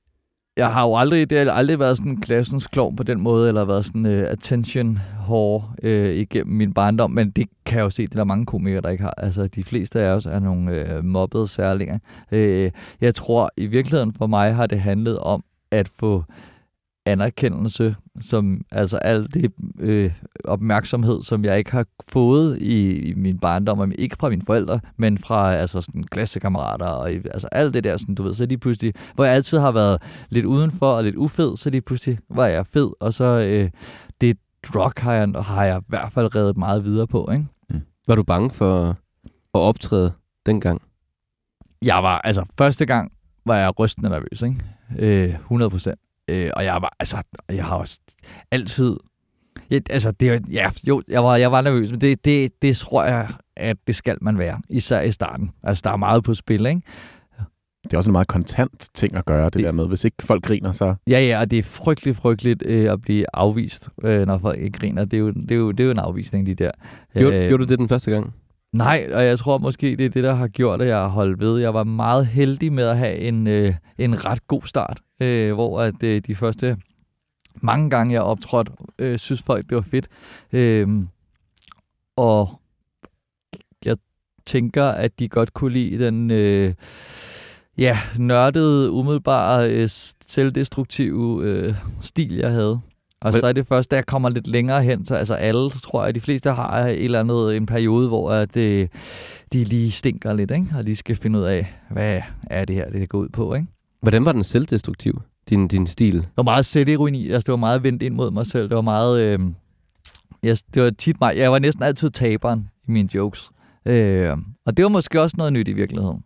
jeg 0.56 0.72
har 0.72 0.86
jo 0.86 0.96
aldrig, 0.96 1.30
det 1.30 1.38
har 1.38 1.52
aldrig 1.52 1.78
været 1.78 1.96
sådan 1.96 2.20
klassens 2.20 2.66
klovn 2.66 2.96
på 2.96 3.02
den 3.02 3.20
måde, 3.20 3.48
eller 3.48 3.64
været 3.64 3.84
sådan 3.84 4.06
uh, 4.06 4.12
attention 4.12 4.98
whore 5.28 5.64
uh, 5.82 5.90
igennem 5.90 6.56
min 6.56 6.72
barndom, 6.72 7.10
men 7.10 7.30
det 7.30 7.46
kan 7.66 7.78
jeg 7.78 7.84
jo 7.84 7.90
se, 7.90 8.02
det 8.02 8.12
er 8.12 8.16
der 8.16 8.24
mange 8.24 8.46
komikere, 8.46 8.80
der 8.80 8.88
ikke 8.88 9.04
har. 9.04 9.14
Altså, 9.16 9.46
de 9.46 9.64
fleste 9.64 10.00
af 10.00 10.10
os 10.10 10.26
er 10.26 10.38
nogle 10.38 10.98
uh, 10.98 11.04
mobbede 11.04 11.48
særlinger. 11.48 11.98
Uh, 12.32 12.70
jeg 13.00 13.14
tror, 13.14 13.50
i 13.56 13.66
virkeligheden 13.66 14.12
for 14.12 14.26
mig 14.26 14.54
har 14.54 14.66
det 14.66 14.80
handlet 14.80 15.18
om 15.18 15.44
at 15.70 15.88
få 15.88 16.24
anerkendelse, 17.06 17.96
som 18.20 18.60
altså 18.70 18.96
al 18.96 19.34
det 19.34 19.52
øh, 19.80 20.12
opmærksomhed, 20.44 21.22
som 21.22 21.44
jeg 21.44 21.58
ikke 21.58 21.72
har 21.72 21.86
fået 22.08 22.58
i, 22.58 22.98
i 22.98 23.14
min 23.14 23.38
barndom, 23.38 23.92
ikke 23.98 24.16
fra 24.20 24.28
mine 24.28 24.42
forældre, 24.46 24.80
men 24.96 25.18
fra 25.18 25.54
altså 25.54 25.80
sådan 25.80 26.04
klassekammerater 26.04 26.86
og 26.86 27.10
altså 27.10 27.48
alt 27.52 27.74
det 27.74 27.84
der, 27.84 27.96
sådan, 27.96 28.14
du 28.14 28.22
ved, 28.22 28.34
så 28.34 28.46
lige 28.46 28.58
pludselig, 28.58 28.94
hvor 29.14 29.24
jeg 29.24 29.34
altid 29.34 29.58
har 29.58 29.70
været 29.72 30.02
lidt 30.30 30.46
udenfor 30.46 30.92
og 30.92 31.04
lidt 31.04 31.16
ufed, 31.16 31.56
så 31.56 31.70
lige 31.70 31.80
pludselig 31.80 32.18
var 32.30 32.46
jeg 32.46 32.66
fed, 32.66 32.90
og 33.00 33.14
så 33.14 33.24
øh, 33.24 33.70
det 34.20 34.38
drug 34.72 34.92
har 34.96 35.12
jeg, 35.12 35.28
har 35.28 35.64
jeg 35.64 35.78
i 35.78 35.84
hvert 35.88 36.12
fald 36.12 36.34
reddet 36.34 36.56
meget 36.56 36.84
videre 36.84 37.06
på, 37.06 37.28
ikke? 37.32 37.46
Mm. 37.70 37.80
Var 38.06 38.14
du 38.14 38.22
bange 38.22 38.50
for 38.50 38.88
at 39.54 39.60
optræde 39.60 40.12
dengang? 40.46 40.82
Jeg 41.82 42.02
var, 42.02 42.18
altså 42.18 42.44
første 42.58 42.86
gang 42.86 43.12
var 43.46 43.56
jeg 43.56 43.78
rystende 43.78 44.08
nervøs, 44.08 44.42
ikke? 44.42 44.56
Øh, 44.98 45.34
100 45.34 45.70
procent. 45.70 45.98
Øh, 46.28 46.50
og 46.56 46.64
jeg 46.64 46.74
var, 46.74 46.96
altså, 47.00 47.22
jeg 47.48 47.64
har 47.64 47.76
også 47.76 48.00
altid... 48.50 48.96
Jeg, 49.70 49.82
altså, 49.90 50.10
det, 50.10 50.42
ja, 50.50 50.70
jo, 50.88 51.02
jeg 51.08 51.24
var, 51.24 51.36
jeg 51.36 51.52
var 51.52 51.60
nervøs, 51.60 51.90
men 51.90 52.00
det, 52.00 52.24
det, 52.24 52.62
det 52.62 52.76
tror 52.76 53.04
jeg, 53.04 53.28
at 53.56 53.76
det 53.86 53.94
skal 53.94 54.18
man 54.20 54.38
være, 54.38 54.60
især 54.70 55.00
i 55.00 55.10
starten. 55.10 55.50
Altså, 55.62 55.82
der 55.84 55.90
er 55.90 55.96
meget 55.96 56.24
på 56.24 56.34
spil, 56.34 56.66
ikke? 56.66 56.82
Det 57.84 57.92
er 57.92 57.96
også 57.96 58.10
en 58.10 58.12
meget 58.12 58.28
kontant 58.28 58.88
ting 58.94 59.16
at 59.16 59.24
gøre, 59.24 59.44
det, 59.44 59.54
det 59.54 59.64
der 59.64 59.72
med. 59.72 59.86
Hvis 59.86 60.04
ikke 60.04 60.16
folk 60.20 60.44
griner, 60.44 60.72
så... 60.72 60.94
Ja, 61.06 61.20
ja, 61.20 61.40
og 61.40 61.50
det 61.50 61.58
er 61.58 61.62
frygteligt, 61.62 62.16
frygteligt 62.16 62.62
øh, 62.66 62.92
at 62.92 63.00
blive 63.00 63.24
afvist, 63.32 63.88
øh, 64.04 64.26
når 64.26 64.38
folk 64.38 64.58
ikke 64.58 64.78
griner. 64.78 65.04
Det 65.04 65.16
er, 65.16 65.18
jo, 65.18 65.30
det, 65.30 65.50
er 65.50 65.56
jo, 65.56 65.70
det 65.70 65.80
er 65.80 65.84
jo 65.84 65.90
en 65.90 65.98
afvisning, 65.98 66.46
de 66.46 66.54
der. 66.54 66.70
Gjorde, 67.18 67.36
øh, 67.36 67.48
gjorde 67.48 67.64
du 67.64 67.68
det 67.68 67.78
den 67.78 67.88
første 67.88 68.10
gang? 68.10 68.34
Nej, 68.72 69.08
og 69.12 69.24
jeg 69.24 69.38
tror 69.38 69.58
måske, 69.58 69.96
det 69.96 70.06
er 70.06 70.10
det, 70.10 70.24
der 70.24 70.34
har 70.34 70.48
gjort, 70.48 70.82
at 70.82 70.88
jeg 70.88 70.96
har 70.96 71.08
holdt 71.08 71.40
ved. 71.40 71.60
Jeg 71.60 71.74
var 71.74 71.84
meget 71.84 72.26
heldig 72.26 72.72
med 72.72 72.84
at 72.84 72.98
have 72.98 73.16
en, 73.16 73.46
øh, 73.46 73.74
en 73.98 74.26
ret 74.26 74.46
god 74.46 74.62
start, 74.62 75.00
øh, 75.20 75.52
hvor 75.52 75.80
at 75.80 76.02
øh, 76.02 76.22
de 76.26 76.34
første 76.34 76.76
mange 77.54 77.90
gange, 77.90 78.12
jeg 78.12 78.22
optrådte, 78.22 78.72
øh, 78.98 79.18
synes 79.18 79.42
folk, 79.42 79.68
det 79.68 79.76
var 79.76 79.82
fedt. 79.82 80.08
Øh, 80.52 80.88
og 82.16 82.60
jeg 83.84 83.96
tænker, 84.46 84.84
at 84.84 85.18
de 85.18 85.28
godt 85.28 85.54
kunne 85.54 85.72
lide 85.72 86.06
den 86.06 86.30
øh, 86.30 86.74
ja, 87.78 87.98
nørdede, 88.18 88.90
umiddelbare, 88.90 89.70
øh, 89.70 89.88
selvdestruktive 90.26 91.44
øh, 91.44 91.74
stil, 92.00 92.34
jeg 92.34 92.50
havde. 92.50 92.80
Og 93.20 93.32
så 93.32 93.46
er 93.46 93.52
det 93.52 93.66
først, 93.66 93.90
da 93.90 93.96
jeg 93.96 94.06
kommer 94.06 94.28
lidt 94.28 94.46
længere 94.46 94.82
hen, 94.82 95.06
så 95.06 95.14
altså 95.14 95.34
alle, 95.34 95.70
tror 95.70 96.04
jeg, 96.04 96.14
de 96.14 96.20
fleste 96.20 96.50
har 96.50 96.78
et 96.78 97.04
eller 97.04 97.20
andet, 97.20 97.56
en 97.56 97.66
periode, 97.66 98.08
hvor 98.08 98.30
at, 98.30 98.56
øh, 98.56 98.88
de 99.52 99.64
lige 99.64 99.90
stinker 99.90 100.32
lidt, 100.32 100.50
ikke? 100.50 100.66
og 100.76 100.84
lige 100.84 100.96
skal 100.96 101.16
finde 101.16 101.38
ud 101.38 101.44
af, 101.44 101.74
hvad 101.90 102.22
er 102.42 102.64
det 102.64 102.76
her, 102.76 102.90
det 102.90 103.08
går 103.08 103.18
ud 103.18 103.28
på. 103.28 103.54
Ikke? 103.54 103.66
Hvordan 104.04 104.24
var 104.24 104.32
den 104.32 104.44
selvdestruktiv, 104.44 105.22
din, 105.50 105.68
din 105.68 105.86
stil? 105.86 106.14
Det 106.14 106.28
var 106.36 106.42
meget 106.42 106.66
selvironi, 106.66 107.30
altså 107.30 107.46
det 107.46 107.50
var 107.50 107.56
meget 107.56 107.82
vendt 107.82 108.02
ind 108.02 108.14
mod 108.14 108.30
mig 108.30 108.46
selv. 108.46 108.68
Det 108.68 108.76
var 108.76 108.82
meget, 108.82 109.20
øh, 109.20 109.38
jeg, 110.42 110.56
det 110.74 110.82
var 110.82 110.90
tit 110.90 111.20
mig, 111.20 111.36
jeg 111.36 111.52
var 111.52 111.58
næsten 111.58 111.84
altid 111.84 112.10
taberen 112.10 112.68
i 112.88 112.90
mine 112.90 113.08
jokes. 113.14 113.50
Øh, 113.86 114.36
og 114.66 114.76
det 114.76 114.82
var 114.82 114.88
måske 114.88 115.20
også 115.20 115.34
noget 115.38 115.52
nyt 115.52 115.68
i 115.68 115.72
virkeligheden. 115.72 116.24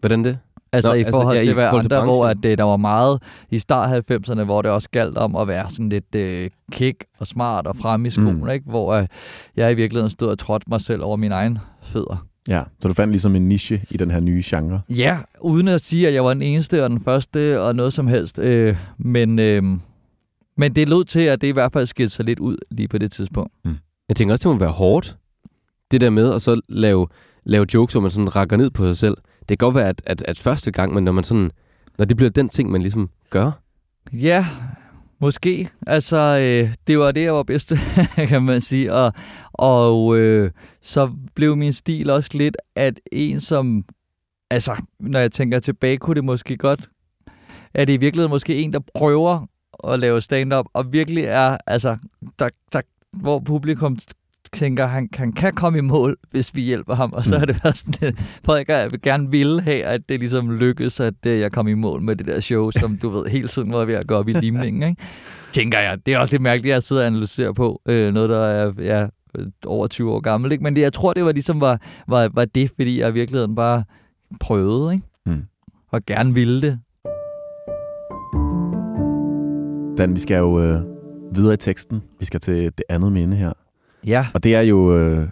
Hvordan 0.00 0.24
det? 0.24 0.38
Altså 0.72 0.90
Nå, 0.90 0.94
i 0.94 0.98
altså, 0.98 1.10
forhold 1.10 1.36
altså, 1.36 1.44
ja, 1.44 1.46
til 1.46 1.54
hver 1.54 1.70
andre, 1.70 2.04
hvor 2.04 2.26
at, 2.26 2.44
øh, 2.44 2.58
der 2.58 2.64
var 2.64 2.76
meget 2.76 3.22
i 3.50 3.58
start 3.58 4.10
90'erne, 4.10 4.42
hvor 4.42 4.62
det 4.62 4.70
også 4.70 4.88
galt 4.90 5.18
om 5.18 5.36
at 5.36 5.48
være 5.48 5.70
sådan 5.70 5.88
lidt 5.88 6.14
øh, 6.14 6.50
kick 6.72 7.04
og 7.18 7.26
smart 7.26 7.66
og 7.66 7.76
frem 7.76 8.06
i 8.06 8.10
skolen, 8.10 8.40
mm. 8.40 8.48
ikke? 8.48 8.70
hvor 8.70 8.92
øh, 8.94 9.06
jeg 9.56 9.72
i 9.72 9.74
virkeligheden 9.74 10.10
stod 10.10 10.28
og 10.28 10.38
trådte 10.38 10.70
mig 10.70 10.80
selv 10.80 11.02
over 11.02 11.16
mine 11.16 11.34
egne 11.34 11.60
fødder. 11.82 12.26
Ja, 12.48 12.62
så 12.80 12.88
du 12.88 12.94
fandt 12.94 13.12
ligesom 13.12 13.36
en 13.36 13.48
niche 13.48 13.82
i 13.90 13.96
den 13.96 14.10
her 14.10 14.20
nye 14.20 14.42
genre. 14.44 14.80
Ja, 14.88 15.18
uden 15.40 15.68
at 15.68 15.84
sige, 15.84 16.08
at 16.08 16.14
jeg 16.14 16.24
var 16.24 16.34
den 16.34 16.42
eneste 16.42 16.84
og 16.84 16.90
den 16.90 17.00
første 17.00 17.60
og 17.60 17.76
noget 17.76 17.92
som 17.92 18.06
helst. 18.06 18.38
Øh, 18.38 18.76
men, 18.98 19.38
øh, 19.38 19.62
men 20.56 20.76
det 20.76 20.88
lød 20.88 21.04
til, 21.04 21.20
at 21.20 21.40
det 21.40 21.46
i 21.46 21.50
hvert 21.50 21.72
fald 21.72 21.86
skilte 21.86 22.14
sig 22.14 22.24
lidt 22.24 22.40
ud 22.40 22.56
lige 22.70 22.88
på 22.88 22.98
det 22.98 23.12
tidspunkt. 23.12 23.52
Mm. 23.64 23.76
Jeg 24.08 24.16
tænker 24.16 24.34
også, 24.34 24.48
det 24.48 24.54
må 24.56 24.58
være 24.58 24.72
hårdt, 24.72 25.16
det 25.90 26.00
der 26.00 26.10
med 26.10 26.34
at 26.34 26.42
så 26.42 26.60
lave, 26.68 27.06
lave 27.44 27.66
jokes, 27.74 27.94
hvor 27.94 28.00
man 28.00 28.10
sådan 28.10 28.36
rakker 28.36 28.56
ned 28.56 28.70
på 28.70 28.86
sig 28.86 28.96
selv 28.96 29.16
det 29.50 29.58
kan 29.58 29.66
godt 29.66 29.74
være, 29.74 29.88
at, 29.88 30.02
at, 30.06 30.22
at 30.22 30.38
første 30.38 30.70
gang, 30.70 30.94
men 30.94 31.04
når 31.04 31.12
man 31.12 31.24
sådan, 31.24 31.50
når 31.98 32.04
det 32.04 32.16
bliver 32.16 32.30
den 32.30 32.48
ting, 32.48 32.70
man 32.70 32.82
ligesom 32.82 33.10
gør. 33.30 33.50
Ja, 34.12 34.46
måske. 35.20 35.68
Altså, 35.86 36.16
øh, 36.16 36.74
det 36.86 36.98
var 36.98 37.12
det, 37.12 37.22
jeg 37.22 37.34
var 37.34 37.42
bedst 37.42 37.72
kan 38.28 38.42
man 38.42 38.60
sige. 38.60 38.92
Og, 38.92 39.12
og 39.52 40.16
øh, 40.18 40.50
så 40.82 41.10
blev 41.34 41.56
min 41.56 41.72
stil 41.72 42.10
også 42.10 42.30
lidt, 42.34 42.56
at 42.76 43.00
en 43.12 43.40
som, 43.40 43.84
altså, 44.50 44.82
når 45.00 45.18
jeg 45.18 45.32
tænker 45.32 45.58
tilbage, 45.58 45.98
kunne 45.98 46.14
det 46.14 46.24
måske 46.24 46.56
godt, 46.56 46.90
er 47.74 47.84
det 47.84 47.92
i 47.92 47.96
virkeligheden 47.96 48.30
måske 48.30 48.56
en, 48.56 48.72
der 48.72 48.80
prøver 48.94 49.46
at 49.84 50.00
lave 50.00 50.20
stand-up, 50.20 50.66
og 50.72 50.92
virkelig 50.92 51.24
er, 51.24 51.56
altså, 51.66 51.96
der, 52.38 52.48
der, 52.72 52.80
hvor 53.12 53.38
publikum 53.38 53.98
tænker, 54.52 54.86
han, 54.86 55.08
han 55.14 55.32
kan 55.32 55.52
komme 55.52 55.78
i 55.78 55.82
mål, 55.82 56.16
hvis 56.30 56.54
vi 56.54 56.60
hjælper 56.60 56.94
ham. 56.94 57.12
Og 57.12 57.24
så 57.24 57.34
mm. 57.34 57.38
har 57.38 57.46
det 57.46 57.64
været 57.64 57.76
sådan, 57.76 58.08
at 58.08 58.14
Frederik 58.44 58.68
jeg 58.68 58.92
vil 58.92 59.02
gerne 59.02 59.30
ville 59.30 59.62
have, 59.62 59.84
at 59.84 60.08
det 60.08 60.20
ligesom 60.20 60.50
lykkes, 60.50 61.00
at 61.00 61.26
øh, 61.26 61.40
jeg 61.40 61.52
kom 61.52 61.68
i 61.68 61.74
mål 61.74 62.02
med 62.02 62.16
det 62.16 62.26
der 62.26 62.40
show, 62.40 62.70
som 62.70 62.96
du 62.96 63.08
ved, 63.08 63.26
hele 63.26 63.48
tiden 63.48 63.72
var 63.72 63.84
ved 63.84 63.94
at 63.94 64.06
gå 64.06 64.14
op 64.14 64.28
i 64.28 64.32
limningen. 64.32 64.82
Ikke? 64.82 65.02
Tænker 65.52 65.78
jeg. 65.78 65.98
Det 66.06 66.14
er 66.14 66.18
også 66.18 66.34
lidt 66.34 66.42
mærkeligt, 66.42 66.72
at 66.72 66.74
jeg 66.74 66.82
sidder 66.82 67.02
og 67.02 67.06
analyserer 67.06 67.52
på 67.52 67.82
øh, 67.86 68.14
noget, 68.14 68.30
der 68.30 68.44
er 68.44 68.72
ja, 68.78 69.06
over 69.66 69.86
20 69.86 70.12
år 70.12 70.20
gammel. 70.20 70.52
Ikke? 70.52 70.64
Men 70.64 70.76
det, 70.76 70.82
jeg 70.82 70.92
tror, 70.92 71.12
det 71.12 71.24
var 71.24 71.32
ligesom 71.32 71.60
var, 71.60 71.80
var, 72.08 72.30
var 72.34 72.44
det, 72.44 72.70
fordi 72.76 73.00
jeg 73.00 73.08
i 73.08 73.12
virkeligheden 73.12 73.54
bare 73.54 73.84
prøvede. 74.40 74.94
Ikke? 74.94 75.06
Mm. 75.26 75.42
Og 75.90 76.00
gerne 76.06 76.34
ville 76.34 76.62
det. 76.62 76.78
Dan, 79.98 80.14
vi 80.14 80.20
skal 80.20 80.36
jo 80.36 80.60
øh, 80.60 80.80
videre 81.34 81.54
i 81.54 81.56
teksten. 81.56 82.02
Vi 82.18 82.24
skal 82.24 82.40
til 82.40 82.64
det 82.64 82.82
andet 82.88 83.12
minde 83.12 83.36
her. 83.36 83.52
Ja. 84.06 84.26
Og 84.34 84.44
det 84.44 84.54
er 84.54 84.60
jo 84.60 84.96
øh, 84.96 85.28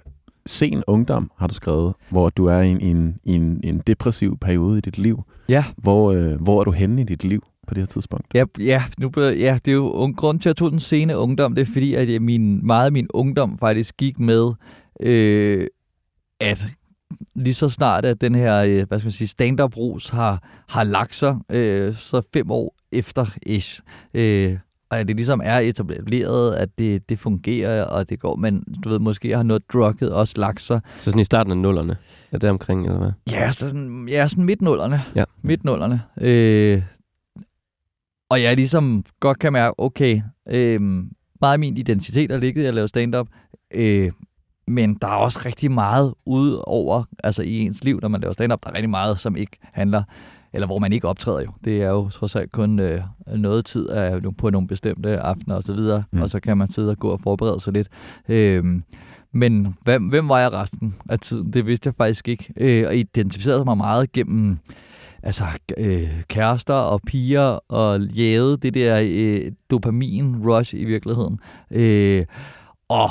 sen 0.46 0.84
ungdom, 0.86 1.30
har 1.36 1.46
du 1.46 1.54
skrevet, 1.54 1.94
hvor 2.10 2.30
du 2.30 2.46
er 2.46 2.60
i 2.60 2.68
en, 2.70 2.80
i 2.80 2.90
en, 2.90 3.18
i 3.24 3.34
en, 3.34 3.60
en 3.64 3.82
depressiv 3.86 4.38
periode 4.38 4.78
i 4.78 4.80
dit 4.80 4.98
liv. 4.98 5.22
Ja. 5.48 5.64
Hvor, 5.76 6.12
øh, 6.12 6.40
hvor 6.40 6.60
er 6.60 6.64
du 6.64 6.70
henne 6.70 7.00
i 7.00 7.04
dit 7.04 7.24
liv 7.24 7.42
på 7.66 7.74
det 7.74 7.80
her 7.80 7.86
tidspunkt? 7.86 8.26
Ja, 8.34 8.44
ja, 8.58 8.82
nu, 8.98 9.10
ja 9.16 9.58
det 9.64 9.70
er 9.70 9.74
jo 9.74 10.14
grund 10.16 10.40
til, 10.40 10.48
at 10.48 10.50
jeg 10.50 10.56
tog 10.56 10.70
den 10.70 10.80
sene 10.80 11.18
ungdom, 11.18 11.54
det 11.54 11.62
er 11.62 11.72
fordi, 11.72 11.94
at 11.94 12.22
min, 12.22 12.66
meget 12.66 12.86
af 12.86 12.92
min 12.92 13.06
ungdom 13.10 13.58
faktisk 13.58 13.96
gik 13.96 14.18
med, 14.18 14.52
øh, 15.00 15.66
at 16.40 16.66
lige 17.34 17.54
så 17.54 17.68
snart, 17.68 18.04
at 18.04 18.20
den 18.20 18.34
her 18.34 18.62
øh, 18.62 18.88
hvad 18.88 18.98
skal 18.98 19.06
man 19.06 19.12
sige, 19.12 19.28
stand-up-rus 19.28 20.08
har, 20.08 20.42
har 20.68 20.84
lagt 20.84 21.14
sig, 21.14 21.36
øh, 21.50 21.94
så 21.94 22.22
fem 22.32 22.50
år 22.50 22.74
efter 22.92 23.26
ish, 23.42 23.80
øh, 24.14 24.56
og 24.90 25.08
det 25.08 25.16
ligesom 25.16 25.40
er 25.44 25.58
etableret, 25.58 26.54
at 26.54 26.68
det, 26.78 27.08
det 27.08 27.18
fungerer, 27.18 27.84
og 27.84 28.10
det 28.10 28.20
går, 28.20 28.36
men 28.36 28.64
du 28.84 28.88
ved, 28.88 28.98
måske 28.98 29.36
har 29.36 29.42
noget 29.42 29.62
drukket 29.72 30.12
også 30.12 30.34
lagt 30.36 30.60
sig. 30.60 30.80
Så 30.98 31.04
sådan 31.04 31.20
i 31.20 31.24
starten 31.24 31.50
af 31.50 31.56
nullerne? 31.56 31.96
Er 32.32 32.38
det 32.38 32.50
omkring, 32.50 32.86
eller 32.86 32.98
hvad? 32.98 33.12
Ja, 33.30 33.52
så 33.52 33.58
sådan, 33.68 34.08
ja, 34.08 34.28
sådan 34.28 34.44
midt 34.44 34.62
nullerne. 34.62 35.02
Ja. 35.14 35.24
Midt 35.42 35.64
nullerne. 35.64 36.02
Øh, 36.20 36.82
og 38.30 38.42
jeg 38.42 38.56
ligesom 38.56 39.04
godt 39.20 39.38
kan 39.38 39.52
mærke, 39.52 39.74
okay, 39.80 40.20
øh, 40.48 40.80
meget 41.40 41.52
af 41.52 41.58
min 41.58 41.76
identitet 41.76 42.30
er 42.30 42.38
ligget 42.38 42.62
i 42.62 42.66
at 42.66 42.74
lave 42.74 42.88
stand-up, 42.88 43.28
øh, 43.74 44.12
men 44.66 44.94
der 44.94 45.08
er 45.08 45.12
også 45.12 45.42
rigtig 45.46 45.70
meget 45.70 46.14
ude 46.26 46.62
over, 46.64 47.04
altså 47.24 47.42
i 47.42 47.58
ens 47.58 47.84
liv, 47.84 47.98
når 48.02 48.08
man 48.08 48.20
laver 48.20 48.32
stand-up, 48.32 48.64
der 48.64 48.70
er 48.70 48.74
rigtig 48.74 48.90
meget, 48.90 49.18
som 49.18 49.36
ikke 49.36 49.58
handler 49.62 50.02
eller 50.52 50.66
hvor 50.66 50.78
man 50.78 50.92
ikke 50.92 51.08
optræder 51.08 51.40
jo. 51.40 51.50
Det 51.64 51.82
er 51.82 51.88
jo 51.88 52.08
trods 52.08 52.36
alt 52.36 52.52
kun 52.52 52.78
øh, 52.78 53.00
noget 53.26 53.64
tid 53.64 53.88
af, 53.88 54.36
på 54.38 54.50
nogle 54.50 54.68
bestemte 54.68 55.20
aftener 55.20 55.54
og 55.56 55.62
så 55.62 55.74
videre, 55.74 56.04
mm. 56.12 56.22
og 56.22 56.30
så 56.30 56.40
kan 56.40 56.58
man 56.58 56.68
sidde 56.68 56.90
og 56.90 56.98
gå 56.98 57.08
og 57.08 57.20
forberede 57.20 57.60
sig 57.60 57.72
lidt. 57.72 57.88
Øh, 58.28 58.64
men 59.32 59.74
hvem, 59.82 60.02
hvem 60.08 60.28
var 60.28 60.38
jeg 60.38 60.52
resten 60.52 60.94
af 61.08 61.18
tiden? 61.18 61.52
Det 61.52 61.66
vidste 61.66 61.86
jeg 61.86 61.94
faktisk 61.94 62.28
ikke. 62.28 62.52
Øh, 62.56 62.84
og 62.86 62.96
identificerede 62.96 63.64
mig 63.64 63.76
meget 63.76 64.12
gennem 64.12 64.58
altså, 65.22 65.44
øh, 65.76 66.22
kærester 66.28 66.74
og 66.74 67.00
piger 67.06 67.58
og 67.68 68.00
jæde 68.00 68.56
det 68.56 68.74
der 68.74 69.00
øh, 69.04 69.52
dopamin-rush 69.72 70.76
i 70.76 70.84
virkeligheden. 70.84 71.40
Øh, 71.70 72.24
og 72.88 73.10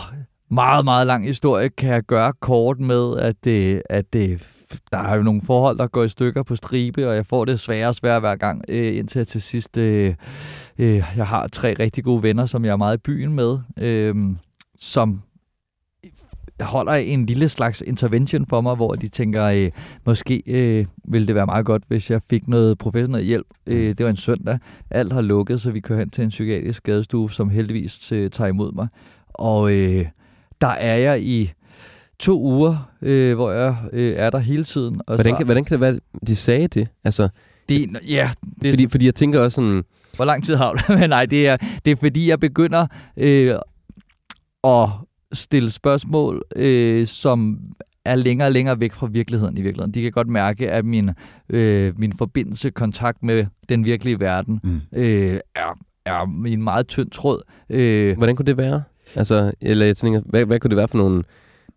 meget, 0.50 0.86
meget 0.86 1.08
lang 1.08 1.26
historie 1.26 1.70
kan 1.70 1.90
jeg 1.90 2.04
gøre 2.04 2.34
kort 2.42 2.80
med, 2.80 3.18
at, 3.18 3.36
det, 3.44 3.82
at 3.90 4.14
det, 4.14 4.48
der 4.92 4.98
er 4.98 5.16
jo 5.16 5.24
nogle 5.24 5.42
forhold, 5.42 5.78
der 5.78 5.88
går 5.88 6.04
i 6.04 6.10
stykker 6.10 6.44
på 6.44 6.56
stribe, 6.56 7.10
og 7.10 7.16
jeg 7.16 7.26
får 7.26 7.46
det 7.46 7.60
sværere 7.60 7.88
og 7.88 7.96
sværere 7.96 8.20
hver 8.20 8.36
gang, 8.36 8.64
øh, 8.68 8.98
indtil 8.98 9.26
til 9.26 9.42
sidst... 9.42 9.78
Øh, 9.78 10.16
øh, 10.78 11.04
jeg 11.18 11.28
har 11.28 11.48
tre 11.48 11.76
rigtig 11.80 12.04
gode 12.04 12.24
venner, 12.24 12.46
som 12.46 12.66
jeg 12.66 12.72
er 12.72 12.76
meget 12.76 12.98
i 12.98 13.02
byen 13.02 13.34
med, 13.34 13.58
øh, 13.78 14.16
som 14.80 15.22
holder 16.60 16.94
en 16.94 17.26
lille 17.26 17.50
slags 17.50 17.84
intervention 17.88 18.46
for 18.46 18.62
mig, 18.62 18.76
hvor 18.76 18.96
de 18.96 19.08
tænker, 19.08 19.44
øh, 19.44 19.72
måske 20.06 20.44
øh, 20.48 20.86
ville 21.04 21.28
det 21.28 21.36
være 21.36 21.46
meget 21.46 21.66
godt, 21.66 21.84
hvis 21.88 22.12
jeg 22.12 22.22
fik 22.30 22.48
noget 22.48 22.78
professionel 22.78 23.24
hjælp. 23.24 23.48
Øh, 23.68 23.88
det 23.88 24.04
var 24.04 24.10
en 24.10 24.16
søndag. 24.16 24.60
Alt 24.92 25.14
har 25.14 25.22
lukket, 25.22 25.62
så 25.62 25.72
vi 25.72 25.80
kører 25.80 26.00
hen 26.00 26.10
til 26.10 26.24
en 26.24 26.30
psykiatrisk 26.30 26.78
skadestue, 26.78 27.32
som 27.32 27.50
heldigvis 27.50 28.12
øh, 28.12 28.32
tager 28.32 28.48
imod 28.48 28.72
mig. 28.72 28.88
Og 29.28 29.72
øh, 29.72 30.06
der 30.62 30.68
er 30.68 30.98
jeg 30.98 31.22
i 31.22 31.52
to 32.20 32.42
uger, 32.42 32.92
øh, 33.02 33.36
hvor 33.36 33.52
jeg 33.52 33.76
øh, 33.94 34.14
er 34.18 34.30
der 34.30 34.38
hele 34.38 34.64
tiden. 34.64 35.02
Og 35.08 35.16
Hvordan 35.16 35.36
kan, 35.36 35.46
hvordan 35.46 35.64
kan 35.64 35.74
det 35.74 35.82
være, 35.82 36.00
de 36.28 36.36
sagde 36.36 36.68
det? 36.68 36.88
Altså, 37.04 37.30
det, 37.70 38.00
ja, 38.08 38.30
det, 38.62 38.74
fordi, 38.74 38.88
fordi 38.88 39.06
jeg 39.06 39.16
tænker 39.16 39.40
også 39.40 39.56
sådan... 39.56 39.84
Hvor 40.16 40.26
lang 40.26 40.44
tid 40.44 40.56
har 40.56 40.74
du? 40.74 40.80
Men 41.00 41.10
nej, 41.10 41.26
det 41.26 41.48
er, 41.48 41.58
det 41.86 41.92
er 41.92 41.96
fordi, 41.96 42.30
jeg 42.30 42.40
begynder 42.40 42.88
øh, 43.18 43.56
at 44.64 44.90
stille 45.34 45.72
spørgsmål, 45.72 46.44
øh, 46.56 47.08
som 47.08 47.60
er 48.06 48.16
længere 48.16 48.48
og 48.48 48.52
længere 48.52 48.80
væk 48.80 48.94
fra 48.94 49.08
virkeligheden 49.08 49.58
i 49.58 49.62
virkeligheden. 49.62 49.94
De 49.94 50.02
kan 50.02 50.12
godt 50.12 50.28
mærke, 50.28 50.72
at 50.72 50.86
min, 50.86 51.10
øh, 51.50 52.00
min 52.00 52.14
forbindelse, 52.18 52.70
kontakt 52.70 53.24
med 53.24 53.46
den 53.70 53.86
virkelige 53.86 54.20
verden, 54.20 54.60
mm. 54.64 54.82
øh, 54.94 55.40
er, 55.56 55.78
er 56.06 56.44
en 56.48 56.64
meget 56.64 56.88
tynd 56.88 57.10
tråd. 57.10 57.42
Øh, 57.70 58.18
Hvordan 58.18 58.36
kunne 58.36 58.46
det 58.46 58.58
være? 58.58 58.84
Altså, 59.16 59.52
eller 59.62 59.86
jeg 59.86 59.98
tænker, 59.98 60.22
hvad, 60.26 60.46
hvad 60.46 60.60
kunne 60.60 60.70
det 60.70 60.78
være 60.78 60.88
for 60.88 60.98
nogle 60.98 61.24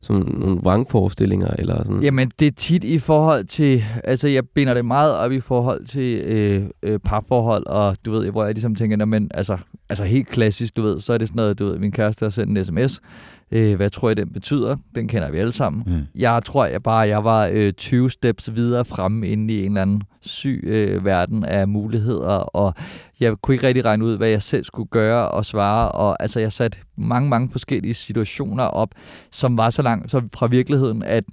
som 0.03 0.17
nogle 0.17 0.61
vrangforestillinger? 0.63 1.51
Eller 1.59 1.85
sådan? 1.85 2.03
Jamen, 2.03 2.31
det 2.41 2.47
er 2.47 2.53
tit 2.53 2.85
i 2.85 2.99
forhold 2.99 3.45
til... 3.45 3.85
Altså, 4.05 4.29
jeg 4.29 4.49
binder 4.49 4.75
det 4.75 4.85
meget 4.85 5.15
op 5.15 5.33
i 5.33 5.41
forhold 5.41 5.85
til 5.85 6.21
øh, 6.21 6.65
øh, 6.83 6.99
parforhold, 6.99 7.67
og 7.67 7.97
du 8.07 8.13
ved, 8.13 8.31
hvor 8.31 8.45
jeg 8.45 8.55
ligesom 8.55 8.75
tænker, 8.75 9.05
men 9.05 9.31
altså, 9.35 9.59
altså 9.89 10.05
helt 10.05 10.29
klassisk, 10.29 10.77
du 10.77 10.83
ved, 10.83 11.01
så 11.01 11.13
er 11.13 11.19
det 11.19 11.29
sådan 11.29 11.37
noget, 11.37 11.59
du 11.59 11.67
ved, 11.67 11.79
min 11.79 11.93
kæreste 11.93 12.25
har 12.25 12.31
sendt 12.31 12.59
en 12.59 12.65
sms, 12.65 13.01
Øh, 13.53 13.77
hvad 13.77 13.91
tror 13.91 14.09
jeg, 14.09 14.17
den 14.17 14.33
betyder? 14.33 14.77
Den 14.95 15.09
kender 15.09 15.31
vi 15.31 15.39
alle 15.39 15.53
sammen. 15.53 15.83
Mm. 15.87 16.21
Jeg 16.21 16.43
tror 16.45 16.67
jeg 16.67 16.83
bare, 16.83 17.09
jeg 17.09 17.25
var 17.25 17.51
øh, 17.53 17.73
20 17.73 18.11
steps 18.11 18.55
videre 18.55 18.85
fremme 18.85 19.29
inde 19.29 19.55
i 19.55 19.59
en 19.59 19.67
eller 19.67 19.83
anden 19.83 20.03
syg 20.21 20.61
øh, 20.65 21.05
verden 21.05 21.45
af 21.45 21.69
muligheder, 21.69 22.29
og 22.29 22.75
jeg 23.21 23.37
kunne 23.43 23.55
ikke 23.55 23.67
rigtig 23.67 23.85
regne 23.85 24.05
ud, 24.05 24.17
hvad 24.17 24.29
jeg 24.29 24.43
selv 24.43 24.65
skulle 24.65 24.89
gøre 24.89 25.29
og 25.29 25.45
svare, 25.45 25.93
og 25.93 26.23
altså 26.23 26.41
jeg 26.41 26.53
satte 26.53 26.79
mange, 26.97 27.29
mange 27.29 27.51
forskellige 27.51 27.95
situationer 27.95 28.65
op, 28.65 28.91
som 29.31 29.57
var 29.57 29.71
så 29.71 29.83
langt 29.83 30.11
så 30.11 30.23
fra 30.35 30.47
virkeligheden, 30.47 31.03
at, 31.03 31.25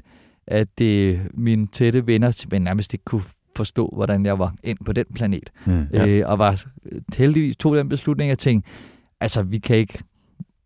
at 0.47 0.82
øh, 0.82 1.19
mine 1.34 1.67
tætte 1.67 2.08
venner 2.08 2.60
nærmest 2.60 2.93
ikke 2.93 3.06
kunne 3.06 3.21
forstå, 3.56 3.91
hvordan 3.95 4.26
jeg 4.26 4.39
var 4.39 4.54
ind 4.63 4.78
på 4.86 4.93
den 4.93 5.06
planet. 5.15 5.52
Mm, 5.65 5.88
ja. 5.93 6.08
øh, 6.08 6.30
og 6.30 6.39
var 6.39 6.63
heldigvis 7.17 7.58
tog 7.58 7.78
den 7.78 7.89
beslutning, 7.89 8.32
at 8.32 8.39
tænke, 8.39 8.67
altså 9.19 9.43
vi 9.43 9.58
kan 9.58 9.78
ikke 9.78 10.00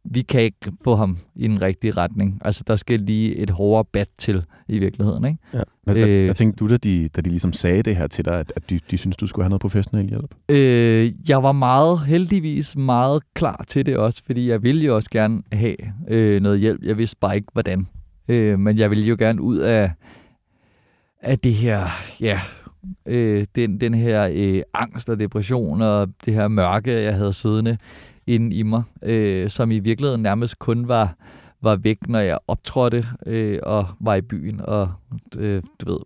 vi 0.03 0.21
kan 0.21 0.41
ikke 0.41 0.71
få 0.83 0.95
ham 0.95 1.17
i 1.35 1.47
den 1.47 1.61
rigtige 1.61 1.91
retning. 1.91 2.41
Altså, 2.45 2.63
der 2.67 2.75
skal 2.75 2.99
lige 2.99 3.35
et 3.35 3.49
hårdere 3.49 3.85
bat 3.85 4.07
til 4.17 4.43
i 4.67 4.79
virkeligheden, 4.79 5.25
ikke? 5.25 5.37
Ja. 5.53 5.61
Hvad, 5.83 5.95
øh, 5.95 6.03
hvad, 6.03 6.25
hvad 6.25 6.35
tænkte 6.35 6.59
du, 6.59 6.69
da 6.69 6.77
de, 6.77 7.07
da 7.07 7.21
de 7.21 7.29
ligesom 7.29 7.53
sagde 7.53 7.83
det 7.83 7.95
her 7.95 8.07
til 8.07 8.25
dig, 8.25 8.39
at, 8.39 8.53
at 8.55 8.69
de, 8.69 8.79
de 8.91 8.97
synes 8.97 9.17
du 9.17 9.27
skulle 9.27 9.43
have 9.43 9.49
noget 9.49 9.61
professionel 9.61 10.09
hjælp? 10.09 10.35
Øh, 10.49 11.29
jeg 11.29 11.43
var 11.43 11.51
meget, 11.51 11.99
heldigvis 11.99 12.75
meget 12.75 13.23
klar 13.33 13.65
til 13.67 13.85
det 13.85 13.97
også, 13.97 14.21
fordi 14.25 14.49
jeg 14.49 14.63
ville 14.63 14.85
jo 14.85 14.95
også 14.95 15.09
gerne 15.09 15.41
have 15.51 15.75
øh, 16.07 16.41
noget 16.41 16.59
hjælp. 16.59 16.83
Jeg 16.83 16.97
vidste 16.97 17.17
bare 17.21 17.35
ikke, 17.35 17.47
hvordan. 17.53 17.87
Øh, 18.27 18.59
men 18.59 18.77
jeg 18.77 18.89
ville 18.89 19.05
jo 19.05 19.15
gerne 19.19 19.41
ud 19.41 19.57
af, 19.57 19.91
af 21.21 21.39
det 21.39 21.53
her, 21.53 21.87
ja, 22.21 22.39
øh, 23.05 23.45
den, 23.55 23.81
den 23.81 23.93
her 23.93 24.29
øh, 24.33 24.61
angst 24.73 25.09
og 25.09 25.19
depression 25.19 25.81
og 25.81 26.09
det 26.25 26.33
her 26.33 26.47
mørke, 26.47 26.91
jeg 26.91 27.15
havde 27.15 27.33
siddende 27.33 27.77
inde 28.31 28.55
i 28.55 28.63
mig, 28.63 28.83
øh, 29.03 29.49
som 29.49 29.71
i 29.71 29.79
virkeligheden 29.79 30.21
nærmest 30.21 30.59
kun 30.59 30.87
var, 30.87 31.15
var 31.61 31.75
væk, 31.75 32.07
når 32.07 32.19
jeg 32.19 32.39
optrådte 32.47 33.05
øh, 33.25 33.59
og 33.63 33.87
var 33.99 34.15
i 34.15 34.21
byen 34.21 34.61
og 34.63 34.91
øh, 35.37 35.63
du 35.81 35.91
ved, 35.91 35.99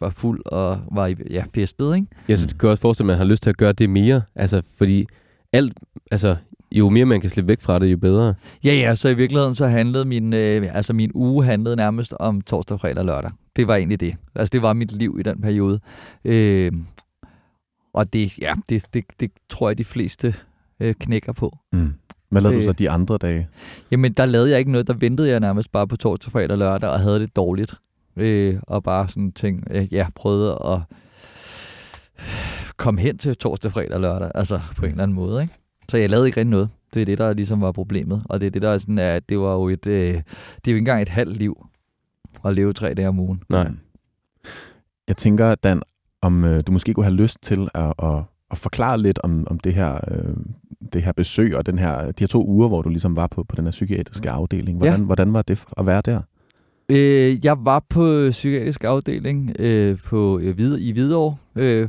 var 0.00 0.10
fuld 0.10 0.42
og 0.46 0.80
var 0.92 1.06
i, 1.06 1.14
ja, 1.30 1.44
festet, 1.54 1.94
ikke? 1.94 2.06
Jeg 2.28 2.38
synes, 2.38 2.52
det 2.52 2.60
kan 2.60 2.68
også 2.68 2.80
forestille, 2.80 3.12
at 3.12 3.14
man 3.14 3.18
har 3.18 3.24
lyst 3.24 3.42
til 3.42 3.50
at 3.50 3.56
gøre 3.56 3.72
det 3.72 3.90
mere, 3.90 4.22
altså 4.34 4.62
fordi 4.76 5.06
alt, 5.52 5.78
altså 6.10 6.36
jo 6.72 6.88
mere 6.88 7.04
man 7.04 7.20
kan 7.20 7.30
slippe 7.30 7.48
væk 7.48 7.60
fra 7.60 7.78
det, 7.78 7.92
jo 7.92 7.96
bedre. 7.96 8.34
Ja, 8.64 8.74
ja, 8.74 8.94
så 8.94 9.08
i 9.08 9.14
virkeligheden 9.14 9.54
så 9.54 9.66
handlede 9.66 10.04
min, 10.04 10.32
øh, 10.32 10.76
altså 10.76 10.92
min 10.92 11.10
uge 11.14 11.44
handlede 11.44 11.76
nærmest 11.76 12.14
om 12.18 12.40
torsdag, 12.40 12.80
fredag 12.80 12.98
og 12.98 13.04
lørdag. 13.04 13.30
Det 13.56 13.68
var 13.68 13.76
egentlig 13.76 14.00
det. 14.00 14.14
Altså 14.34 14.52
det 14.52 14.62
var 14.62 14.72
mit 14.72 14.92
liv 14.92 15.16
i 15.20 15.22
den 15.22 15.40
periode. 15.40 15.80
Øh, 16.24 16.72
og 17.92 18.12
det, 18.12 18.38
ja, 18.38 18.54
det, 18.68 18.86
det, 18.94 19.04
det 19.20 19.30
tror 19.48 19.68
jeg, 19.68 19.78
de 19.78 19.84
fleste 19.84 20.34
øh, 20.80 20.94
knækker 20.94 21.32
på. 21.32 21.58
Mm. 21.72 21.92
Hvad 22.28 22.42
lavede 22.42 22.56
øh, 22.56 22.62
du 22.62 22.68
så 22.68 22.72
de 22.72 22.90
andre 22.90 23.18
dage? 23.18 23.48
Jamen, 23.90 24.12
der 24.12 24.26
lavede 24.26 24.50
jeg 24.50 24.58
ikke 24.58 24.70
noget. 24.70 24.86
Der 24.86 24.94
ventede 24.94 25.30
jeg 25.30 25.40
nærmest 25.40 25.72
bare 25.72 25.88
på 25.88 25.96
torsdag, 25.96 26.32
fredag 26.32 26.50
og 26.50 26.58
lørdag, 26.58 26.90
og 26.90 27.00
havde 27.00 27.20
det 27.20 27.36
dårligt. 27.36 27.74
Øh, 28.16 28.56
og 28.62 28.82
bare 28.82 29.08
sådan 29.08 29.32
ting, 29.32 29.64
øh, 29.70 29.94
ja, 29.94 30.06
prøvede 30.14 30.58
at 30.64 30.80
komme 32.76 33.00
hen 33.00 33.18
til 33.18 33.36
torsdag, 33.36 33.72
fredag 33.72 33.94
og 33.94 34.00
lørdag, 34.00 34.30
altså 34.34 34.60
på 34.76 34.84
en 34.84 34.90
eller 34.90 35.02
anden 35.02 35.14
måde, 35.14 35.42
ikke? 35.42 35.54
Så 35.88 35.96
jeg 35.96 36.10
lavede 36.10 36.26
ikke 36.26 36.40
rigtig 36.40 36.50
noget. 36.50 36.68
Det 36.94 37.02
er 37.02 37.06
det, 37.06 37.18
der 37.18 37.32
ligesom 37.32 37.60
var 37.60 37.72
problemet. 37.72 38.22
Og 38.24 38.40
det 38.40 38.46
er 38.46 38.50
det, 38.50 38.62
der 38.62 38.70
er 38.70 38.78
sådan, 38.78 38.98
at 38.98 39.28
det 39.28 39.38
var 39.38 39.52
jo 39.52 39.68
et, 39.68 39.86
øh, 39.86 40.08
det 40.08 40.16
er 40.16 40.22
jo 40.66 40.70
ikke 40.70 40.78
engang 40.78 41.02
et 41.02 41.08
halvt 41.08 41.36
liv 41.36 41.66
at 42.44 42.54
leve 42.54 42.72
tre 42.72 42.94
dage 42.94 43.08
om 43.08 43.20
ugen. 43.20 43.42
Nej. 43.48 43.70
Jeg 45.08 45.16
tænker, 45.16 45.54
Dan, 45.54 45.82
om 46.22 46.44
øh, 46.44 46.62
du 46.66 46.72
måske 46.72 46.94
kunne 46.94 47.04
have 47.04 47.14
lyst 47.14 47.42
til 47.42 47.68
at, 47.74 47.94
at, 48.02 48.22
at 48.50 48.58
forklare 48.58 48.98
lidt 48.98 49.18
om, 49.22 49.46
om 49.50 49.58
det 49.58 49.74
her 49.74 50.00
øh, 50.10 50.36
det 50.92 51.02
her 51.02 51.12
besøg 51.12 51.56
og 51.56 51.66
den 51.66 51.78
her, 51.78 52.04
de 52.06 52.12
her 52.20 52.26
to 52.26 52.46
uger, 52.46 52.68
hvor 52.68 52.82
du 52.82 52.88
ligesom 52.88 53.16
var 53.16 53.26
på, 53.26 53.44
på 53.44 53.56
den 53.56 53.64
her 53.64 53.70
psykiatriske 53.70 54.30
afdeling. 54.30 54.78
Hvordan, 54.78 55.00
ja. 55.00 55.06
hvordan 55.06 55.32
var 55.32 55.42
det 55.42 55.64
at 55.78 55.86
være 55.86 56.02
der? 56.04 56.20
Øh, 56.88 57.44
jeg 57.44 57.56
var 57.64 57.84
på 57.88 58.28
psykiatrisk 58.30 58.84
afdeling 58.84 59.56
øh, 59.58 59.98
på, 60.04 60.38
øh, 60.38 60.58
i 60.78 60.92
Hvidovre. 60.92 61.36
Øh, 61.56 61.88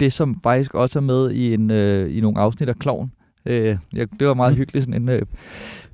det, 0.00 0.12
som 0.12 0.40
faktisk 0.42 0.74
også 0.74 0.98
er 0.98 1.02
med 1.02 1.30
i, 1.30 1.54
en, 1.54 1.70
øh, 1.70 2.16
i 2.16 2.20
nogle 2.20 2.38
afsnit 2.38 2.68
af 2.68 2.76
Kloven. 2.76 3.12
Øh, 3.46 3.76
jeg, 3.92 4.08
det 4.20 4.28
var 4.28 4.34
meget 4.34 4.52
mm. 4.52 4.58
hyggeligt, 4.58 4.84
sådan 4.84 5.02
en 5.02 5.08
øh, 5.08 5.22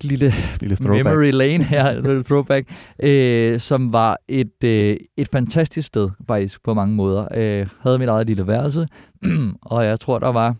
lille, 0.00 0.32
lille 0.60 0.76
memory 0.80 1.30
lane 1.30 1.64
her, 1.64 2.00
lille 2.00 2.22
throwback, 2.22 2.70
øh, 3.02 3.60
som 3.60 3.92
var 3.92 4.16
et, 4.28 4.64
øh, 4.64 4.96
et 5.16 5.28
fantastisk 5.28 5.86
sted 5.86 6.10
faktisk 6.26 6.62
på 6.64 6.74
mange 6.74 6.94
måder. 6.94 7.28
Øh, 7.34 7.66
havde 7.80 7.98
mit 7.98 8.08
eget 8.08 8.26
lille 8.26 8.46
værelse, 8.46 8.88
og 9.62 9.84
jeg 9.84 10.00
tror, 10.00 10.18
der 10.18 10.28
var 10.28 10.56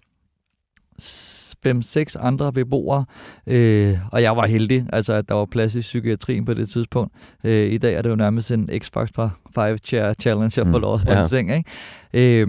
fem-seks 1.62 2.16
andre 2.16 2.52
beboere, 2.52 3.04
øh, 3.46 3.98
og 4.12 4.22
jeg 4.22 4.36
var 4.36 4.46
heldig, 4.46 4.86
altså 4.92 5.12
at 5.12 5.28
der 5.28 5.34
var 5.34 5.44
plads 5.44 5.74
i 5.74 5.80
psykiatrien 5.80 6.44
på 6.44 6.54
det 6.54 6.68
tidspunkt. 6.68 7.14
Øh, 7.44 7.72
I 7.72 7.78
dag 7.78 7.94
er 7.94 8.02
det 8.02 8.10
jo 8.10 8.16
nærmest 8.16 8.50
en 8.50 8.70
X-Factor 8.70 9.30
5-chair 9.58 10.12
challenge, 10.20 10.60
jeg 10.60 10.66
får 10.70 10.78
lov 10.78 10.94
at 11.06 11.18
ja. 11.18 11.28
seng, 11.28 11.56
ikke? 11.56 12.40
Øh, 12.42 12.48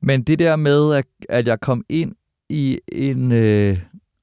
men 0.00 0.22
det 0.22 0.38
der 0.38 0.56
med, 0.56 0.94
at, 0.94 1.04
at 1.28 1.46
jeg 1.46 1.60
kom 1.60 1.84
ind 1.88 2.12
i 2.48 2.78
en 2.92 3.32
øh, 3.32 3.78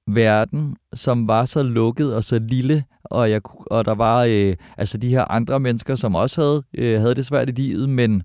verden, 0.08 0.78
som 0.94 1.28
var 1.28 1.46
så 1.46 1.64
lukket 1.64 2.16
og 2.16 2.24
så 2.24 2.40
lille, 2.40 2.84
og, 3.04 3.30
jeg, 3.32 3.42
og 3.72 3.86
der 3.86 3.96
var 3.96 4.26
øh, 4.30 4.56
altså 4.78 4.98
de 4.98 5.10
her 5.10 5.32
andre 5.32 5.60
mennesker, 5.60 5.96
som 5.96 6.16
også 6.16 6.42
havde, 6.42 6.64
øh, 6.78 7.00
havde 7.02 7.16
det 7.16 7.26
svært 7.26 7.50
i 7.50 7.52
livet, 7.52 7.90
men 7.90 8.24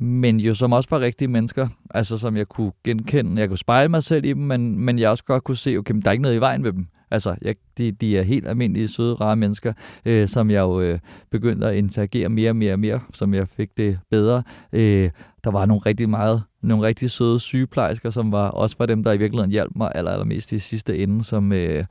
men 0.00 0.40
jo 0.40 0.54
som 0.54 0.72
også 0.72 0.90
var 0.90 1.00
rigtige 1.00 1.28
mennesker, 1.28 1.68
altså 1.90 2.18
som 2.18 2.36
jeg 2.36 2.48
kunne 2.48 2.72
genkende, 2.84 3.40
jeg 3.40 3.48
kunne 3.48 3.58
spejle 3.58 3.88
mig 3.88 4.02
selv 4.02 4.24
i 4.24 4.28
dem, 4.28 4.42
men, 4.42 4.78
men 4.78 4.98
jeg 4.98 5.10
også 5.10 5.24
godt 5.24 5.44
kunne 5.44 5.56
se, 5.56 5.76
okay, 5.76 5.94
der 5.94 6.08
er 6.08 6.12
ikke 6.12 6.22
noget 6.22 6.36
i 6.36 6.40
vejen 6.40 6.62
med 6.62 6.72
dem. 6.72 6.86
Altså, 7.10 7.36
jeg, 7.42 7.54
de, 7.78 7.92
de 7.92 8.18
er 8.18 8.22
helt 8.22 8.48
almindelige, 8.48 8.88
søde, 8.88 9.14
rare 9.14 9.36
mennesker, 9.36 9.72
øh, 10.04 10.28
som 10.28 10.50
jeg 10.50 10.60
jo 10.60 10.80
øh, 10.80 10.98
begyndte 11.30 11.66
at 11.66 11.76
interagere 11.76 12.28
mere 12.28 12.50
og 12.50 12.56
mere 12.56 12.72
og 12.72 12.78
mere, 12.78 13.00
som 13.12 13.34
jeg 13.34 13.48
fik 13.48 13.76
det 13.76 13.98
bedre. 14.10 14.42
Øh, 14.72 15.10
der 15.44 15.50
var 15.50 15.66
nogle 15.66 15.82
rigtig 15.86 16.08
meget, 16.08 16.42
nogle 16.62 16.86
rigtig 16.86 17.10
søde 17.10 17.40
sygeplejersker, 17.40 18.10
som 18.10 18.32
var 18.32 18.48
også 18.48 18.76
var 18.78 18.86
dem, 18.86 19.04
der 19.04 19.12
i 19.12 19.18
virkeligheden 19.18 19.50
hjalp 19.50 19.72
mig 19.76 19.92
aller, 19.94 20.10
allermest 20.10 20.52
i 20.52 20.58
sidste 20.58 20.98
ende, 20.98 21.24
som 21.24 21.52
øh, 21.52 21.84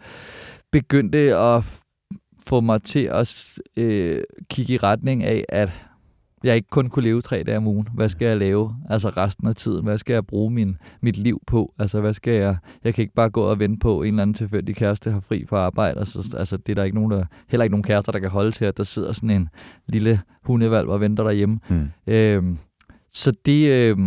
begyndte 0.72 1.36
at 1.36 1.84
få 2.48 2.62
mig 2.62 2.82
til 2.82 3.04
at 3.04 3.60
øh, 3.78 4.24
kigge 4.50 4.74
i 4.74 4.78
retning 4.78 5.24
af, 5.24 5.46
at 5.50 5.87
jeg 6.44 6.56
ikke 6.56 6.70
kun 6.70 6.90
kunne 6.90 7.04
leve 7.04 7.22
tre 7.22 7.44
dage 7.44 7.58
om 7.58 7.68
ugen. 7.68 7.88
Hvad 7.94 8.10
skal 8.10 8.28
jeg 8.28 8.38
lave 8.38 8.76
altså 8.90 9.10
resten 9.10 9.48
af 9.48 9.56
tiden? 9.56 9.84
Hvad 9.84 9.98
skal 9.98 10.14
jeg 10.14 10.26
bruge 10.26 10.52
min, 10.52 10.78
mit 11.02 11.18
liv 11.18 11.42
på? 11.48 11.74
Altså, 11.80 12.02
hvad 12.02 12.14
skal 12.14 12.34
jeg... 12.34 12.58
Jeg 12.84 12.94
kan 12.94 13.02
ikke 13.02 13.14
bare 13.14 13.30
gå 13.30 13.42
og 13.42 13.60
vente 13.60 13.80
på, 13.80 14.02
en 14.02 14.08
eller 14.08 14.22
anden 14.22 14.34
tilfældig 14.34 14.76
kæreste 14.76 15.12
har 15.12 15.20
fri 15.20 15.46
fra 15.46 15.58
arbejde. 15.58 16.00
Altså, 16.00 16.36
altså 16.38 16.58
det 16.58 16.70
er 16.70 16.76
der 16.76 16.84
ikke 16.84 16.96
nogen, 16.96 17.12
der, 17.12 17.26
heller 17.48 17.64
ikke 17.64 17.74
nogen 17.74 17.84
kærester, 17.84 18.12
der 18.12 18.20
kan 18.20 18.30
holde 18.30 18.52
til, 18.52 18.66
at 18.66 18.78
der 18.78 18.84
sidder 18.84 19.12
sådan 19.12 19.30
en 19.30 19.50
lille 19.88 20.22
hundevalg 20.44 20.88
og 20.88 21.02
venter 21.02 21.24
derhjemme. 21.24 21.60
Mm. 21.70 21.88
Øhm, 22.08 22.58
så 23.14 23.34
det, 23.46 23.70
øh, 23.70 23.98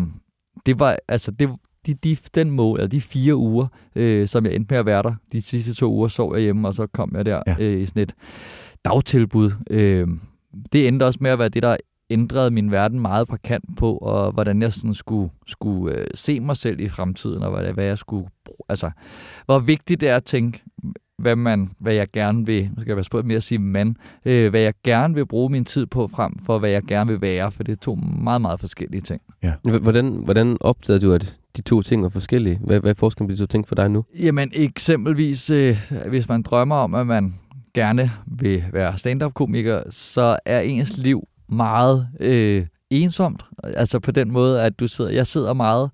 det 0.67 0.79
var, 0.79 0.97
altså, 1.09 1.31
det, 1.31 1.51
de, 1.87 1.95
de, 1.95 2.17
den 2.35 2.51
mål, 2.51 2.79
eller 2.79 2.89
de 2.89 3.01
fire 3.01 3.37
uger, 3.37 3.67
øh, 3.97 4.29
som 4.29 4.47
jeg 4.47 4.55
endte 4.55 4.73
med 4.75 4.79
at 4.79 4.87
være 4.87 5.03
der, 5.03 5.15
de 5.33 5.43
sidste 5.43 5.75
to 5.75 5.93
uger 5.93 6.09
sov 6.09 6.35
jeg 6.35 6.43
hjemme, 6.43 6.69
og 6.69 6.75
så 6.75 6.87
kom 6.87 7.15
jeg 7.17 7.27
der 7.27 7.43
ja. 7.47 7.57
øh, 7.61 7.81
i 7.81 7.87
sådan 7.87 8.03
et 8.03 8.15
dagtilbud. 8.85 9.51
Øh, 9.71 10.09
det 10.73 10.89
endte 10.89 11.05
også 11.05 11.19
med 11.23 11.31
at 11.31 11.39
være 11.39 11.49
det, 11.49 11.63
der 11.63 11.77
ændrede 12.11 12.51
min 12.51 12.71
verden 12.71 13.01
meget 13.01 13.29
på 13.29 13.37
kant 13.45 13.65
på, 13.77 13.97
og 13.97 14.33
hvordan 14.33 14.63
jeg 14.63 14.73
sådan 14.73 14.95
skulle, 14.95 15.31
skulle 15.47 15.99
øh, 15.99 16.07
se 16.15 16.41
mig 16.41 16.57
selv 16.57 16.81
i 16.81 16.89
fremtiden, 16.89 17.43
og 17.43 17.51
hvad, 17.51 17.73
hvad 17.73 17.85
jeg 17.85 17.99
skulle 17.99 18.29
bruge. 18.45 18.65
Altså, 18.69 18.91
hvor 19.47 19.59
vigtigt 19.59 20.01
det 20.01 20.09
er 20.09 20.17
at 20.17 20.25
tænke, 20.25 20.63
hvad, 21.19 21.37
man, 21.37 21.71
hvad 21.79 21.95
jeg 21.95 22.09
gerne 22.13 22.47
vil, 22.47 22.63
nu 22.63 22.81
skal 22.81 22.91
jeg 22.91 22.97
passe 22.97 23.11
på 23.11 23.23
med 23.23 23.37
at 23.37 23.43
sige 23.43 23.59
man, 23.59 23.97
øh, 24.25 24.51
hvad 24.51 24.61
jeg 24.61 24.75
gerne 24.85 25.15
vil 25.15 25.27
bruge 25.27 25.51
min 25.51 25.65
tid 25.65 25.87
på 25.87 26.07
frem 26.07 26.33
for, 26.47 26.59
hvad 26.59 26.71
jeg 26.71 26.83
gerne 26.83 27.11
vil 27.11 27.21
være, 27.21 27.51
for 27.51 27.63
det 27.63 27.73
er 27.73 27.77
to 27.77 27.95
meget, 27.95 28.41
meget 28.41 28.61
forskellige 28.61 29.01
ting. 29.01 29.23
H- 29.67 29.83
Hvordan, 29.83 30.07
hvordan 30.25 30.57
opdagede 30.61 31.07
du, 31.07 31.13
at 31.13 31.37
de 31.57 31.63
to 31.63 31.83
ting 31.83 32.03
var 32.03 32.09
forskellige? 32.09 32.61
Hvad, 32.65 32.81
hvad 32.81 32.91
er 32.91 32.95
forskellen 32.95 33.29
på 33.29 33.33
de 33.33 33.39
to 33.39 33.47
ting 33.47 33.69
for 33.69 33.75
dig 33.75 33.91
nu? 33.91 34.05
Jamen 34.19 34.51
eksempelvis, 34.55 35.51
øh, 35.51 35.77
hvis 36.09 36.29
man 36.29 36.43
drømmer 36.43 36.77
om, 36.77 36.95
at 36.95 37.07
man 37.07 37.35
gerne 37.75 38.11
vil 38.27 38.65
være 38.73 38.99
stand-up-komiker, 38.99 39.83
så 39.91 40.37
er 40.45 40.61
ens 40.61 40.99
liv 40.99 41.29
meget 41.51 42.09
øh, 42.21 42.67
ensomt. 42.91 43.43
Altså 43.63 43.99
på 43.99 44.11
den 44.11 44.33
måde, 44.33 44.63
at 44.63 44.81
du 44.81 44.87
sidder, 44.87 45.11
jeg 45.11 45.27
sidder 45.27 45.53
meget 45.53 45.91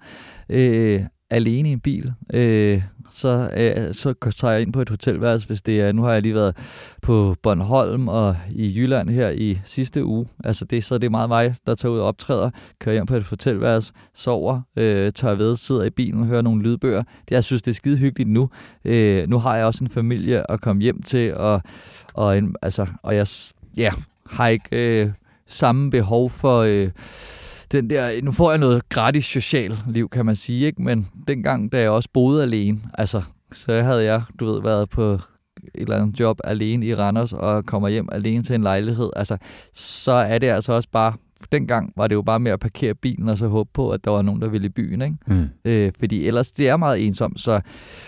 øh, 0.48 1.02
alene 1.30 1.68
i 1.68 1.72
en 1.72 1.80
bil. 1.80 2.12
Øh, 2.34 2.82
så, 3.10 3.50
øh, 3.56 3.94
så 3.94 4.14
tager 4.36 4.52
jeg 4.52 4.62
ind 4.62 4.72
på 4.72 4.80
et 4.80 4.88
hotelværelse, 4.88 5.46
hvis 5.46 5.62
det 5.62 5.80
er, 5.80 5.92
nu 5.92 6.02
har 6.02 6.12
jeg 6.12 6.22
lige 6.22 6.34
været 6.34 6.56
på 7.02 7.36
Bornholm 7.42 8.08
og 8.08 8.36
i 8.50 8.72
Jylland 8.76 9.10
her 9.10 9.30
i 9.30 9.58
sidste 9.64 10.04
uge. 10.04 10.26
Altså 10.44 10.64
det, 10.64 10.84
så 10.84 10.98
det 10.98 11.06
er 11.06 11.10
meget 11.10 11.28
mig, 11.28 11.54
der 11.66 11.74
tager 11.74 11.92
ud 11.92 11.98
og 11.98 12.06
optræder, 12.06 12.50
kører 12.78 12.94
hjem 12.94 13.06
på 13.06 13.16
et 13.16 13.22
hotelværelse, 13.22 13.92
sover, 14.14 14.60
øh, 14.76 15.12
tager 15.12 15.34
ved, 15.34 15.56
sidder 15.56 15.84
i 15.84 15.90
bilen 15.90 16.20
og 16.20 16.26
hører 16.26 16.42
nogle 16.42 16.62
lydbøger. 16.62 17.02
Det, 17.02 17.30
jeg 17.30 17.44
synes, 17.44 17.62
det 17.62 17.70
er 17.70 17.74
skide 17.74 17.96
hyggeligt 17.96 18.30
nu. 18.30 18.50
Øh, 18.84 19.28
nu 19.28 19.38
har 19.38 19.56
jeg 19.56 19.66
også 19.66 19.84
en 19.84 19.90
familie 19.90 20.50
at 20.50 20.60
komme 20.60 20.82
hjem 20.82 21.02
til, 21.02 21.34
og, 21.34 21.62
og, 22.14 22.38
en, 22.38 22.56
altså, 22.62 22.86
og 23.02 23.16
jeg 23.16 23.26
ja, 23.76 23.92
har 24.26 24.48
ikke 24.48 24.68
øh, 25.02 25.10
samme 25.46 25.90
behov 25.90 26.30
for... 26.30 26.60
Øh, 26.60 26.90
den 27.72 27.90
der, 27.90 28.22
nu 28.22 28.32
får 28.32 28.50
jeg 28.50 28.58
noget 28.58 28.88
gratis 28.88 29.24
social 29.24 29.78
liv, 29.88 30.08
kan 30.08 30.26
man 30.26 30.36
sige, 30.36 30.66
ikke? 30.66 30.82
men 30.82 31.08
dengang, 31.28 31.72
da 31.72 31.80
jeg 31.80 31.90
også 31.90 32.08
boede 32.12 32.42
alene, 32.42 32.80
altså, 32.94 33.22
så 33.52 33.82
havde 33.82 34.04
jeg, 34.04 34.22
du 34.40 34.52
ved, 34.52 34.62
været 34.62 34.90
på 34.90 35.12
et 35.12 35.20
eller 35.74 35.96
andet 35.96 36.20
job 36.20 36.40
alene 36.44 36.86
i 36.86 36.94
Randers, 36.94 37.32
og 37.32 37.66
kommer 37.66 37.88
hjem 37.88 38.08
alene 38.12 38.42
til 38.42 38.54
en 38.54 38.62
lejlighed, 38.62 39.10
altså, 39.16 39.36
så 39.74 40.12
er 40.12 40.38
det 40.38 40.46
altså 40.46 40.72
også 40.72 40.88
bare, 40.92 41.12
dengang 41.52 41.92
var 41.96 42.06
det 42.06 42.14
jo 42.14 42.22
bare 42.22 42.40
med 42.40 42.52
at 42.52 42.60
parkere 42.60 42.94
bilen, 42.94 43.28
og 43.28 43.38
så 43.38 43.48
håbe 43.48 43.70
på, 43.72 43.90
at 43.90 44.04
der 44.04 44.10
var 44.10 44.22
nogen, 44.22 44.42
der 44.42 44.48
ville 44.48 44.66
i 44.66 44.70
byen, 44.70 45.02
ikke? 45.02 45.16
Mm. 45.26 45.44
Øh, 45.64 45.92
fordi 45.98 46.26
ellers, 46.26 46.50
det 46.50 46.68
er 46.68 46.76
meget 46.76 47.06
ensomt, 47.06 47.40
så 47.40 47.60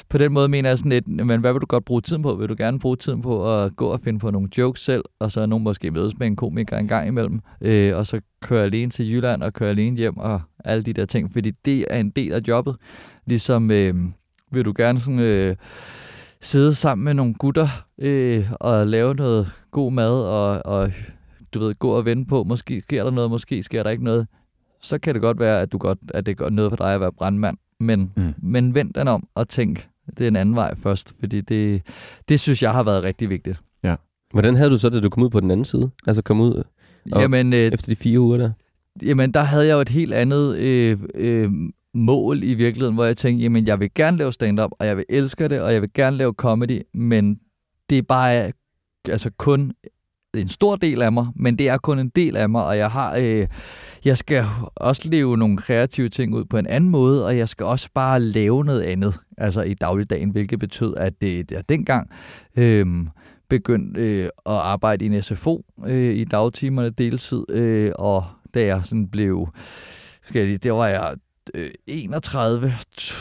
på 0.09 0.19
den 0.19 0.33
måde 0.33 0.49
mener 0.49 0.71
jeg 0.71 0.79
sådan 0.79 0.93
lidt, 0.93 1.09
men 1.09 1.41
hvad 1.41 1.53
vil 1.53 1.61
du 1.61 1.67
godt 1.67 1.85
bruge 1.85 2.01
tiden 2.01 2.23
på? 2.23 2.35
Vil 2.35 2.49
du 2.49 2.55
gerne 2.59 2.79
bruge 2.79 2.97
tiden 2.97 3.23
på 3.23 3.57
at 3.57 3.77
gå 3.77 3.87
og 3.87 4.01
finde 4.01 4.19
på 4.19 4.31
nogle 4.31 4.49
jokes 4.59 4.85
selv, 4.85 5.05
og 5.19 5.33
så 5.33 5.47
nogen 5.47 5.65
måske 5.65 5.91
mødes 5.91 6.19
med 6.19 6.27
en 6.27 6.37
komiker 6.37 6.79
en 6.79 6.89
gang 6.89 7.09
imellem, 7.09 7.41
øh, 7.61 7.97
og 7.97 8.07
så 8.07 8.21
køre 8.43 8.65
alene 8.65 8.91
til 8.91 9.11
Jylland 9.11 9.43
og 9.43 9.53
køre 9.53 9.71
alene 9.71 9.97
hjem 9.97 10.17
og 10.17 10.41
alle 10.65 10.83
de 10.83 10.93
der 10.93 11.05
ting, 11.05 11.33
fordi 11.33 11.51
det 11.51 11.85
er 11.91 12.01
en 12.01 12.11
del 12.11 12.33
af 12.33 12.41
jobbet. 12.49 12.77
Ligesom 13.27 13.71
øh, 13.71 13.95
vil 14.53 14.65
du 14.65 14.73
gerne 14.77 15.01
sådan, 15.01 15.19
øh, 15.19 15.57
sidde 16.41 16.75
sammen 16.75 17.05
med 17.05 17.15
nogle 17.15 17.35
gutter 17.35 17.69
øh, 17.99 18.47
og 18.61 18.87
lave 18.87 19.15
noget 19.15 19.53
god 19.71 19.93
mad 19.93 20.13
og, 20.13 20.67
og 20.67 20.93
du 21.55 21.59
ved, 21.61 21.75
gå 21.75 21.91
og 21.91 22.05
vente 22.05 22.29
på, 22.29 22.45
måske 22.45 22.81
sker 22.81 23.05
der 23.05 23.11
noget, 23.11 23.31
måske 23.31 23.63
sker 23.63 23.83
der 23.83 23.91
ikke 23.91 24.05
noget, 24.05 24.27
så 24.83 24.99
kan 24.99 25.15
det 25.15 25.23
godt 25.23 25.41
være, 25.41 25.61
at, 25.61 25.73
du 25.73 25.79
godt, 25.79 25.99
at 26.15 26.27
det 26.27 26.37
gør 26.37 26.49
noget 26.51 26.71
for 26.71 26.77
dig 26.77 26.95
at 26.95 27.01
være 27.01 27.13
brandmand. 27.13 27.57
Men, 27.81 28.13
Mm. 28.17 28.35
men 28.43 28.75
vend 28.75 28.95
den 28.95 29.09
om 29.09 29.29
og 29.35 29.49
tænk, 29.49 29.89
det 30.19 30.21
er 30.25 30.29
en 30.29 30.37
anden 30.37 30.55
vej 30.55 30.75
først, 30.75 31.15
fordi 31.21 31.41
det, 31.41 31.83
det 32.29 32.41
synes 32.41 32.63
jeg 32.63 32.73
har 32.73 32.83
været 32.83 33.03
rigtig 33.03 33.31
vigtigt. 33.31 33.61
Hvordan 34.33 34.57
havde 34.57 34.71
du 34.71 34.79
så, 34.79 34.89
da 34.89 35.01
du 35.01 35.09
kom 35.11 35.23
ud 35.23 35.31
på 35.31 35.41
den 35.41 35.51
anden 35.51 35.65
side? 35.65 35.91
Altså 36.07 36.23
kom 36.23 36.41
ud 36.41 36.63
Og- 37.13 37.21
Jamen, 37.21 37.53
øh, 37.53 37.59
efter 37.59 37.93
de 37.93 37.97
fire 37.97 38.21
uger 38.21 38.37
der? 38.37 38.51
jamen, 39.03 39.33
der 39.35 39.43
havde 39.43 39.67
jeg 39.67 39.75
jo 39.75 39.81
et 39.81 39.89
helt 39.89 40.15
andet 40.15 40.57
øh, 40.57 40.99
øh, 41.15 41.51
mål 41.95 42.43
i 42.43 42.55
virkeligheden, 42.55 42.95
hvor 42.95 43.05
jeg 43.05 43.17
tænkte, 43.17 43.43
jamen, 43.43 43.67
jeg 43.67 43.81
vil 43.81 43.91
gerne 43.95 44.17
lave 44.17 44.33
stand-up, 44.33 44.71
og 44.79 44.87
jeg 44.87 44.97
vil 44.97 45.05
elske 45.09 45.49
det, 45.49 45.61
og 45.61 45.73
jeg 45.73 45.83
vil 45.83 45.91
gerne 45.95 46.17
lave 46.17 46.33
comedy, 46.33 46.83
men 46.95 47.41
det 47.91 47.99
er 47.99 48.03
bare 48.03 48.53
altså 49.09 49.31
kun 49.37 49.73
en 50.35 50.49
stor 50.49 50.77
del 50.77 51.03
af 51.03 51.13
mig, 51.13 51.27
men 51.37 51.59
det 51.59 51.69
er 51.69 51.79
kun 51.79 51.99
en 51.99 52.09
del 52.09 52.37
af 52.37 52.49
mig, 52.49 52.65
og 52.65 52.79
jeg 52.79 52.91
har, 52.91 53.17
øh, 53.17 53.47
jeg 54.05 54.19
skal 54.19 54.45
også 54.75 55.09
leve 55.09 55.37
nogle 55.37 55.57
kreative 55.57 56.09
ting 56.09 56.35
ud 56.35 56.45
på 56.45 56.59
en 56.59 56.67
anden 56.67 56.91
måde, 56.91 57.27
og 57.27 57.39
jeg 57.39 57.49
skal 57.49 57.67
også 57.67 57.89
bare 57.95 58.21
lave 58.21 58.65
noget 58.65 58.83
andet, 58.83 59.21
altså 59.39 59.63
i 59.63 59.75
dagligdagen, 59.75 60.31
hvilket 60.31 60.59
betød, 60.59 60.95
at 60.97 61.21
det, 61.21 61.51
det 61.51 61.69
dengang 61.69 62.11
øh, 62.57 62.87
begyndte 63.49 64.01
øh, 64.01 64.25
at 64.25 64.53
arbejde 64.53 65.05
i 65.05 65.09
en 65.09 65.23
SFO 65.23 65.65
øh, 65.87 66.15
i 66.15 66.25
dagtimerne 66.25 66.91
deltid, 66.91 67.51
øh, 67.51 67.93
og 67.95 68.25
da 68.55 68.65
jeg 68.65 68.81
sådan 68.85 69.09
blev, 69.09 69.49
skal 70.23 70.39
jeg 70.39 70.47
lige, 70.47 70.59
det 70.59 70.73
var 70.73 70.87
jeg 70.87 71.15
øh, 71.55 71.71
31, 71.87 72.73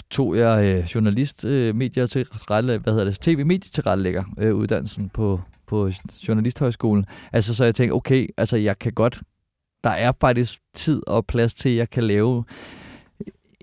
tog 0.10 0.38
jeg 0.38 0.66
øh, 0.66 0.84
journalist, 0.96 1.46
øh, 1.46 1.76
medier 1.76 2.06
til 2.06 2.28
hvad 2.30 2.92
hedder 2.92 3.04
det, 3.04 3.20
tv-medietilrettelægger 3.20 4.24
øh, 4.38 4.56
uddannelsen 4.56 5.10
på, 5.10 5.42
på 5.68 5.92
Journalisthøjskolen. 6.28 7.06
Altså 7.34 7.56
så 7.56 7.64
jeg 7.64 7.76
tænkte, 7.76 7.94
okay, 7.94 8.28
altså 8.38 8.58
jeg 8.58 8.80
kan 8.80 8.94
godt, 8.94 9.22
der 9.84 9.90
er 9.90 10.12
faktisk 10.22 10.60
tid 10.76 11.02
og 11.08 11.26
plads 11.26 11.54
til, 11.54 11.70
at 11.70 11.76
jeg 11.76 11.90
kan 11.90 12.04
lave 12.04 12.44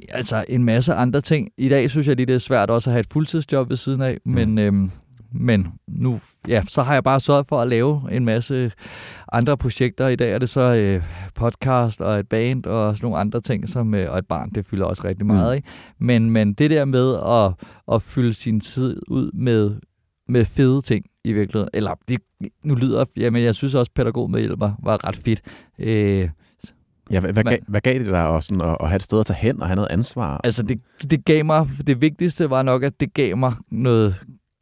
altså 0.08 0.44
en 0.48 0.64
masse 0.64 0.94
andre 0.94 1.20
ting. 1.20 1.50
I 1.58 1.68
dag 1.68 1.90
synes 1.90 2.08
jeg 2.08 2.16
lige, 2.16 2.26
det 2.26 2.34
er 2.34 2.38
svært 2.38 2.70
også 2.70 2.90
at 2.90 2.92
have 2.92 3.00
et 3.00 3.12
fuldtidsjob 3.12 3.68
ved 3.68 3.76
siden 3.76 4.02
af, 4.02 4.18
men, 4.24 4.58
øhm, 4.58 4.90
men 5.32 5.68
nu, 5.88 6.20
ja, 6.48 6.62
så 6.68 6.82
har 6.82 6.92
jeg 6.92 7.04
bare 7.04 7.20
sørget 7.20 7.46
for 7.46 7.60
at 7.60 7.68
lave 7.68 8.02
en 8.12 8.24
masse 8.24 8.72
andre 9.32 9.56
projekter. 9.56 10.08
I 10.08 10.16
dag 10.16 10.32
er 10.32 10.38
det 10.38 10.48
så 10.48 10.60
øh, 10.60 11.02
podcast 11.34 12.00
og 12.00 12.18
et 12.18 12.28
band 12.28 12.66
og 12.66 12.96
sådan 12.96 13.06
nogle 13.06 13.18
andre 13.18 13.40
ting, 13.40 13.68
som, 13.68 13.94
øh, 13.94 14.12
og 14.12 14.18
et 14.18 14.26
barn, 14.26 14.50
det 14.50 14.66
fylder 14.66 14.86
også 14.86 15.02
rigtig 15.04 15.26
meget. 15.26 15.50
Mm. 15.50 15.56
Ikke? 15.56 15.68
Men, 15.98 16.30
men 16.30 16.54
det 16.54 16.70
der 16.70 16.84
med 16.84 17.14
at, 17.14 17.68
at 17.94 18.02
fylde 18.02 18.34
sin 18.34 18.60
tid 18.60 19.00
ud 19.08 19.32
med, 19.32 19.74
med 20.28 20.44
fede 20.44 20.82
ting 20.82 21.06
i 21.24 21.32
virkeligheden, 21.32 21.70
eller 21.72 21.94
det, 22.08 22.20
nu 22.62 22.74
lyder, 22.74 23.04
jamen 23.16 23.44
jeg 23.44 23.54
synes 23.54 23.74
også, 23.74 23.92
pædagog 23.94 24.30
med 24.30 24.40
hjælper 24.40 24.72
var 24.82 25.08
ret 25.08 25.16
fedt. 25.16 25.42
Øh, 25.78 26.28
Ja, 27.10 27.20
hvad, 27.20 27.32
hvad, 27.32 27.44
gav, 27.44 27.58
hvad 27.68 27.80
gav 27.80 27.98
det 27.98 28.06
dig 28.06 28.28
også 28.28 28.46
sådan, 28.46 28.70
at, 28.70 28.76
at 28.80 28.88
have 28.88 28.96
et 28.96 29.02
sted 29.02 29.20
at 29.20 29.26
tage 29.26 29.36
hen 29.36 29.60
og 29.60 29.66
have 29.66 29.76
noget 29.76 29.90
ansvar? 29.90 30.40
Altså, 30.44 30.62
det, 30.62 30.80
det 31.10 31.24
gav 31.24 31.44
mig, 31.44 31.68
det 31.86 32.00
vigtigste 32.00 32.50
var 32.50 32.62
nok, 32.62 32.82
at 32.82 33.00
det 33.00 33.14
gav 33.14 33.36
mig 33.36 33.52
noget 33.70 34.14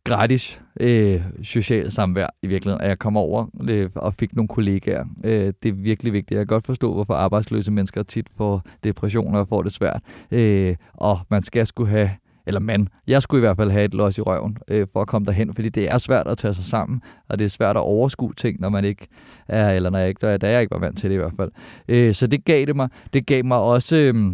gratis 0.04 0.60
øh, 0.80 1.22
socialt 1.42 1.92
samvær 1.92 2.26
i 2.42 2.46
virkeligheden, 2.46 2.82
at 2.82 2.88
jeg 2.88 2.98
kom 2.98 3.16
over 3.16 3.46
øh, 3.68 3.90
og 3.94 4.14
fik 4.14 4.34
nogle 4.36 4.48
kollegaer. 4.48 5.04
Øh, 5.24 5.52
det 5.62 5.68
er 5.68 5.72
virkelig 5.72 6.12
vigtigt. 6.12 6.30
Jeg 6.30 6.40
kan 6.40 6.46
godt 6.46 6.64
forstå, 6.64 6.92
hvorfor 6.94 7.14
arbejdsløse 7.14 7.70
mennesker 7.70 8.02
tit 8.02 8.26
får 8.36 8.62
depressioner 8.84 9.38
og 9.38 9.48
får 9.48 9.62
det 9.62 9.72
svært. 9.72 10.02
Øh, 10.30 10.76
og 10.94 11.20
man 11.30 11.42
skal 11.42 11.66
skulle 11.66 11.90
have, 11.90 12.10
eller 12.46 12.60
mand, 12.60 12.86
jeg 13.06 13.22
skulle 13.22 13.38
i 13.38 13.46
hvert 13.46 13.56
fald 13.56 13.70
have 13.70 13.84
et 13.84 13.94
los 13.94 14.18
i 14.18 14.20
røven 14.20 14.56
øh, 14.68 14.86
for 14.92 15.00
at 15.02 15.08
komme 15.08 15.26
derhen, 15.26 15.54
fordi 15.54 15.68
det 15.68 15.90
er 15.90 15.98
svært 15.98 16.26
at 16.26 16.38
tage 16.38 16.54
sig 16.54 16.64
sammen, 16.64 17.02
og 17.28 17.38
det 17.38 17.44
er 17.44 17.48
svært 17.48 17.76
at 17.76 17.80
overskue 17.80 18.34
ting, 18.34 18.60
når 18.60 18.68
man 18.68 18.84
ikke 18.84 19.06
er, 19.48 19.70
eller 19.70 19.90
når 19.90 19.98
jeg 19.98 20.08
ikke, 20.08 20.36
da 20.38 20.50
jeg 20.52 20.60
ikke 20.60 20.70
var 20.70 20.78
vant 20.78 20.98
til 20.98 21.10
det 21.10 21.14
i 21.14 21.18
hvert 21.18 21.34
fald. 21.36 21.50
Øh, 21.88 22.14
så 22.14 22.26
det 22.26 22.44
gav 22.44 22.66
det 22.66 22.76
mig. 22.76 22.88
Det 23.12 23.26
gav 23.26 23.44
mig 23.44 23.58
også... 23.58 23.96
Øh, 23.96 24.32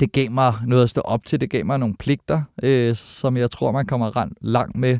det 0.00 0.12
gav 0.12 0.30
mig 0.30 0.54
noget 0.66 0.82
at 0.82 0.90
stå 0.90 1.00
op 1.00 1.26
til. 1.26 1.40
Det 1.40 1.50
gav 1.50 1.66
mig 1.66 1.78
nogle 1.78 1.94
pligter, 1.98 2.42
øh, 2.62 2.94
som 2.94 3.36
jeg 3.36 3.50
tror, 3.50 3.72
man 3.72 3.86
kommer 3.86 4.26
langt 4.40 4.76
med 4.76 4.98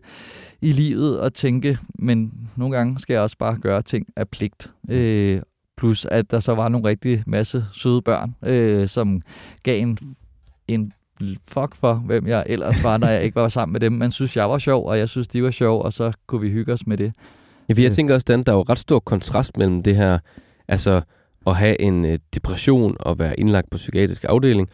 i 0.61 0.73
livet 0.73 1.21
og 1.21 1.35
tænke, 1.35 1.79
men 1.95 2.33
nogle 2.57 2.77
gange 2.77 3.01
skal 3.01 3.15
jeg 3.15 3.23
også 3.23 3.39
bare 3.39 3.59
gøre 3.59 3.83
ting 3.83 4.07
af 4.17 4.29
pligt. 4.29 4.71
Øh, 4.89 5.43
plus 5.77 6.05
at 6.05 6.31
der 6.31 6.41
så 6.41 6.55
var 6.55 6.69
nogle 6.69 6.89
rigtig 6.89 7.23
masse 7.27 7.65
søde 7.73 8.03
børn, 8.03 8.35
øh, 8.43 8.89
som 8.89 9.23
gav 9.63 9.81
en, 9.81 9.99
en 10.69 10.93
fuck 11.49 11.77
for, 11.77 11.95
hvem 11.95 12.27
jeg 12.27 12.45
ellers 12.47 12.85
var, 12.85 12.97
når 12.99 13.07
jeg 13.09 13.23
ikke 13.23 13.35
var 13.35 13.49
sammen 13.49 13.73
med 13.73 13.81
dem. 13.81 13.93
Man 13.93 14.11
synes, 14.13 14.37
jeg 14.37 14.51
var 14.51 14.59
sjov, 14.59 14.87
og 14.87 14.99
jeg 14.99 15.09
synes, 15.09 15.29
de 15.29 15.43
var 15.43 15.51
sjov, 15.51 15.83
og 15.83 15.93
så 15.93 16.13
kunne 16.27 16.41
vi 16.41 16.51
hygge 16.51 16.73
os 16.73 16.87
med 16.87 16.97
det. 16.97 17.13
Ja, 17.69 17.75
for 17.75 17.81
jeg 17.81 17.89
Øh. 17.91 17.95
tænker 17.95 18.15
også, 18.15 18.25
Dan, 18.29 18.43
der 18.43 18.53
er 18.53 18.57
jo 18.57 18.63
ret 18.63 18.79
stor 18.79 18.99
kontrast 19.01 19.57
mellem 19.57 19.83
det 19.83 19.97
her, 19.97 20.19
altså 20.69 21.01
at 21.47 21.57
have 21.57 21.81
en 21.81 22.05
øh, 22.05 22.19
depression 22.35 22.97
og 23.01 23.19
være 23.19 23.41
indlagt 23.41 23.71
på 23.71 23.77
psykiatrisk 23.79 24.25
afdeling, 24.29 24.69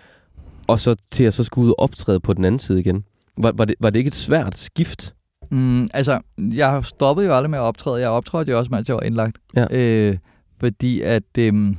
og 0.67 0.79
så 0.81 0.97
til 1.11 1.25
at 1.25 1.35
så 1.35 1.45
skulle 1.45 1.67
ud 1.67 1.71
og 1.71 1.81
optræde 1.81 2.21
på 2.21 2.33
den 2.33 2.45
anden 2.45 2.59
side 2.59 2.81
igen. 2.81 3.05
Var, 3.37 3.53
var, 3.55 3.65
det, 3.65 3.75
var 3.81 3.91
det 3.91 3.99
ikke 3.99 4.09
et 4.09 4.15
svært 4.15 4.57
skift? 4.57 5.15
Mm, 5.51 5.89
altså, 5.95 6.21
jeg 6.39 6.85
stoppede 6.85 7.27
jo 7.27 7.35
aldrig 7.35 7.51
med 7.51 7.59
at 7.59 7.63
optræde. 7.63 8.01
Jeg 8.01 8.09
optrådte 8.09 8.53
jo 8.53 8.59
også, 8.59 8.71
mens 8.71 8.89
jeg 8.89 8.97
var 8.97 9.03
indlagt. 9.03 9.39
Ja. 9.57 9.67
Øh, 9.71 10.17
fordi 10.61 11.01
at, 11.01 11.23
øhm, 11.39 11.77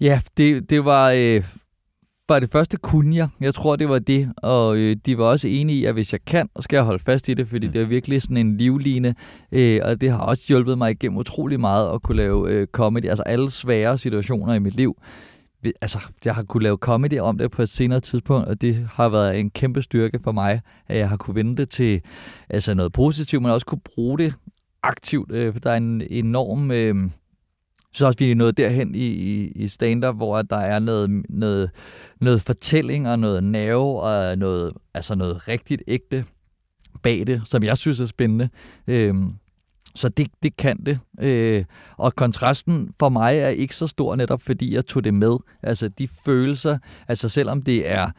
ja, 0.00 0.20
det, 0.36 0.70
det 0.70 0.84
var, 0.84 1.10
øh, 1.16 1.44
var 2.28 2.40
det 2.40 2.50
første 2.50 2.76
kunne 2.76 3.16
jeg. 3.16 3.28
Jeg 3.40 3.54
tror, 3.54 3.76
det 3.76 3.88
var 3.88 3.98
det. 3.98 4.32
Og 4.36 4.76
øh, 4.76 4.96
de 5.06 5.18
var 5.18 5.24
også 5.24 5.48
enige 5.48 5.78
i, 5.78 5.84
at 5.84 5.94
hvis 5.94 6.12
jeg 6.12 6.24
kan, 6.24 6.48
så 6.56 6.62
skal 6.62 6.76
jeg 6.76 6.84
holde 6.84 7.04
fast 7.04 7.28
i 7.28 7.34
det, 7.34 7.48
fordi 7.48 7.66
det 7.66 7.80
er 7.80 7.86
virkelig 7.86 8.22
sådan 8.22 8.36
en 8.36 8.56
livline. 8.56 9.14
Øh, 9.52 9.80
og 9.82 10.00
det 10.00 10.10
har 10.10 10.18
også 10.18 10.44
hjulpet 10.48 10.78
mig 10.78 10.90
igennem 10.90 11.18
utrolig 11.18 11.60
meget 11.60 11.94
at 11.94 12.02
kunne 12.02 12.16
lave 12.16 12.50
øh, 12.50 12.66
comedy. 12.66 13.08
Altså 13.08 13.22
alle 13.22 13.50
svære 13.50 13.98
situationer 13.98 14.54
i 14.54 14.58
mit 14.58 14.74
liv 14.74 14.96
altså, 15.80 15.98
jeg 16.24 16.34
har 16.34 16.42
kunne 16.42 16.62
lave 16.62 16.76
comedy 16.76 17.20
om 17.20 17.38
det 17.38 17.50
på 17.50 17.62
et 17.62 17.68
senere 17.68 18.00
tidspunkt, 18.00 18.48
og 18.48 18.60
det 18.60 18.88
har 18.92 19.08
været 19.08 19.40
en 19.40 19.50
kæmpe 19.50 19.82
styrke 19.82 20.18
for 20.24 20.32
mig, 20.32 20.60
at 20.88 20.98
jeg 20.98 21.08
har 21.08 21.16
kunne 21.16 21.34
vende 21.34 21.56
det 21.56 21.68
til 21.70 22.00
altså 22.50 22.74
noget 22.74 22.92
positivt, 22.92 23.42
men 23.42 23.50
også 23.50 23.66
kunne 23.66 23.80
bruge 23.94 24.18
det 24.18 24.34
aktivt. 24.82 25.32
Øh, 25.32 25.52
for 25.52 25.60
der 25.60 25.70
er 25.70 25.76
en 25.76 26.02
enorm... 26.10 26.70
Øh, 26.70 26.94
så 27.94 28.06
også, 28.06 28.18
vi 28.18 28.30
er 28.30 28.34
nået 28.34 28.56
derhen 28.56 28.94
i, 28.94 29.06
i, 29.06 29.48
i 29.48 29.68
stand-up, 29.68 30.16
hvor 30.16 30.42
der 30.42 30.56
er 30.56 30.78
noget, 30.78 31.24
noget, 31.28 31.70
noget 32.20 32.42
fortælling 32.42 33.08
og 33.08 33.18
noget 33.18 33.44
nerve 33.44 34.00
og 34.00 34.38
noget, 34.38 34.72
altså 34.94 35.14
noget 35.14 35.48
rigtigt 35.48 35.82
ægte 35.86 36.24
bag 37.02 37.26
det, 37.26 37.42
som 37.46 37.62
jeg 37.62 37.78
synes 37.78 38.00
er 38.00 38.06
spændende. 38.06 38.48
Øhm, 38.86 39.34
så 39.94 40.08
det, 40.08 40.28
det 40.42 40.56
kan 40.56 40.84
det. 40.86 40.98
Øh, 41.20 41.64
og 41.96 42.14
kontrasten 42.14 42.94
for 42.98 43.08
mig 43.08 43.38
er 43.38 43.48
ikke 43.48 43.76
så 43.76 43.86
stor 43.86 44.16
netop, 44.16 44.42
fordi 44.42 44.74
jeg 44.74 44.86
tog 44.86 45.04
det 45.04 45.14
med. 45.14 45.36
Altså 45.62 45.88
de 45.88 46.08
følelser, 46.24 46.78
altså 47.08 47.28
selvom 47.28 47.62
det 47.62 47.90
er 47.90 48.10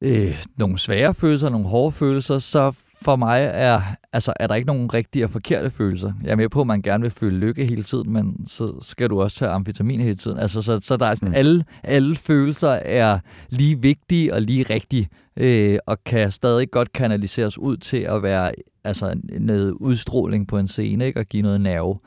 øh, 0.00 0.44
nogle 0.58 0.78
svære 0.78 1.14
følelser, 1.14 1.48
nogle 1.48 1.66
hårde 1.66 1.92
følelser, 1.92 2.38
så 2.38 2.72
for 3.02 3.16
mig 3.16 3.50
er, 3.52 3.80
altså, 4.12 4.32
er 4.40 4.46
der 4.46 4.54
ikke 4.54 4.66
nogen 4.66 4.94
rigtige 4.94 5.24
og 5.24 5.30
forkerte 5.30 5.70
følelser. 5.70 6.12
Jeg 6.24 6.30
er 6.30 6.36
med 6.36 6.48
på, 6.48 6.60
at 6.60 6.66
man 6.66 6.82
gerne 6.82 7.02
vil 7.02 7.10
føle 7.10 7.36
lykke 7.38 7.66
hele 7.66 7.82
tiden, 7.82 8.12
men 8.12 8.46
så 8.46 8.72
skal 8.82 9.10
du 9.10 9.22
også 9.22 9.38
tage 9.38 9.50
amfetamin 9.50 10.00
hele 10.00 10.14
tiden. 10.14 10.38
Altså, 10.38 10.62
så, 10.62 10.80
så 10.82 10.96
der 10.96 11.06
er 11.06 11.14
sådan, 11.14 11.28
Mm. 11.28 11.34
alle, 11.34 11.64
alle 11.82 12.16
følelser 12.16 12.68
er 12.70 13.18
lige 13.48 13.80
vigtige 13.82 14.34
og 14.34 14.42
lige 14.42 14.62
rigtige, 14.62 15.08
øh, 15.36 15.78
og 15.86 16.04
kan 16.04 16.32
stadig 16.32 16.70
godt 16.70 16.92
kanaliseres 16.92 17.58
ud 17.58 17.76
til 17.76 17.96
at 17.96 18.22
være 18.22 18.52
altså, 18.84 19.14
noget 19.40 19.70
udstråling 19.70 20.48
på 20.48 20.58
en 20.58 20.68
scene, 20.68 21.06
ikke? 21.06 21.20
og 21.20 21.26
give 21.26 21.42
noget 21.42 21.60
nerve. 21.60 21.98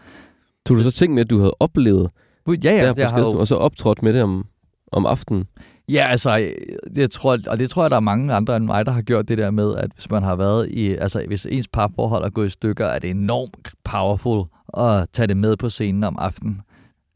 Tog 0.65 0.77
du 0.77 0.83
så 0.83 0.91
ting 0.91 1.13
med, 1.13 1.21
at 1.21 1.29
du 1.29 1.37
havde 1.39 1.55
oplevet 1.59 2.09
Ja, 2.47 2.53
ja, 2.75 2.85
der 2.85 2.93
på 2.93 2.99
jeg 2.99 3.09
har 3.09 3.19
jo, 3.19 3.31
og 3.39 3.47
så 3.47 3.55
optrådt 3.55 4.03
med 4.03 4.13
det 4.13 4.23
om, 4.23 4.45
om 4.91 5.05
aftenen? 5.05 5.47
Ja, 5.89 6.07
altså, 6.09 6.39
øh, 6.39 6.51
det 6.95 7.11
tror, 7.11 7.37
og 7.47 7.59
det 7.59 7.69
tror 7.69 7.83
jeg, 7.83 7.91
der 7.91 7.97
er 7.97 8.01
mange 8.01 8.33
andre 8.33 8.57
end 8.57 8.65
mig, 8.65 8.85
der 8.85 8.91
har 8.91 9.01
gjort 9.01 9.27
det 9.27 9.37
der 9.37 9.51
med, 9.51 9.75
at 9.75 9.91
hvis 9.93 10.09
man 10.09 10.23
har 10.23 10.35
været 10.35 10.69
i, 10.69 10.95
altså 10.95 11.23
hvis 11.27 11.45
ens 11.45 11.67
parforhold 11.67 12.23
er 12.23 12.29
gået 12.29 12.45
i 12.45 12.49
stykker, 12.49 12.85
er 12.85 12.99
det 12.99 13.09
enormt 13.09 13.73
powerful 13.83 14.45
at 14.77 15.07
tage 15.13 15.27
det 15.27 15.37
med 15.37 15.57
på 15.57 15.69
scenen 15.69 16.03
om 16.03 16.15
aftenen. 16.19 16.61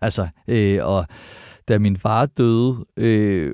Altså, 0.01 0.27
øh, 0.47 0.79
og 0.81 1.05
da 1.67 1.79
min 1.79 1.97
far 1.97 2.25
døde, 2.25 2.85
øh, 2.97 3.53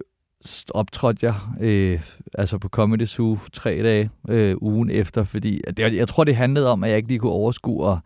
optrådte 0.73 1.25
jeg 1.25 1.35
øh, 1.61 2.01
altså 2.33 2.57
på 2.57 2.69
Comedy 2.69 3.05
Zoo 3.05 3.37
tre 3.53 3.83
dage 3.83 4.09
øh, 4.29 4.55
ugen 4.61 4.89
efter, 4.89 5.23
fordi 5.23 5.61
det, 5.77 5.95
jeg 5.95 6.07
tror, 6.07 6.23
det 6.23 6.35
handlede 6.35 6.71
om, 6.71 6.83
at 6.83 6.89
jeg 6.89 6.97
ikke 6.97 7.09
lige 7.09 7.19
kunne 7.19 7.31
overskue 7.31 7.91
at 7.91 7.97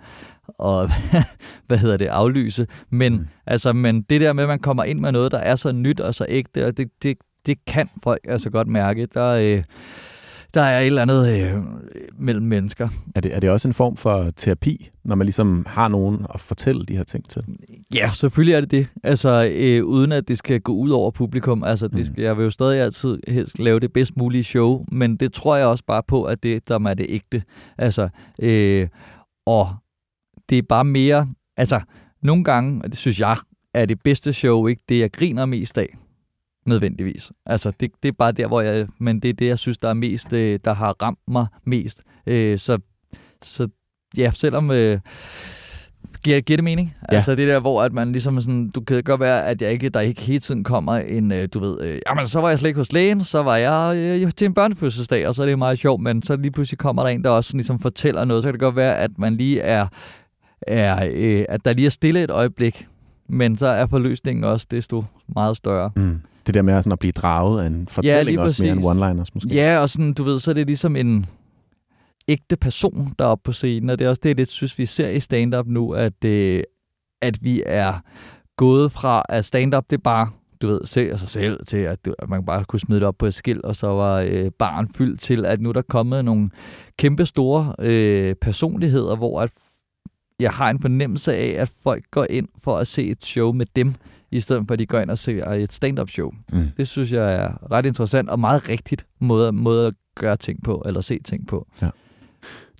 og 0.48 0.90
hvad 1.68 1.78
hedder 1.78 1.98
det, 1.98 2.06
aflyse. 2.06 2.68
Men, 2.90 3.14
Mm. 3.14 3.20
mm. 3.20 3.28
altså, 3.48 3.74
men 3.74 4.02
det 4.02 4.22
der 4.22 4.34
med, 4.34 4.44
at 4.44 4.50
man 4.50 4.60
kommer 4.60 4.84
ind 4.84 5.00
med 5.00 5.12
noget, 5.12 5.32
der 5.32 5.38
er 5.40 5.56
så 5.56 5.72
nyt 5.72 6.00
og 6.00 6.16
så 6.16 6.26
ægte, 6.30 6.66
og 6.68 6.78
det, 6.78 6.90
det, 7.04 7.18
det 7.46 7.66
kan 7.66 7.90
folk 8.04 8.22
altså 8.28 8.50
godt 8.50 8.68
mærke. 8.68 9.08
Der, 9.14 9.26
øh, 9.32 9.64
der 10.54 10.62
er 10.62 10.80
et 10.80 10.86
eller 10.86 11.02
andet 11.02 11.30
øh, 11.30 11.54
mellem 12.20 12.46
mennesker. 12.46 12.90
Er 13.16 13.22
det, 13.22 13.36
er 13.36 13.40
det 13.40 13.50
også 13.50 13.68
en 13.68 13.74
form 13.74 13.98
for 13.98 14.30
terapi, 14.38 14.90
når 15.04 15.16
man 15.16 15.26
ligesom 15.26 15.66
har 15.70 15.88
nogen 15.88 16.26
at 16.34 16.40
fortælle 16.40 16.86
de 16.86 16.96
her 16.98 17.04
ting 17.04 17.30
til? 17.30 17.44
Ja, 17.96 18.12
selvfølgelig 18.14 18.54
er 18.56 18.60
det 18.62 18.72
det. 18.72 18.88
Altså, 19.04 19.52
øh, 19.56 19.84
uden 19.86 20.12
at 20.12 20.28
det 20.28 20.38
skal 20.38 20.62
gå 20.62 20.74
ud 20.74 20.90
over 20.90 21.12
publikum. 21.12 21.64
Altså, 21.64 21.88
det 21.88 21.98
Mm. 21.98 22.04
skal, 22.04 22.24
jeg 22.24 22.38
vil 22.38 22.44
jo 22.44 22.50
stadig 22.50 22.80
altid 22.82 23.20
helst 23.28 23.60
lave 23.60 23.80
det 23.80 23.94
bedst 23.94 24.18
mulige 24.18 24.44
show, 24.44 24.86
men 24.92 25.16
det 25.18 25.34
tror 25.34 25.56
jeg 25.56 25.68
også 25.68 25.84
bare 25.88 26.04
på, 26.08 26.24
at 26.24 26.44
det, 26.44 26.68
der 26.68 26.80
er 26.90 26.94
det 26.94 27.06
ægte. 27.10 27.44
Altså, 27.78 28.10
øh, 28.40 28.88
og 29.46 29.70
det 30.50 30.58
er 30.58 30.62
bare 30.62 30.86
mere... 30.86 31.28
Altså, 31.58 31.82
nogle 32.22 32.44
gange, 32.44 32.82
og 32.84 32.90
det 32.90 32.98
synes 32.98 33.20
jeg, 33.20 33.38
er 33.74 33.86
det 33.86 34.02
bedste 34.04 34.34
show 34.34 34.68
ikke 34.68 34.84
det, 34.90 35.00
jeg 35.00 35.12
griner 35.12 35.46
mest 35.46 35.78
af. 35.78 35.98
Nødvendigvis. 36.66 37.32
Altså, 37.46 37.72
det, 37.80 37.92
det 38.04 38.10
er 38.10 38.14
bare 38.14 38.32
der, 38.32 38.48
hvor 38.48 38.62
jeg... 38.62 38.88
Men 39.00 39.20
det 39.20 39.30
er 39.30 39.34
det, 39.34 39.48
jeg 39.48 39.60
synes, 39.60 39.78
der 39.78 39.90
er 39.90 39.94
mest... 39.94 40.34
Øh, 40.34 40.60
der 40.66 40.74
har 40.74 40.96
ramt 41.02 41.20
mig 41.28 41.48
mest. 41.66 42.04
Øh, 42.28 42.60
så, 42.60 42.80
så 43.42 43.68
ja, 44.18 44.32
selvom... 44.32 44.72
Øh, 44.72 45.00
Giver, 46.24 46.42
giver 46.42 46.58
det 46.58 46.64
mening? 46.64 46.96
Ja. 47.12 47.16
Altså 47.16 47.36
det 47.36 47.48
der, 47.48 47.60
hvor 47.60 47.84
at 47.84 47.94
man 47.94 48.12
ligesom 48.12 48.42
sådan, 48.42 48.70
du 48.70 48.82
kan 48.82 49.04
godt 49.04 49.22
være, 49.22 49.46
at 49.46 49.62
jeg 49.62 49.72
ikke, 49.72 49.90
der 49.90 50.00
ikke 50.00 50.22
hele 50.22 50.40
tiden 50.40 50.64
kommer 50.64 50.96
en, 50.96 51.32
øh, 51.32 51.48
du 51.54 51.60
ved, 51.60 51.82
øh, 51.82 52.00
jamen 52.10 52.28
så 52.28 52.42
var 52.42 52.50
jeg 52.50 52.60
slet 52.60 52.68
ikke 52.68 52.80
hos 52.80 52.92
lægen, 52.94 53.24
så 53.24 53.44
var 53.44 53.56
jeg 53.56 53.98
øh, 53.98 54.32
til 54.32 54.46
en 54.46 54.54
børnefødselsdag, 54.54 55.28
og 55.28 55.36
så 55.36 55.42
er 55.42 55.46
det 55.46 55.58
meget 55.58 55.80
sjovt, 55.80 56.02
men 56.02 56.24
så 56.24 56.36
lige 56.36 56.52
pludselig 56.52 56.78
kommer 56.78 57.04
der 57.04 57.10
en, 57.10 57.24
der 57.24 57.30
også 57.30 57.48
sådan 57.48 57.58
ligesom 57.58 57.80
fortæller 57.80 58.26
noget, 58.26 58.44
så 58.44 58.48
kan 58.48 58.54
det 58.54 58.60
godt 58.60 58.76
være, 58.76 58.98
at 58.98 59.12
man 59.18 59.36
lige 59.36 59.62
er, 59.62 59.88
er 60.68 61.10
øh, 61.14 61.46
at 61.50 61.66
der 61.66 61.74
lige 61.74 61.86
er 61.86 61.90
stille 61.90 62.24
et 62.24 62.32
øjeblik, 62.32 62.88
men 63.30 63.58
så 63.58 63.68
er 63.68 63.86
forløsningen 63.86 64.44
også 64.44 64.68
desto 64.72 65.04
meget 65.36 65.58
større. 65.58 65.92
Mm. 65.96 66.22
Det 66.48 66.56
der 66.56 66.62
med 66.62 66.74
sådan 66.74 66.92
at 66.92 67.00
blive 67.00 67.12
draget 67.12 67.62
af 67.62 67.68
en 67.68 67.88
fortælling 67.88 68.26
lige 68.26 68.42
også 68.42 68.64
mere 68.64 68.74
end 68.74 68.84
one-liners 68.84 69.30
måske. 69.34 69.50
Ja, 69.54 69.80
og 69.80 69.90
sådan, 69.90 70.14
du 70.14 70.24
ved, 70.24 70.40
så 70.40 70.52
er 70.52 70.56
det 70.56 70.68
ligesom 70.68 70.96
en 70.96 71.26
ægte 72.28 72.56
person, 72.56 73.14
der 73.20 73.26
er 73.26 73.30
oppe 73.30 73.44
på 73.44 73.52
scenen, 73.52 73.90
og 73.90 74.00
det 74.00 74.06
er 74.06 74.10
også 74.10 74.22
det, 74.24 74.38
det 74.38 74.48
synes 74.48 74.78
vi 74.78 74.86
ser 74.86 75.10
i 75.10 75.20
stand-up 75.20 75.68
nu, 75.68 75.92
at, 75.92 76.26
øh, 76.26 76.64
at 77.22 77.44
vi 77.44 77.64
er 77.66 77.94
gået 78.58 78.92
fra, 78.92 79.24
at 79.30 79.46
stand-up, 79.46 79.84
det 79.90 79.98
er 79.98 80.02
bare, 80.02 80.30
du 80.62 80.68
ved, 80.68 80.82
se 80.86 81.18
sig 81.18 81.30
selv, 81.30 81.66
til 81.66 81.78
at, 81.78 82.06
du, 82.06 82.14
man 82.28 82.46
bare 82.46 82.64
kunne 82.64 82.80
smide 82.80 83.00
det 83.00 83.08
op 83.08 83.18
på 83.18 83.26
et 83.26 83.34
skilt, 83.34 83.66
og 83.66 83.76
så 83.76 83.88
var 83.88 84.20
øh, 84.20 84.52
barn 84.60 84.88
fyldt 84.88 85.22
til, 85.22 85.46
at 85.46 85.62
nu 85.62 85.70
er 85.70 85.74
der 85.74 85.82
kommet 85.82 86.26
nogle 86.26 86.50
kæmpe 86.98 87.26
store 87.26 87.76
øh, 87.80 88.36
personligheder, 88.36 89.16
hvor 89.16 89.42
at 89.42 89.50
jeg 90.44 90.52
har 90.52 90.70
en 90.70 90.80
fornemmelse 90.82 91.36
af, 91.36 91.56
at 91.62 91.72
folk 91.84 92.04
går 92.12 92.26
ind 92.30 92.48
for 92.64 92.78
at 92.78 92.88
se 92.88 93.08
et 93.08 93.26
show 93.26 93.52
med 93.52 93.66
dem, 93.76 93.94
i 94.32 94.40
stedet 94.40 94.64
for 94.68 94.74
at 94.74 94.80
de 94.80 94.86
går 94.86 95.00
ind 95.00 95.10
og 95.10 95.18
ser 95.18 95.46
et 95.52 95.72
stand-up 95.72 96.10
show. 96.10 96.32
Mm. 96.54 96.68
Det 96.78 96.88
synes 96.88 97.12
jeg 97.12 97.34
er 97.36 97.72
ret 97.72 97.86
interessant 97.86 98.30
og 98.30 98.40
meget 98.40 98.70
rigtigt 98.70 99.06
måde, 99.20 99.52
måde 99.52 99.88
at 99.88 99.94
gøre 100.16 100.38
ting 100.38 100.64
på, 100.64 100.84
eller 100.86 101.02
se 101.02 101.20
ting 101.26 101.48
på. 101.48 101.68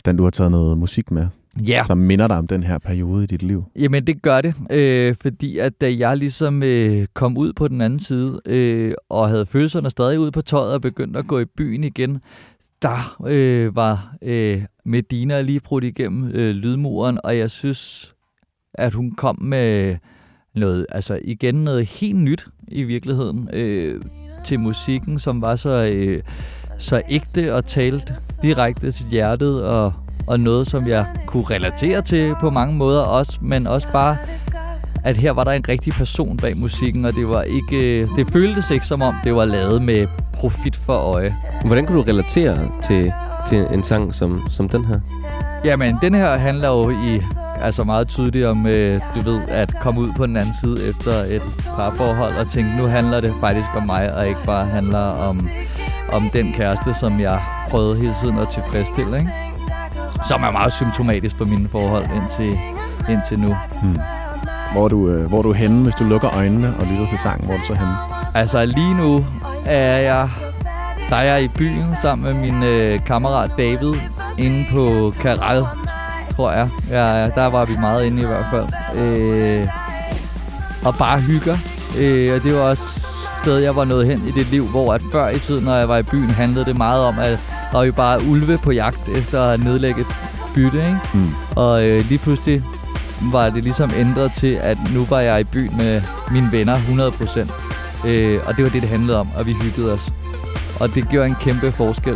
Den, 0.06 0.18
du 0.18 0.24
har 0.24 0.30
taget 0.30 0.52
noget 0.52 0.78
musik 0.78 1.12
med, 1.12 1.28
Ja, 1.68 1.84
som 1.88 1.98
minder 1.98 2.28
dig 2.28 2.38
om 2.38 2.48
den 2.48 2.64
her 2.64 2.78
periode 2.78 3.24
i 3.24 3.28
dit 3.28 3.44
liv. 3.44 3.64
jamen 3.76 4.08
det 4.08 4.22
gør 4.22 4.42
det, 4.42 4.56
øh, 4.70 5.16
fordi 5.22 5.58
at 5.58 5.82
da 5.82 5.96
jeg 5.98 6.18
ligesom 6.18 6.64
øh, 6.64 7.08
kom 7.14 7.38
ud 7.38 7.54
på 7.54 7.68
den 7.68 7.82
anden 7.82 8.00
side, 8.00 8.42
øh, 8.46 8.94
og 9.10 9.30
havde 9.30 9.46
følelserne 9.46 9.90
stadig 9.90 10.20
ude 10.20 10.32
på 10.32 10.42
tøjet 10.42 10.74
og 10.74 10.82
begyndte 10.82 11.20
at 11.20 11.28
gå 11.28 11.40
i 11.40 11.46
byen 11.46 11.84
igen, 11.84 12.22
der 12.82 13.18
øh, 13.28 13.76
var 13.76 14.16
øh, 14.22 14.62
Medina 14.86 15.42
lige 15.42 15.60
brudt 15.60 15.84
igennem 15.84 16.32
øh, 16.34 16.56
lydmuren, 16.56 17.20
og 17.24 17.38
jeg 17.38 17.52
synes, 17.52 18.14
at 18.74 18.94
hun 18.94 19.12
kom 19.12 19.38
med 19.42 19.96
noget, 20.56 20.86
altså 20.90 21.20
igen 21.24 21.56
noget 21.56 21.86
helt 21.86 22.18
nyt 22.18 22.48
i 22.68 22.84
virkeligheden 22.84 23.50
øh, 23.54 24.02
til 24.46 24.60
musikken, 24.60 25.20
som 25.20 25.42
var 25.42 25.56
så, 25.56 25.90
øh, 25.94 26.24
så 26.78 27.02
ægte 27.10 27.56
og 27.56 27.66
talt 27.66 28.14
direkte 28.42 28.92
til 28.92 29.06
hjertet, 29.06 29.64
og, 29.64 29.94
og 30.28 30.40
noget, 30.40 30.68
som 30.68 30.88
jeg 30.88 31.06
kunne 31.28 31.44
relatere 31.44 32.02
til 32.02 32.36
på 32.40 32.50
mange 32.50 32.76
måder 32.76 33.02
også, 33.02 33.38
men 33.42 33.68
også 33.68 33.88
bare, 33.92 34.18
at 35.04 35.18
her 35.18 35.32
var 35.32 35.44
der 35.44 35.52
en 35.52 35.70
rigtig 35.70 35.94
person 35.94 36.38
bag 36.38 36.58
musikken, 36.58 37.06
og 37.06 37.14
det 37.14 37.28
var 37.28 37.42
ikke, 37.42 38.02
øh, 38.02 38.08
det 38.16 38.28
føltes 38.28 38.72
ikke 38.72 38.86
som 38.86 39.02
om, 39.02 39.16
det 39.24 39.36
var 39.36 39.46
lavet 39.46 39.82
med 39.82 40.08
profit 40.34 40.76
for 40.76 40.94
øje. 40.94 41.36
Hvordan 41.66 41.86
kunne 41.86 41.98
du 41.98 42.04
relatere 42.04 42.72
til, 42.88 43.14
til 43.50 43.68
en 43.72 43.84
sang 43.84 44.16
som, 44.16 44.48
som 44.50 44.70
den 44.70 44.86
her? 44.86 45.00
Jamen, 45.66 45.98
den 46.02 46.14
her 46.14 46.38
handler 46.38 46.68
jo 46.68 46.90
i 46.90 47.22
altså 47.62 47.84
meget 47.84 48.08
tydeligt 48.08 48.46
om, 48.46 48.68
øh, 48.68 49.02
du 49.16 49.22
ved, 49.22 49.42
at 49.48 49.74
komme 49.82 50.02
ud 50.02 50.12
på 50.18 50.26
den 50.26 50.38
anden 50.38 50.54
side 50.64 50.90
efter 50.90 51.12
et 51.12 51.42
parforhold 51.76 52.34
og 52.34 52.52
tænke, 52.52 52.78
nu 52.78 52.86
handler 52.86 53.22
det 53.22 53.34
faktisk 53.40 53.68
om 53.76 53.84
mig, 53.86 54.14
og 54.16 54.28
ikke 54.28 54.44
bare 54.46 54.66
handler 54.66 55.00
om, 55.00 55.36
om 56.12 56.30
den 56.34 56.54
kæreste, 56.54 56.94
som 56.94 57.20
jeg 57.20 57.42
prøvede 57.70 57.96
hele 57.98 58.14
tiden 58.22 58.38
at 58.40 58.48
tilfredsstille, 58.54 59.18
ikke? 59.18 59.32
Som 60.28 60.44
er 60.44 60.52
meget 60.52 60.74
symptomatisk 60.74 61.38
for 61.38 61.46
mine 61.46 61.68
forhold 61.68 62.06
indtil, 62.16 62.60
indtil 63.10 63.40
nu. 63.40 63.56
Hmm. 63.82 64.00
Hvor, 64.74 64.86
er 64.86 64.90
du, 64.90 65.10
øh, 65.10 65.26
hvor 65.26 65.38
er 65.38 65.42
du 65.42 65.54
henne, 65.54 65.84
hvis 65.84 65.96
du 65.96 66.04
lukker 66.04 66.30
øjnene 66.38 66.68
og 66.80 66.86
lytter 66.86 67.08
til 67.08 67.20
sangen? 67.20 67.46
Hvor 67.46 67.54
er 67.54 67.60
du 67.60 67.66
så 67.66 67.74
henne? 67.74 67.94
Altså 68.36 68.66
lige 68.66 68.94
nu 68.94 69.26
er 69.66 69.98
jeg, 69.98 70.30
der 71.10 71.16
er 71.16 71.24
jeg 71.24 71.44
i 71.44 71.48
byen 71.48 71.86
sammen 72.02 72.26
med 72.26 72.52
min 72.52 72.64
øh, 72.64 73.06
kammerat 73.06 73.52
David 73.58 73.94
inde 74.38 74.66
på 74.72 75.14
Karal, 75.22 75.66
tror 76.36 76.52
jeg. 76.52 76.70
Ja, 76.90 77.30
der 77.30 77.46
var 77.46 77.66
vi 77.66 77.74
meget 77.80 78.06
inde 78.06 78.22
i 78.22 78.26
hvert 78.26 78.46
fald. 78.52 78.68
Øh, 78.96 79.68
og 80.86 80.96
bare 80.96 81.20
hygger. 81.20 81.58
Øh, 82.00 82.36
og 82.36 82.44
det 82.44 82.54
var 82.56 82.60
også 82.60 82.84
sted, 83.44 83.58
jeg 83.58 83.76
var 83.76 83.86
nået 83.86 84.08
hen 84.08 84.28
i 84.28 84.32
det 84.32 84.48
liv, 84.52 84.68
hvor 84.68 84.94
at 84.94 85.02
før 85.12 85.30
i 85.30 85.40
tiden, 85.40 85.64
når 85.64 85.76
jeg 85.76 85.90
var 85.90 85.98
i 85.98 86.04
byen, 86.04 86.30
handlede 86.30 86.66
det 86.66 86.78
meget 86.78 87.04
om, 87.04 87.20
at 87.20 87.40
der 87.72 87.78
var 87.78 87.84
jo 87.84 87.92
bare 87.92 88.20
ulve 88.30 88.58
på 88.58 88.72
jagt 88.72 89.10
efter 89.10 89.42
at 89.44 89.64
nedlægge 89.64 90.02
et 90.02 90.08
bytte, 90.56 90.78
ikke? 90.78 91.00
Mm. 91.14 91.30
Og 91.56 91.86
øh, 91.86 92.06
lige 92.10 92.18
pludselig 92.18 92.64
var 93.22 93.50
det 93.50 93.64
ligesom 93.64 93.92
ændret 93.98 94.32
til, 94.38 94.54
at 94.62 94.78
nu 94.94 95.06
var 95.10 95.20
jeg 95.20 95.42
i 95.42 95.44
byen 95.44 95.78
med 95.78 96.02
mine 96.32 96.52
venner 96.52 96.76
100%. 96.76 98.08
Øh, 98.08 98.40
og 98.46 98.56
det 98.56 98.64
var 98.64 98.70
det, 98.70 98.82
det 98.82 98.90
handlede 98.90 99.20
om, 99.20 99.28
og 99.38 99.46
vi 99.46 99.54
hyggede 99.54 99.94
os. 99.94 100.12
Og 100.80 100.96
det 100.96 101.10
gjorde 101.10 101.28
en 101.28 101.36
kæmpe 101.42 101.72
forskel. 101.72 102.16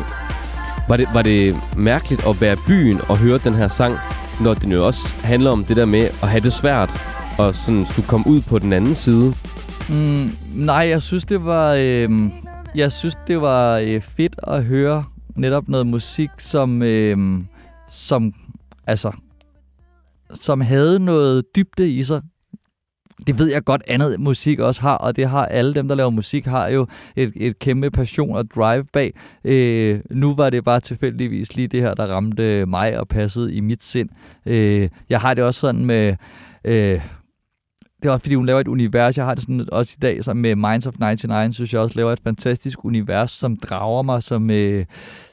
Var 0.90 0.98
det, 0.98 1.08
var 1.14 1.22
det 1.22 1.56
mærkeligt 1.78 2.28
at 2.28 2.42
være 2.42 2.54
i 2.54 2.60
byen 2.68 3.02
og 3.10 3.18
høre 3.18 3.38
den 3.38 3.54
her 3.54 3.68
sang, 3.68 3.98
når 4.42 4.54
den 4.54 4.72
jo 4.72 4.86
også 4.86 5.14
handler 5.24 5.52
om 5.52 5.66
det 5.66 5.78
der 5.78 5.86
med 5.86 6.02
at 6.02 6.30
have 6.30 6.42
det 6.42 6.54
svært, 6.54 6.90
og 7.38 7.56
sådan 7.56 7.86
skulle 7.86 8.08
komme 8.08 8.28
ud 8.28 8.42
på 8.42 8.60
den 8.60 8.74
anden 8.74 8.96
side? 8.96 9.34
Mm, 9.90 10.30
nej, 10.56 10.88
jeg 10.90 11.02
synes, 11.02 11.26
det 11.26 11.46
var... 11.46 11.74
Øh, 11.80 12.10
jeg 12.76 12.92
synes, 12.92 13.18
det 13.28 13.42
var 13.42 13.78
øh, 13.78 14.02
fedt 14.02 14.36
at 14.44 14.64
høre 14.64 15.04
netop 15.36 15.68
noget 15.68 15.88
musik, 15.88 16.30
som... 16.38 16.82
Øh, 16.82 17.18
som 17.90 18.34
altså 18.88 19.12
som 20.42 20.62
havde 20.62 21.00
noget 21.00 21.44
dybde 21.56 21.90
i 21.90 22.04
sig. 22.04 22.22
Det 23.28 23.40
ved 23.40 23.52
jeg 23.52 23.64
godt, 23.64 23.82
andet 23.88 24.20
musik 24.20 24.60
også 24.60 24.82
har, 24.82 24.96
og 24.96 25.16
det 25.16 25.30
har 25.30 25.46
alle 25.46 25.76
dem, 25.76 25.88
der 25.88 25.96
laver 25.96 26.10
musik, 26.10 26.46
har 26.46 26.68
jo 26.68 26.88
et, 27.16 27.34
et 27.36 27.60
kæmpe 27.60 27.92
passion 27.92 28.36
og 28.36 28.52
drive 28.56 28.84
bag. 28.94 29.14
Øh, 29.44 30.00
nu 30.10 30.36
var 30.36 30.50
det 30.50 30.64
bare 30.64 30.80
tilfældigvis 30.80 31.56
lige 31.56 31.68
det 31.68 31.82
her, 31.82 31.94
der 31.94 32.06
ramte 32.06 32.66
mig 32.66 33.00
og 33.00 33.08
passede 33.08 33.54
i 33.54 33.60
mit 33.60 33.84
sind. 33.84 34.10
Øh, 34.46 34.90
jeg 35.10 35.22
har 35.22 35.34
det 35.34 35.44
også 35.44 35.60
sådan 35.60 35.86
med... 35.86 36.16
Øh, 36.66 37.02
det 38.02 38.10
er 38.10 38.12
også 38.12 38.24
fordi, 38.24 38.36
hun 38.36 38.46
laver 38.46 38.60
et 38.60 38.68
univers. 38.68 39.18
Jeg 39.18 39.26
har 39.26 39.34
det 39.34 39.44
sådan 39.44 39.66
også 39.72 39.94
i 39.98 40.00
dag 40.02 40.24
som 40.24 40.38
med 40.38 40.56
Minds 40.56 40.86
of 40.86 40.94
99, 41.00 41.56
synes 41.56 41.74
jeg 41.74 41.82
også 41.82 41.96
laver 41.96 42.12
et 42.12 42.20
fantastisk 42.24 42.86
univers, 42.86 43.32
som 43.32 43.58
drager 43.58 44.02
mig, 44.02 44.24
som, 44.24 44.50
øh, 44.50 44.86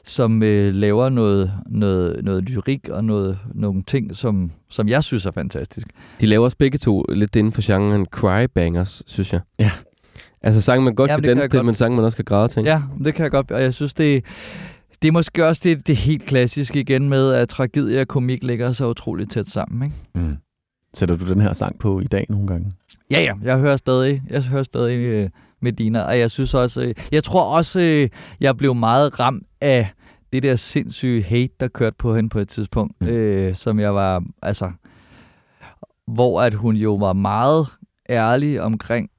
som 0.03 0.43
øh, 0.43 0.73
laver 0.73 1.09
noget, 1.09 1.53
noget, 1.69 2.23
noget 2.23 2.43
lyrik 2.43 2.89
og 2.89 3.03
noget, 3.03 3.39
nogle 3.53 3.83
ting, 3.87 4.15
som, 4.15 4.51
som 4.69 4.87
jeg 4.87 5.03
synes 5.03 5.25
er 5.25 5.31
fantastisk. 5.31 5.87
De 6.21 6.25
laver 6.25 6.45
også 6.45 6.57
begge 6.57 6.77
to 6.77 7.05
lidt 7.09 7.35
inden 7.35 7.53
for 7.53 7.61
genren 7.65 8.05
crybangers, 8.05 9.03
synes 9.05 9.33
jeg. 9.33 9.41
Ja. 9.59 9.71
Altså 10.41 10.61
sang, 10.61 10.83
man 10.83 10.95
godt 10.95 11.11
Jamen, 11.11 11.23
kan 11.23 11.29
danse 11.29 11.49
til, 11.49 11.57
godt. 11.57 11.65
men 11.65 11.75
sang, 11.75 11.95
man 11.95 12.05
også 12.05 12.15
kan 12.15 12.25
græde 12.25 12.47
til. 12.47 12.63
Ja, 12.63 12.81
det 13.05 13.13
kan 13.13 13.23
jeg 13.23 13.31
godt, 13.31 13.51
og 13.51 13.61
jeg 13.61 13.73
synes, 13.73 13.93
det, 13.93 14.23
det 15.01 15.07
er 15.07 15.11
måske 15.11 15.45
også 15.47 15.61
det, 15.63 15.87
det 15.87 15.95
helt 15.95 16.23
klassiske 16.23 16.79
igen 16.79 17.09
med, 17.09 17.33
at 17.33 17.49
tragedie 17.49 18.01
og 18.01 18.07
komik 18.07 18.43
ligger 18.43 18.71
så 18.71 18.87
utroligt 18.87 19.31
tæt 19.31 19.47
sammen, 19.47 19.83
ikke? 19.83 19.95
Mm. 20.27 20.37
Sætter 20.95 21.15
du 21.15 21.25
den 21.33 21.41
her 21.41 21.53
sang 21.53 21.79
på 21.79 21.99
i 21.99 22.03
dag 22.03 22.25
nogle 22.29 22.47
gange? 22.47 22.73
Ja, 23.11 23.21
ja, 23.21 23.33
jeg 23.43 23.57
hører 23.59 23.77
stadig, 23.77 24.21
jeg 24.29 24.43
hører 24.43 24.63
stadig 24.63 24.97
øh, 24.97 25.29
Medina, 25.61 26.01
og 26.01 26.19
jeg 26.19 26.31
synes 26.31 26.53
også, 26.53 26.81
øh, 26.81 26.93
jeg 27.11 27.23
tror 27.23 27.55
også, 27.57 27.79
øh, 27.79 28.09
jeg 28.39 28.57
blev 28.57 28.75
meget 28.75 29.19
ramt 29.19 29.43
af 29.61 29.89
det 30.33 30.43
der 30.43 30.55
sindssyge 30.55 31.23
hate, 31.23 31.53
der 31.59 31.67
kørte 31.67 31.95
på 31.99 32.15
hende 32.15 32.29
på 32.29 32.39
et 32.39 32.49
tidspunkt, 32.49 33.01
Mm. 33.01 33.07
øh, 33.07 33.55
som 33.55 33.79
jeg 33.79 33.95
var, 33.95 34.23
altså, 34.41 34.71
hvor 36.07 36.41
at 36.41 36.53
hun 36.53 36.75
jo 36.75 36.93
var 36.95 37.13
meget 37.13 37.67
ærlig 38.09 38.61
omkring 38.61 39.09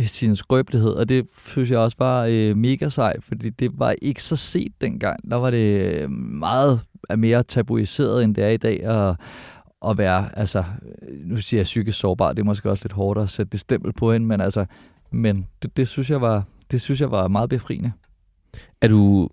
sin 0.00 0.36
skrøbelighed, 0.36 0.90
og 0.90 1.08
det 1.08 1.26
synes 1.46 1.70
jeg 1.70 1.78
også 1.78 1.96
var 2.00 2.26
øh, 2.30 2.56
mega 2.56 2.88
sej, 2.88 3.16
fordi 3.28 3.50
det 3.50 3.70
var 3.78 3.94
ikke 4.02 4.22
så 4.22 4.36
set 4.36 4.72
dengang. 4.80 5.30
Der 5.30 5.36
var 5.36 5.50
det 5.50 5.94
øh, 5.94 6.10
meget 6.10 6.80
mere 7.16 7.42
tabuiseret, 7.42 8.24
end 8.24 8.34
det 8.34 8.44
er 8.44 8.48
i 8.48 8.56
dag, 8.56 8.88
og 8.88 9.16
at 9.88 9.98
være, 9.98 10.38
altså, 10.38 10.64
nu 11.24 11.36
siger 11.36 11.58
jeg 11.58 11.64
psykisk 11.64 11.98
sårbar, 11.98 12.32
det 12.32 12.40
er 12.40 12.44
måske 12.44 12.70
også 12.70 12.84
lidt 12.84 12.92
hårdt 12.92 13.20
at 13.20 13.30
sætte 13.30 13.50
det 13.50 13.60
stempel 13.60 13.92
på 13.92 14.12
hende, 14.12 14.26
men 14.26 14.40
altså, 14.40 14.66
men 15.10 15.46
det, 15.62 15.76
det 15.76 15.88
synes 15.88 16.10
jeg 16.10 16.20
var, 16.20 16.44
det 16.70 16.80
synes 16.80 17.00
jeg 17.00 17.10
var 17.10 17.28
meget 17.28 17.50
befriende. 17.50 17.92
Er 18.80 18.88
du, 18.88 19.28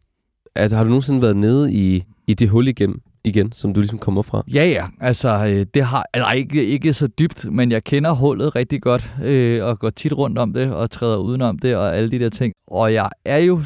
altså, 0.56 0.76
har 0.76 0.84
du 0.84 0.89
nogensinde 0.89 1.22
været 1.22 1.38
nede 1.38 1.74
i, 1.74 2.04
i 2.28 2.34
det 2.34 2.50
hul 2.50 2.68
igen, 2.68 3.02
igen, 3.24 3.52
som 3.52 3.74
du 3.74 3.80
ligesom 3.80 4.00
kommer 4.00 4.22
fra? 4.22 4.43
Ja, 4.54 4.66
ja, 4.66 4.88
altså, 5.00 5.45
øh, 5.47 5.66
det 5.74 5.84
har, 5.84 6.06
altså 6.14 6.32
ikke, 6.32 6.66
ikke 6.66 6.93
så 6.93 7.08
dybt, 7.08 7.52
men 7.52 7.72
jeg 7.72 7.84
kender 7.84 8.12
hullet 8.12 8.56
rigtig 8.56 8.82
godt, 8.82 9.10
øh, 9.24 9.66
og 9.66 9.80
går 9.80 9.89
tit 9.89 10.14
rundt 10.14 10.38
om 10.38 10.54
det, 10.54 10.74
og 10.74 10.91
træder 10.91 11.18
udenom 11.18 11.60
det, 11.60 11.76
og 11.76 11.97
alle 11.97 12.12
de 12.12 12.20
der 12.20 12.30
ting. 12.30 12.54
Og 12.68 12.93
jeg 12.93 13.10
er 13.26 13.38
jo, 13.38 13.60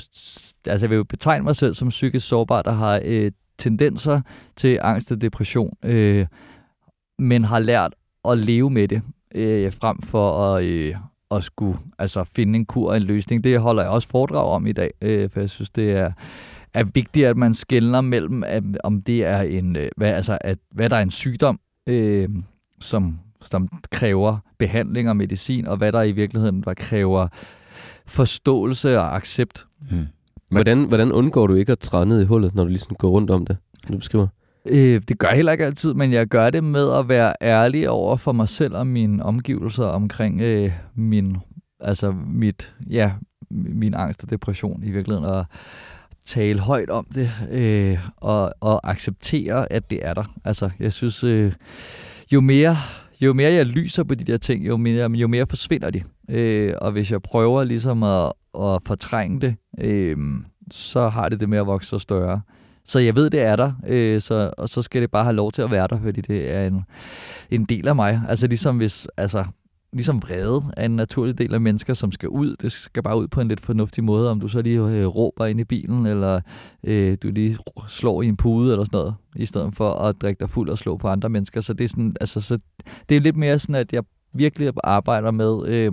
altså 0.68 0.86
jeg 0.86 0.90
vil 0.90 0.96
jo 0.96 1.04
betegne 1.04 1.44
mig 1.44 1.56
selv 1.56 1.74
som 1.74 1.90
psykisk 1.90 2.28
sårbar, 2.28 2.62
der 2.62 2.72
har 2.72 3.02
øh, 3.06 3.32
tendenser 3.58 4.22
til 4.56 4.80
angst 4.82 5.12
og 5.12 5.22
depression, 5.22 5.74
øh, 5.86 6.26
men 7.24 7.44
har 7.44 7.60
lært 7.60 7.94
at 8.26 8.38
leve 8.38 8.70
med 8.70 8.88
det, 8.88 9.02
øh, 9.36 9.74
frem 9.74 10.02
for 10.02 10.56
at, 10.56 10.64
øh, 10.64 10.96
at 11.32 11.44
skulle 11.44 11.80
altså, 12.00 12.24
finde 12.24 12.56
en 12.60 12.66
kur 12.66 12.90
og 12.90 12.98
en 12.98 13.04
løsning. 13.04 13.44
Det 13.44 13.60
holder 13.60 13.84
jeg 13.84 13.92
også 13.92 14.08
foredrag 14.08 14.46
om 14.46 14.68
i 14.68 14.72
dag, 14.72 14.92
øh, 15.02 15.30
for 15.30 15.40
jeg 15.40 15.50
synes, 15.50 15.70
det 15.70 15.92
er, 15.92 16.12
er 16.74 16.84
vigtigt, 16.84 17.28
at 17.28 17.38
man 17.38 17.54
skældner 17.54 18.02
mellem, 18.02 18.44
at, 18.44 18.64
om 18.84 19.02
det 19.02 19.26
er 19.26 19.42
en, 19.42 19.76
øh, 19.76 19.90
hvad, 19.98 20.14
altså, 20.14 20.38
at, 20.42 20.58
hvad 20.72 20.90
der 20.90 20.96
er 20.96 21.02
en 21.02 21.12
sygdom, 21.12 21.60
øh, 21.88 22.30
som, 22.80 23.20
som 23.42 23.70
kræver 23.92 24.38
behandling 24.58 25.10
og 25.10 25.18
medicin, 25.18 25.68
og 25.68 25.78
hvad 25.78 25.92
der 25.92 26.02
i 26.02 26.12
virkeligheden 26.12 26.64
der 26.64 26.74
kræver 26.74 27.28
forståelse 28.06 29.00
og 29.00 29.16
accept. 29.16 29.66
Hmm. 29.90 30.06
Hvordan, 30.50 30.84
hvordan 30.84 31.12
undgår 31.12 31.48
du 31.48 31.54
ikke 31.54 31.72
at 31.72 31.80
træde 31.80 32.06
ned 32.06 32.22
i 32.22 32.26
hullet, 32.26 32.56
når 32.56 32.64
du 32.64 32.70
ligesom 32.70 32.96
går 32.96 33.10
rundt 33.10 33.32
om 33.32 33.46
det, 33.46 33.58
som 33.84 33.92
du 33.92 33.98
beskriver? 33.98 34.28
Øh, 34.66 35.02
det 35.08 35.18
gør 35.18 35.28
jeg 35.28 35.36
heller 35.36 35.52
ikke 35.52 35.66
altid, 35.66 35.94
men 35.94 36.12
jeg 36.12 36.28
gør 36.28 36.50
det 36.50 36.64
med 36.64 36.94
at 36.94 37.10
være 37.10 37.34
ærlig 37.42 37.90
over 37.90 38.18
for 38.18 38.32
mig 38.32 38.50
selv 38.50 38.76
og 38.76 38.88
mine 38.88 39.24
omgivelser 39.24 39.86
omkring 39.86 40.42
øh, 40.42 40.72
min, 40.96 41.38
altså 41.80 42.16
mit, 42.28 42.74
ja, 42.90 43.12
min 43.50 43.94
angst 43.94 44.24
og 44.24 44.30
depression 44.30 44.84
i 44.84 44.92
virkeligheden, 44.92 45.30
og 45.30 45.46
tale 46.26 46.60
højt 46.60 46.90
om 46.90 47.08
det, 47.16 47.32
øh, 47.52 47.98
og, 48.18 48.54
og 48.62 48.90
acceptere, 48.90 49.72
at 49.72 49.90
det 49.90 50.00
er 50.02 50.14
der. 50.14 50.34
Altså, 50.46 50.70
jeg 50.80 50.94
synes, 50.94 51.24
øh, 51.24 51.54
jo 52.34 52.42
mere 52.42 52.78
jo 53.22 53.34
mere 53.34 53.54
jeg 53.54 53.66
lyser 53.66 54.04
på 54.04 54.16
de 54.16 54.24
der 54.24 54.38
ting, 54.38 54.68
jo 54.68 54.78
mere, 54.78 55.12
jo 55.12 55.28
mere 55.28 55.46
forsvinder 55.50 55.90
de. 55.90 56.04
Øh, 56.30 56.74
og 56.82 56.92
hvis 56.92 57.12
jeg 57.12 57.22
prøver 57.22 57.64
ligesom 57.64 58.04
at, 58.04 58.34
at 58.60 58.82
fortrænge 58.86 59.42
det, 59.42 59.56
øh, 59.80 60.18
så 60.72 61.10
har 61.10 61.30
det 61.30 61.40
det 61.40 61.50
med 61.50 61.58
at 61.58 61.68
vokse 61.68 61.90
så 61.90 62.00
større. 62.00 62.42
Så 62.86 63.00
jeg 63.00 63.16
ved, 63.16 63.30
det 63.30 63.42
er 63.42 63.56
der, 63.56 63.72
øh, 63.88 64.22
så, 64.22 64.54
og 64.58 64.70
så 64.70 64.82
skal 64.82 65.02
det 65.02 65.12
bare 65.12 65.24
have 65.24 65.36
lov 65.36 65.52
til 65.52 65.62
at 65.62 65.72
være 65.72 65.88
der, 65.88 66.00
fordi 66.02 66.22
det 66.22 66.52
er 66.52 66.68
en, 66.68 66.84
en 67.52 67.66
del 67.66 67.88
af 67.88 67.96
mig. 67.96 68.22
Altså 68.30 68.48
ligesom 68.48 68.78
hvis, 68.78 69.08
altså, 69.18 69.46
ligesom 69.94 70.22
vrede 70.22 70.64
er 70.78 70.86
en 70.86 70.96
naturlig 70.96 71.38
del 71.38 71.54
af 71.54 71.62
mennesker, 71.62 71.94
som 71.94 72.12
skal 72.12 72.30
ud. 72.30 72.56
Det 72.56 72.72
skal 72.72 73.04
bare 73.04 73.20
ud 73.20 73.28
på 73.28 73.42
en 73.42 73.48
lidt 73.48 73.62
fornuftig 73.62 74.04
måde, 74.04 74.32
om 74.32 74.40
du 74.40 74.48
så 74.48 74.62
lige 74.62 74.80
øh, 74.80 75.08
råber 75.08 75.46
ind 75.46 75.60
i 75.60 75.64
bilen, 75.64 76.06
eller 76.06 76.42
øh, 76.84 77.18
du 77.24 77.28
lige 77.32 77.58
slår 77.88 78.22
i 78.22 78.28
en 78.28 78.38
pude 78.38 78.72
eller 78.72 78.86
sådan 78.86 78.98
noget, 78.98 79.16
i 79.36 79.46
stedet 79.46 79.76
for 79.76 79.94
at 79.94 80.16
drikke 80.22 80.40
dig 80.40 80.50
fuld 80.50 80.70
og 80.70 80.78
slå 80.78 80.98
på 80.98 81.08
andre 81.08 81.30
mennesker. 81.30 81.62
Så 81.62 81.74
det 81.74 81.84
er, 81.84 81.88
sådan, 81.88 82.16
altså, 82.22 82.42
så 82.42 82.60
det 83.10 83.18
er 83.18 83.22
lidt 83.22 83.38
mere 83.38 83.60
sådan, 83.60 83.76
at 83.76 83.94
jeg 83.94 84.04
virkelig 84.34 84.74
arbejder 84.84 85.32
med 85.32 85.68
øh, 85.68 85.92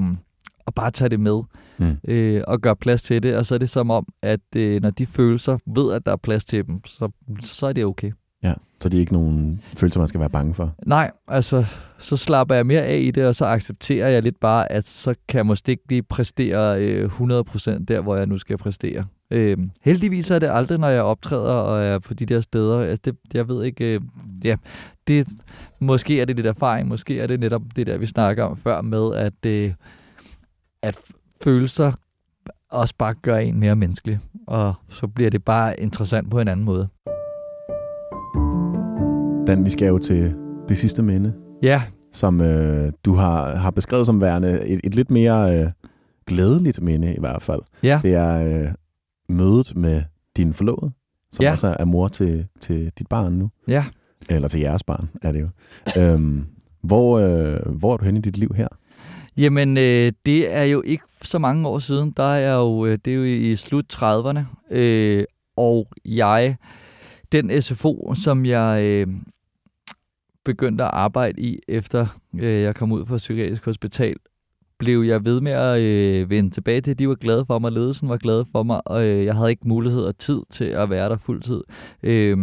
at 0.66 0.74
bare 0.74 0.90
tage 0.90 1.08
det 1.08 1.20
med 1.20 1.42
Mm. 1.80 1.96
øh, 2.08 2.42
og 2.46 2.60
gøre 2.60 2.76
plads 2.76 3.02
til 3.02 3.22
det, 3.22 3.36
og 3.36 3.46
så 3.46 3.54
er 3.54 3.58
det 3.58 3.70
som 3.70 3.90
om, 3.90 4.06
at 4.22 4.40
øh, 4.56 4.82
når 4.82 4.90
de 4.90 5.06
følelser 5.06 5.58
ved, 5.66 5.92
at 5.92 6.06
der 6.06 6.12
er 6.12 6.16
plads 6.16 6.44
til 6.44 6.66
dem, 6.66 6.84
så, 6.84 7.10
så 7.44 7.66
er 7.66 7.72
det 7.72 7.84
okay. 7.84 8.12
Ja, 8.42 8.54
så 8.80 8.88
det 8.88 8.96
er 8.96 9.00
ikke 9.00 9.12
nogen 9.12 9.60
følelser, 9.76 10.00
man 10.00 10.08
skal 10.08 10.20
være 10.20 10.30
bange 10.30 10.54
for. 10.54 10.74
Nej, 10.86 11.10
altså, 11.28 11.64
så 11.98 12.16
slapper 12.16 12.54
jeg 12.54 12.66
mere 12.66 12.82
af 12.82 12.98
i 12.98 13.10
det, 13.10 13.26
og 13.26 13.34
så 13.34 13.46
accepterer 13.46 14.08
jeg 14.08 14.22
lidt 14.22 14.40
bare, 14.40 14.72
at 14.72 14.88
så 14.88 15.14
kan 15.28 15.36
jeg 15.36 15.46
måske 15.46 15.72
ikke 15.72 15.84
lige 15.88 16.02
præstere 16.02 16.82
øh, 16.82 17.10
100% 17.20 17.84
der, 17.84 18.00
hvor 18.00 18.16
jeg 18.16 18.26
nu 18.26 18.38
skal 18.38 18.58
præstere. 18.58 19.06
Øh, 19.30 19.58
heldigvis 19.80 20.30
er 20.30 20.38
det 20.38 20.50
aldrig, 20.50 20.78
når 20.78 20.88
jeg 20.88 21.02
optræder 21.02 21.52
og 21.52 21.84
er 21.84 21.98
på 21.98 22.14
de 22.14 22.26
der 22.26 22.40
steder. 22.40 22.80
Altså, 22.80 23.02
det, 23.04 23.16
jeg 23.34 23.48
ved 23.48 23.64
ikke, 23.64 23.94
øh, 23.94 24.00
ja, 24.44 24.56
det, 25.06 25.28
måske 25.78 26.20
er 26.20 26.24
det 26.24 26.36
lidt 26.36 26.46
erfaring, 26.46 26.88
måske 26.88 27.20
er 27.20 27.26
det 27.26 27.40
netop 27.40 27.62
det 27.76 27.86
der, 27.86 27.98
vi 27.98 28.06
snakker 28.06 28.44
om 28.44 28.56
før 28.56 28.80
med, 28.80 29.14
at, 29.14 29.46
øh, 29.46 29.72
at 30.82 30.98
følelser 31.44 31.92
også 32.70 32.94
bare 32.98 33.14
gør 33.14 33.36
en 33.36 33.60
mere 33.60 33.76
menneskelig, 33.76 34.18
og 34.46 34.74
så 34.88 35.06
bliver 35.06 35.30
det 35.30 35.44
bare 35.44 35.80
interessant 35.80 36.30
på 36.30 36.40
en 36.40 36.48
anden 36.48 36.64
måde. 36.66 36.88
Dan, 39.46 39.64
vi 39.64 39.70
skal 39.70 39.88
jo 39.88 39.98
til 39.98 40.34
det 40.68 40.76
sidste 40.78 41.02
minde, 41.02 41.34
Ja, 41.62 41.82
som 42.12 42.40
øh, 42.40 42.92
du 43.04 43.14
har, 43.14 43.54
har 43.54 43.70
beskrevet 43.70 44.06
som 44.06 44.20
værende 44.20 44.66
et, 44.66 44.80
et 44.84 44.94
lidt 44.94 45.10
mere 45.10 45.58
øh, 45.64 45.70
glædeligt 46.26 46.82
minde 46.82 47.14
i 47.14 47.20
hvert 47.20 47.42
fald. 47.42 47.60
ja. 47.82 48.00
Det 48.02 48.14
er 48.14 48.62
øh, 48.62 48.68
mødet 49.28 49.76
med 49.76 50.02
din 50.36 50.52
forlovede, 50.52 50.92
som 51.32 51.42
Ja. 51.42 51.50
også 51.52 51.76
er 51.78 51.84
mor 51.84 52.08
til, 52.08 52.46
til 52.60 52.92
dit 52.98 53.06
barn 53.08 53.32
nu. 53.32 53.50
Ja. 53.68 53.84
Eller 54.30 54.48
til 54.48 54.60
jeres 54.60 54.82
barn, 54.82 55.08
er 55.22 55.32
det 55.32 55.40
jo. 55.40 55.48
øhm, 56.02 56.46
hvor, 56.82 57.18
øh, 57.18 57.76
hvor 57.78 57.92
er 57.92 57.96
du 57.96 58.04
henne 58.04 58.18
i 58.18 58.22
dit 58.22 58.36
liv 58.36 58.52
her? 58.56 58.68
Jamen, 59.36 59.76
øh, 59.76 60.12
det 60.26 60.54
er 60.54 60.64
jo 60.64 60.82
ikke 60.84 61.04
så 61.22 61.38
mange 61.38 61.68
år 61.68 61.78
siden. 61.78 62.10
Der 62.16 62.22
er 62.22 62.56
jo, 62.56 62.86
øh, 62.86 62.98
det 63.04 63.10
er 63.10 63.14
jo 63.14 63.24
i 63.24 63.56
slut 63.56 63.94
30'erne. 63.94 64.40
Øh, 64.70 65.24
og 65.56 65.88
jeg, 66.04 66.56
den 67.32 67.62
SFO, 67.62 68.14
som 68.14 68.46
jeg 68.46 68.82
øh, 68.84 69.06
begyndte 70.44 70.84
at 70.84 70.90
arbejde 70.92 71.40
i, 71.40 71.60
efter 71.68 72.06
øh, 72.40 72.62
jeg 72.62 72.74
kom 72.74 72.92
ud 72.92 73.04
fra 73.06 73.16
Psykiatrisk 73.16 73.64
Hospital, 73.64 74.16
blev 74.78 75.02
jeg 75.02 75.24
ved 75.24 75.40
med 75.40 75.52
at 75.52 75.80
øh, 75.80 76.30
vende 76.30 76.50
tilbage 76.50 76.80
til. 76.80 76.98
De 76.98 77.08
var 77.08 77.14
glade 77.14 77.46
for 77.46 77.58
mig, 77.58 77.72
ledelsen 77.72 78.08
var 78.08 78.16
glade 78.16 78.46
for 78.52 78.62
mig, 78.62 78.88
og 78.88 79.06
øh, 79.06 79.24
jeg 79.24 79.34
havde 79.34 79.50
ikke 79.50 79.68
mulighed 79.68 80.04
og 80.04 80.18
tid 80.18 80.40
til 80.50 80.64
at 80.64 80.90
være 80.90 81.08
der 81.08 81.16
fuldtid. 81.16 81.60
Øh, 82.02 82.38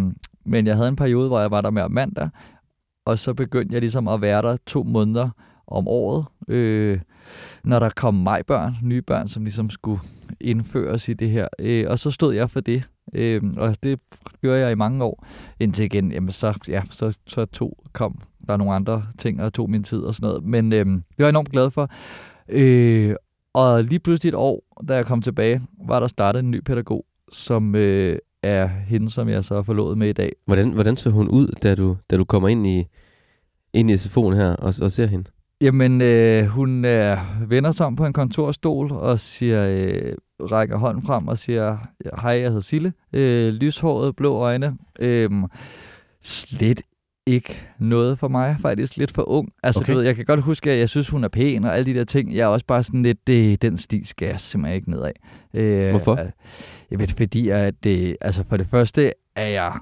men 0.46 0.68
jeg 0.68 0.76
havde 0.76 0.90
en 0.90 0.96
periode, 0.96 1.28
hvor 1.28 1.40
jeg 1.40 1.52
var 1.52 1.62
der 1.62 1.70
med 1.70 1.90
mandag, 1.90 2.30
og 3.06 3.20
så 3.20 3.34
begyndte 3.34 3.74
jeg 3.74 3.82
ligesom 3.82 4.08
at 4.08 4.22
være 4.22 4.42
der 4.42 4.58
to 4.66 4.84
måneder 4.84 5.30
om 5.68 5.88
året, 5.88 6.26
øh, 6.48 7.00
når 7.64 7.80
der 7.80 7.90
kom 7.90 8.14
majbørn, 8.14 8.74
børn, 8.74 8.88
nye 8.88 9.02
børn, 9.02 9.28
som 9.28 9.44
ligesom 9.44 9.70
skulle 9.70 10.02
indføres 10.40 11.10
i 11.10 11.14
det 11.14 11.30
her. 11.30 11.48
Øh, 11.60 11.86
og 11.90 12.00
så 12.00 12.12
stod 12.12 12.36
jeg 12.36 12.50
for 12.50 12.60
det, 12.60 12.84
øh, 13.14 13.42
og 13.58 13.84
det 13.84 14.00
gjorde 14.42 14.60
jeg 14.60 14.72
i 14.72 14.76
mange 14.76 15.04
år, 15.04 15.26
indtil 15.60 15.86
igen, 15.86 16.12
jamen 16.12 16.32
så, 16.32 16.60
ja, 16.68 16.82
så, 16.92 17.18
så 17.28 17.46
to 17.46 17.84
kom 17.94 18.22
der 18.48 18.58
nogle 18.58 18.74
andre 18.74 19.06
ting 19.18 19.44
og 19.44 19.54
tog 19.54 19.70
min 19.70 19.84
tid 19.84 20.00
og 20.00 20.16
sådan 20.16 20.28
noget. 20.28 20.44
Men 20.44 20.74
øh, 20.74 20.86
det 20.86 21.04
var 21.18 21.26
jeg 21.26 21.30
enormt 21.30 21.52
glad 21.52 21.72
for. 21.72 21.90
Øh, 22.50 23.16
og 23.54 23.84
lige 23.84 24.00
pludselig 24.00 24.30
et 24.30 24.36
år, 24.36 24.64
da 24.88 24.96
jeg 24.96 25.06
kom 25.06 25.22
tilbage, 25.22 25.62
var 25.88 26.00
der 26.00 26.08
startet 26.08 26.40
en 26.40 26.52
ny 26.52 26.64
pædagog, 26.64 27.06
som 27.32 27.76
øh, 27.76 28.20
er 28.44 28.68
hende, 28.68 29.12
som 29.12 29.30
jeg 29.30 29.44
så 29.44 29.56
er 29.56 29.62
forlovet 29.62 29.98
med 29.98 30.10
i 30.10 30.14
dag. 30.14 30.32
Hvordan, 30.46 30.72
hvordan 30.72 30.98
så 30.98 31.10
hun 31.10 31.28
ud, 31.28 31.48
da 31.64 31.76
du, 31.76 31.98
da 32.10 32.18
du 32.18 32.24
kommer 32.24 32.48
ind 32.48 32.68
i, 32.68 32.86
ind 33.74 33.92
i 33.92 33.94
SFO'en 33.94 34.36
her 34.36 34.56
og, 34.56 34.74
og 34.82 34.92
ser 34.92 35.06
hende? 35.06 35.30
Jamen, 35.62 36.02
øh, 36.02 36.46
hun 36.46 36.86
øh, 36.86 37.18
vender 37.48 37.72
sig 37.72 37.86
om 37.86 37.96
på 37.96 38.06
en 38.06 38.14
kontorstol 38.14 38.92
og 38.92 39.20
siger, 39.20 39.68
øh, 39.68 40.14
rækker 40.40 40.78
hånden 40.78 41.04
frem 41.04 41.28
og 41.28 41.38
siger, 41.38 41.78
hej, 42.22 42.32
jeg 42.32 42.48
hedder 42.48 42.60
Sille, 42.60 42.94
øh, 43.14 43.54
lyshåret, 43.54 44.16
blå 44.16 44.34
øjne, 44.36 44.78
øh, 45.00 45.30
slet 46.22 46.82
ikke 47.26 47.68
noget 47.80 48.20
for 48.20 48.28
mig, 48.28 48.58
faktisk 48.62 48.98
lidt 48.98 49.12
for 49.12 49.30
ung. 49.30 49.50
Altså, 49.64 49.82
okay. 49.82 49.94
du 49.94 49.98
ved, 49.98 50.06
jeg 50.06 50.16
kan 50.16 50.26
godt 50.26 50.42
huske, 50.42 50.72
at 50.72 50.80
jeg 50.80 50.90
synes, 50.90 51.10
hun 51.10 51.24
er 51.24 51.28
pæn 51.28 51.64
og 51.64 51.76
alle 51.76 51.94
de 51.94 52.00
der 52.00 52.04
ting. 52.04 52.36
Jeg 52.36 52.42
er 52.44 52.48
også 52.48 52.66
bare 52.66 52.84
sådan 52.84 53.04
lidt, 53.04 53.28
det, 53.28 53.62
den 53.62 53.78
stil 53.78 54.08
skal 54.08 54.28
jeg 54.28 54.40
simpelthen 54.40 54.76
ikke 54.76 54.90
nedad. 54.90 55.12
Øh, 55.54 55.90
Hvorfor? 55.90 56.20
Jeg 56.92 57.00
ved, 57.00 57.08
fordi 57.08 57.50
at 57.50 57.84
det, 57.84 58.18
altså 58.22 58.44
for 58.50 58.58
det 58.58 58.68
første 58.68 59.12
er 59.36 59.48
jeg, 59.48 59.74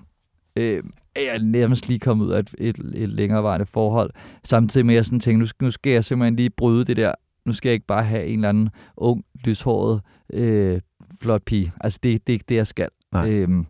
øh, 0.56 0.84
er 1.16 1.22
jeg 1.32 1.40
nærmest 1.40 1.88
lige 1.88 2.00
kommet 2.00 2.26
ud 2.26 2.32
af 2.32 2.40
et, 2.40 2.56
et, 2.58 2.78
et 2.94 3.10
længerevarende 3.10 3.66
forhold. 3.66 4.10
Samtidig 4.44 4.86
med, 4.86 4.94
at 4.94 4.96
jeg 4.96 5.06
sådan 5.06 5.20
tænker, 5.20 5.40
nu, 5.40 5.66
nu 5.66 5.72
skal 5.72 5.92
jeg 5.92 6.04
simpelthen 6.04 6.36
lige 6.36 6.50
bryde 6.50 6.86
det 6.86 6.98
der. 6.98 7.14
Nu 7.46 7.52
skal 7.52 7.70
jeg 7.70 7.74
ikke 7.74 7.86
bare 7.88 8.04
have 8.04 8.26
en 8.26 8.40
eller 8.40 8.50
anden 8.50 8.70
ung, 8.98 9.24
lyshåret, 9.46 10.02
øh, 10.34 10.82
flot 11.22 11.42
pige. 11.46 11.72
Altså, 11.82 12.00
det, 12.04 12.28
det 12.28 12.34
er 12.34 12.36
ikke 12.36 12.46
det, 12.50 12.56
jeg 12.56 12.68
skal. 12.68 12.88
Nej. 13.12 13.30
Øhm, 13.30 13.66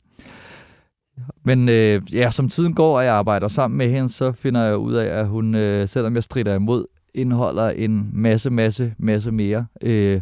men 1.43 1.69
øh, 1.69 2.01
ja, 2.13 2.31
som 2.31 2.49
tiden 2.49 2.73
går, 2.73 2.97
og 2.97 3.05
jeg 3.05 3.13
arbejder 3.13 3.47
sammen 3.47 3.77
med 3.77 3.89
hende, 3.89 4.09
så 4.09 4.31
finder 4.31 4.61
jeg 4.61 4.77
ud 4.77 4.93
af, 4.93 5.19
at 5.19 5.27
hun, 5.27 5.55
øh, 5.55 5.87
selvom 5.87 6.15
jeg 6.15 6.23
strider 6.23 6.55
imod, 6.55 6.85
indeholder 7.13 7.69
en 7.69 8.09
masse, 8.13 8.49
masse, 8.49 8.93
masse 8.97 9.31
mere. 9.31 9.65
Øh, 9.81 10.21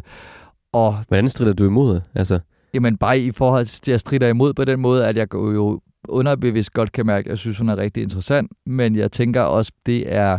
og 0.72 0.96
Hvordan 1.08 1.28
strider 1.28 1.52
du 1.52 1.64
imod? 1.66 2.00
Altså? 2.14 2.40
Jamen 2.74 2.96
bare 2.96 3.18
i 3.18 3.32
forhold 3.32 3.66
til, 3.66 3.80
at 3.82 3.88
jeg 3.88 4.00
strider 4.00 4.28
imod 4.28 4.52
på 4.52 4.64
den 4.64 4.80
måde, 4.80 5.06
at 5.06 5.16
jeg 5.16 5.34
jo 5.34 5.80
underbevidst 6.08 6.72
godt 6.72 6.92
kan 6.92 7.06
mærke, 7.06 7.26
at 7.26 7.30
jeg 7.30 7.38
synes, 7.38 7.58
hun 7.58 7.68
er 7.68 7.76
rigtig 7.76 8.02
interessant, 8.02 8.52
men 8.66 8.96
jeg 8.96 9.12
tænker 9.12 9.40
også, 9.42 9.72
det 9.86 10.14
er 10.14 10.38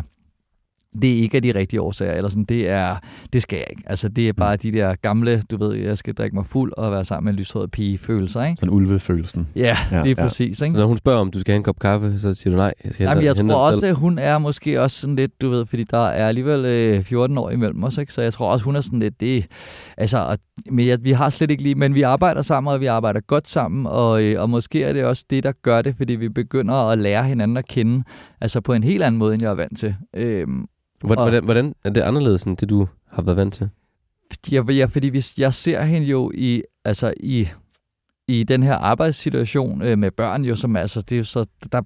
det 1.01 1.13
er 1.13 1.17
ikke 1.17 1.35
af 1.35 1.41
de 1.41 1.55
rigtige 1.55 1.81
årsager, 1.81 2.13
eller 2.13 2.29
sådan, 2.29 2.43
det 2.43 2.69
er, 2.69 2.95
det 3.33 3.41
skal 3.41 3.57
jeg 3.57 3.67
ikke. 3.69 3.83
Altså, 3.85 4.09
det 4.09 4.29
er 4.29 4.33
bare 4.33 4.55
mm. 4.55 4.59
de 4.59 4.71
der 4.71 4.95
gamle, 4.95 5.43
du 5.51 5.57
ved, 5.57 5.73
jeg 5.75 5.97
skal 5.97 6.13
drikke 6.13 6.35
mig 6.35 6.45
fuld 6.45 6.73
og 6.77 6.91
være 6.91 7.05
sammen 7.05 7.25
med 7.25 7.33
en 7.33 7.39
lyshåret 7.39 7.71
pige 7.71 7.97
følelser, 7.97 8.43
ikke? 8.43 8.59
Sådan 8.59 8.73
ulvefølelsen. 8.73 9.47
Ja, 9.55 9.77
ja 9.91 10.03
lige 10.03 10.15
ja. 10.17 10.23
præcis, 10.23 10.61
ikke? 10.61 10.73
Så 10.73 10.79
når 10.79 10.87
hun 10.87 10.97
spørger, 10.97 11.19
om 11.19 11.31
du 11.31 11.39
skal 11.39 11.51
have 11.51 11.57
en 11.57 11.63
kop 11.63 11.79
kaffe, 11.79 12.19
så 12.19 12.33
siger 12.33 12.51
du 12.51 12.57
nej. 12.57 12.73
Jeg, 12.83 12.93
Jamen, 12.99 13.23
jeg 13.23 13.35
tror 13.35 13.55
også, 13.55 13.85
at 13.85 13.95
hun 13.95 14.19
er 14.19 14.37
måske 14.37 14.81
også 14.81 14.99
sådan 14.99 15.15
lidt, 15.15 15.41
du 15.41 15.49
ved, 15.49 15.65
fordi 15.65 15.83
der 15.83 16.07
er 16.07 16.27
alligevel 16.27 16.65
øh, 16.65 17.03
14 17.03 17.37
år 17.37 17.49
imellem 17.49 17.83
os, 17.83 17.97
ikke? 17.97 18.13
Så 18.13 18.21
jeg 18.21 18.33
tror 18.33 18.51
også, 18.51 18.65
hun 18.65 18.75
er 18.75 18.81
sådan 18.81 18.99
lidt, 18.99 19.19
det, 19.19 19.45
altså, 19.97 20.17
og, 20.17 20.37
men 20.71 20.87
jeg, 20.87 20.97
vi 21.01 21.11
har 21.11 21.29
slet 21.29 21.51
ikke 21.51 21.63
lige, 21.63 21.75
men 21.75 21.95
vi 21.95 22.01
arbejder 22.01 22.41
sammen, 22.41 22.73
og 22.73 22.81
vi 22.81 22.85
arbejder 22.85 23.19
godt 23.19 23.47
sammen, 23.47 23.85
og, 23.85 24.23
øh, 24.23 24.41
og 24.41 24.49
måske 24.49 24.83
er 24.83 24.93
det 24.93 25.03
også 25.03 25.25
det, 25.29 25.43
der 25.43 25.51
gør 25.61 25.81
det, 25.81 25.95
fordi 25.97 26.15
vi 26.15 26.29
begynder 26.29 26.73
at 26.73 26.97
lære 26.97 27.23
hinanden 27.23 27.57
at 27.57 27.67
kende, 27.67 28.03
altså 28.41 28.61
på 28.61 28.73
en 28.73 28.83
helt 28.83 29.03
anden 29.03 29.19
måde, 29.19 29.33
end 29.33 29.43
jeg 29.43 29.51
er 29.51 29.55
vant 29.55 29.79
til. 29.79 29.95
Øh, 30.13 30.47
Hvordan, 31.06 31.43
hvordan 31.43 31.76
er 31.84 31.89
det 31.89 32.01
anderledes 32.01 32.43
end 32.43 32.58
det, 32.58 32.70
du 32.70 32.88
har 33.08 33.22
været 33.22 33.38
vant 33.38 33.53
til? 33.53 33.70
Ja, 34.51 34.64
ja 34.70 34.86
fordi 34.86 35.08
hvis 35.08 35.39
jeg 35.39 35.53
ser 35.53 35.82
hende 35.82 36.08
jo 36.08 36.32
i, 36.36 36.64
altså 36.86 37.14
i, 37.20 37.47
i 38.28 38.43
den 38.43 38.64
her 38.64 38.76
arbejdssituation 38.76 39.82
øh, 39.82 39.97
med 39.97 40.12
børn, 40.12 40.45
jo, 40.45 40.56
som 40.56 40.76
altså, 40.76 41.01
det 41.01 41.16
er 41.16 41.18
jo 41.18 41.24
så, 41.24 41.45
der 41.72 41.82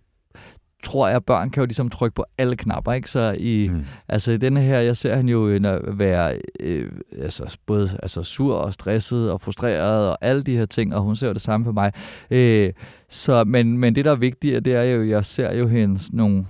tror 0.83 1.07
jeg, 1.07 1.15
at 1.15 1.25
børn 1.25 1.49
kan 1.49 1.61
jo 1.61 1.65
ligesom 1.65 1.89
trykke 1.89 2.15
på 2.15 2.25
alle 2.37 2.55
knapper, 2.55 2.93
ikke? 2.93 3.09
Så 3.09 3.35
i, 3.39 3.69
mm. 3.71 3.85
altså 4.07 4.31
i 4.31 4.37
denne 4.37 4.61
her, 4.61 4.79
jeg 4.79 4.97
ser 4.97 5.15
hende 5.15 5.31
jo 5.31 5.59
være 5.87 6.39
øh, 6.59 6.91
altså, 7.21 7.57
både 7.65 7.99
altså, 8.03 8.23
sur 8.23 8.55
og 8.55 8.73
stresset 8.73 9.31
og 9.31 9.41
frustreret 9.41 10.09
og 10.09 10.17
alle 10.21 10.43
de 10.43 10.57
her 10.57 10.65
ting, 10.65 10.95
og 10.95 11.01
hun 11.01 11.15
ser 11.15 11.27
jo 11.27 11.33
det 11.33 11.41
samme 11.41 11.65
for 11.65 11.71
mig. 11.71 11.91
Øh, 12.31 12.73
så, 13.09 13.43
men, 13.43 13.77
men 13.77 13.95
det, 13.95 14.05
der 14.05 14.11
er 14.11 14.15
vigtigt, 14.15 14.65
det 14.65 14.75
er 14.75 14.83
jo, 14.83 15.03
jeg 15.03 15.25
ser 15.25 15.53
jo 15.53 15.67
hendes 15.67 16.13
nogle, 16.13 16.45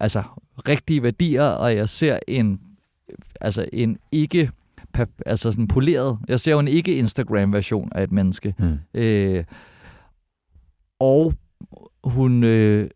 altså 0.00 0.22
rigtige 0.68 1.02
værdier, 1.02 1.44
og 1.44 1.76
jeg 1.76 1.88
ser 1.88 2.18
en, 2.28 2.60
altså 3.40 3.66
en 3.72 3.98
ikke 4.12 4.50
altså 5.26 5.50
sådan 5.52 5.68
poleret. 5.68 6.18
Jeg 6.28 6.40
ser 6.40 6.52
jo 6.52 6.58
en 6.58 6.68
ikke 6.68 6.96
Instagram-version 6.96 7.88
af 7.94 8.02
et 8.02 8.12
menneske. 8.12 8.54
Mm. 8.58 8.78
Øh, 8.94 9.44
og 11.00 11.34
hun 12.04 12.44
øh, 12.44 12.90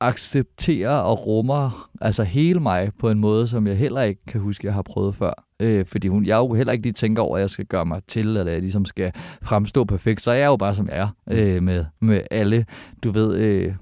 accepterer 0.00 0.96
og 0.96 1.26
rummer 1.26 1.90
altså 2.00 2.22
hele 2.22 2.60
mig 2.60 2.90
på 2.98 3.10
en 3.10 3.18
måde, 3.18 3.48
som 3.48 3.66
jeg 3.66 3.76
heller 3.76 4.02
ikke 4.02 4.20
kan 4.26 4.40
huske, 4.40 4.66
jeg 4.66 4.74
har 4.74 4.82
prøvet 4.82 5.14
før. 5.14 5.44
Øh, 5.60 5.86
fordi 5.86 6.08
hun, 6.08 6.26
jeg 6.26 6.36
jo 6.36 6.52
heller 6.52 6.72
ikke 6.72 6.82
lige 6.82 6.92
tænker 6.92 7.22
over, 7.22 7.36
at 7.36 7.40
jeg 7.40 7.50
skal 7.50 7.66
gøre 7.66 7.86
mig 7.86 8.02
til, 8.08 8.26
eller 8.26 8.52
jeg 8.52 8.60
ligesom 8.60 8.84
skal 8.84 9.12
fremstå 9.42 9.84
perfekt. 9.84 10.22
Så 10.22 10.32
jeg 10.32 10.42
er 10.42 10.46
jo 10.46 10.56
bare, 10.56 10.74
som 10.74 10.88
jeg 10.88 10.96
er, 10.96 11.08
mm. 11.26 11.32
øh, 11.32 11.62
med, 11.62 11.84
med 12.00 12.20
alle, 12.30 12.66
du 13.04 13.10
ved, 13.10 13.36
øh, 13.36 13.74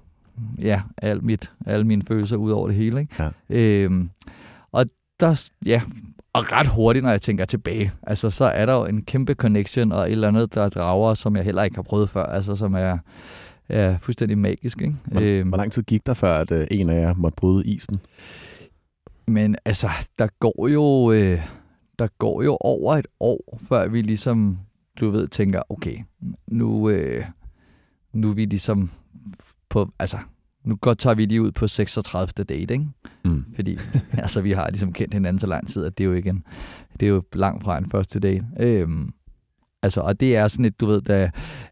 ja, 0.59 0.83
al 0.97 1.25
mit, 1.25 1.51
alle 1.67 1.85
mine 1.85 2.03
følelser 2.09 2.37
ud 2.37 2.51
over 2.51 2.67
det 2.67 2.77
hele. 2.77 3.01
Ikke? 3.01 3.15
Ja. 3.19 3.31
Øhm, 3.49 4.11
og 4.73 4.87
der, 5.21 5.51
ja, 5.67 5.83
og 6.33 6.53
ret 6.53 6.67
hurtigt, 6.67 7.03
når 7.03 7.11
jeg 7.11 7.23
tænker 7.23 7.45
tilbage, 7.45 7.93
altså 8.03 8.31
så 8.31 8.45
er 8.45 8.67
der 8.67 8.73
jo 8.73 8.85
en 8.85 9.03
kæmpe 9.03 9.35
connection 9.35 9.93
og 9.93 10.07
et 10.07 10.13
eller 10.13 10.29
andet, 10.29 10.55
der 10.55 10.69
drager, 10.69 11.15
som 11.15 11.37
jeg 11.37 11.45
heller 11.45 11.63
ikke 11.63 11.77
har 11.77 11.83
prøvet 11.83 12.11
før, 12.11 12.25
altså 12.25 12.57
som 12.57 12.75
er, 12.75 12.99
er 13.69 13.99
fuldstændig 13.99 14.39
magisk. 14.39 14.83
Ikke? 14.83 14.95
Hvor, 15.05 15.21
øhm, 15.21 15.49
hvor 15.49 15.59
lang 15.59 15.73
tid 15.73 15.83
gik 15.83 16.07
der 16.07 16.15
før, 16.15 16.33
at 16.33 16.51
uh, 16.51 16.65
en 16.71 16.91
af 16.91 17.01
jer 17.01 17.15
måtte 17.15 17.37
bryde 17.37 17.67
isen? 17.67 18.01
Men 19.27 19.57
altså, 19.65 19.89
der 20.19 20.29
går 20.41 20.69
jo, 20.69 21.13
øh, 21.13 21.41
der 21.99 22.09
går 22.19 22.43
jo 22.43 22.57
over 22.61 22.97
et 22.97 23.07
år, 23.21 23.59
før 23.69 23.89
vi 23.89 24.03
ligesom, 24.03 24.59
du 25.01 25.11
ved, 25.11 25.29
tænker, 25.29 25.63
okay, 25.69 25.97
nu, 26.47 26.91
øh, 26.91 27.25
nu 28.13 28.31
er 28.31 28.35
vi 28.35 28.45
ligesom 28.45 28.91
på, 29.71 29.91
altså, 29.99 30.19
nu 30.65 30.77
godt 30.77 30.99
tager 30.99 31.15
vi 31.15 31.25
lige 31.25 31.43
ud 31.43 31.53
på 31.53 31.69
36. 31.69 32.45
date, 32.45 32.75
ikke? 32.75 32.87
Mm. 33.25 33.45
Fordi 33.55 33.79
altså, 34.23 34.41
vi 34.41 34.53
har 34.53 34.69
ligesom 34.71 34.93
kendt 34.93 35.15
hinanden 35.15 35.41
så 35.41 35.47
lang 35.47 35.69
tid, 35.69 35.85
at 35.85 35.99
det 35.99 36.05
er 36.05 36.09
jo 36.09 36.15
ikke 36.15 36.31
en, 36.31 36.45
det 37.01 37.07
er 37.07 37.11
jo 37.11 37.23
langt 37.33 37.65
fra 37.65 37.79
en 37.79 37.91
første 37.91 38.21
date. 38.21 38.47
Øhm, 38.61 39.13
altså, 39.83 40.01
og 40.01 40.21
det 40.21 40.37
er 40.37 40.49
sådan 40.49 40.65
et, 40.65 40.81
du 40.81 40.87
ved, 40.87 41.03
da 41.03 41.31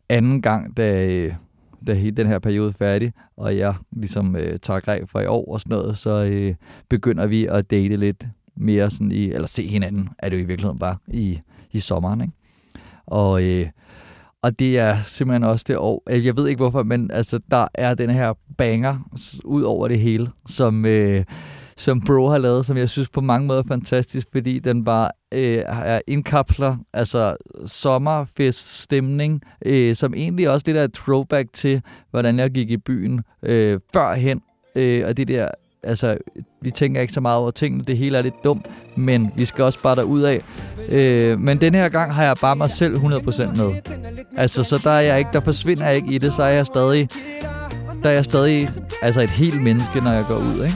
anden 0.08 0.42
gang, 0.42 0.76
da, 0.76 1.36
da 1.86 1.94
hele 1.94 2.16
den 2.16 2.26
her 2.26 2.38
periode 2.38 2.68
er 2.68 2.72
færdig, 2.72 3.12
og 3.36 3.56
jeg 3.56 3.74
ligesom 3.92 4.36
øh, 4.36 4.58
tager 4.58 4.80
greb 4.80 5.08
for 5.08 5.20
i 5.20 5.26
år 5.26 5.52
og 5.52 5.60
sådan 5.60 5.76
noget, 5.76 5.98
så 5.98 6.24
øh, 6.24 6.54
begynder 6.88 7.26
vi 7.26 7.46
at 7.46 7.70
date 7.70 7.96
lidt 7.96 8.26
mere 8.56 8.90
sådan 8.90 9.12
i, 9.12 9.30
eller 9.32 9.46
se 9.46 9.68
hinanden, 9.68 10.08
er 10.18 10.28
det 10.28 10.36
jo 10.36 10.42
i 10.42 10.46
virkeligheden 10.46 10.78
bare 10.78 10.96
i, 11.08 11.40
i 11.72 11.80
sommeren, 11.80 12.20
ikke? 12.20 12.32
Og 13.06 13.42
øh, 13.42 13.66
og 14.42 14.58
det 14.58 14.78
er 14.78 14.96
simpelthen 15.06 15.44
også 15.44 15.64
det 15.68 15.76
år, 15.76 16.02
jeg 16.10 16.36
ved 16.36 16.48
ikke 16.48 16.58
hvorfor, 16.58 16.82
men 16.82 17.10
altså, 17.10 17.40
der 17.50 17.68
er 17.74 17.94
den 17.94 18.10
her 18.10 18.34
banger 18.58 18.98
ud 19.44 19.62
over 19.62 19.88
det 19.88 19.98
hele, 19.98 20.28
som, 20.48 20.86
øh, 20.86 21.24
som 21.76 22.00
Bro 22.00 22.28
har 22.28 22.38
lavet, 22.38 22.66
som 22.66 22.76
jeg 22.76 22.88
synes 22.88 23.08
på 23.08 23.20
mange 23.20 23.46
måder 23.46 23.62
er 23.62 23.68
fantastisk, 23.68 24.28
fordi 24.32 24.58
den 24.58 24.84
bare 24.84 25.10
øh, 25.32 25.62
er 25.66 26.00
indkapsler, 26.06 26.76
altså 26.92 27.36
sommerfest 27.66 28.82
stemning, 28.82 29.42
øh, 29.66 29.96
som 29.96 30.14
egentlig 30.14 30.50
også 30.50 30.64
lidt 30.66 30.76
er 30.76 30.84
et 30.84 30.92
throwback 30.92 31.52
til, 31.52 31.82
hvordan 32.10 32.38
jeg 32.38 32.50
gik 32.50 32.70
i 32.70 32.76
byen 32.76 33.22
øh, 33.42 33.80
førhen, 33.92 34.42
øh, 34.74 35.06
og 35.06 35.16
det 35.16 35.28
der 35.28 35.48
altså, 35.82 36.18
vi 36.60 36.70
tænker 36.70 37.00
ikke 37.00 37.12
så 37.12 37.20
meget 37.20 37.38
over 37.38 37.50
tingene, 37.50 37.84
det 37.84 37.96
hele 37.96 38.18
er 38.18 38.22
lidt 38.22 38.44
dumt, 38.44 38.66
men 38.96 39.32
vi 39.36 39.44
skal 39.44 39.64
også 39.64 39.82
bare 39.82 39.96
derud 39.96 40.22
af. 40.22 40.42
Øh, 40.88 41.40
men 41.40 41.60
den 41.60 41.74
her 41.74 41.88
gang 41.88 42.14
har 42.14 42.24
jeg 42.24 42.36
bare 42.40 42.56
mig 42.56 42.70
selv 42.70 42.96
100% 42.96 43.62
med. 43.62 43.74
Altså, 44.36 44.62
så 44.62 44.80
der 44.84 44.90
er 44.90 45.00
jeg 45.00 45.18
ikke, 45.18 45.30
der 45.32 45.40
forsvinder 45.40 45.86
jeg 45.86 45.96
ikke 45.96 46.08
i 46.08 46.18
det, 46.18 46.32
så 46.32 46.42
er 46.42 46.48
jeg 46.48 46.66
stadig, 46.66 47.08
der 48.02 48.08
er 48.08 48.14
jeg 48.14 48.24
stadig 48.24 48.68
altså 49.02 49.20
et 49.20 49.28
helt 49.28 49.62
menneske, 49.62 50.00
når 50.00 50.12
jeg 50.12 50.24
går 50.28 50.36
ud, 50.36 50.64
ikke? 50.64 50.74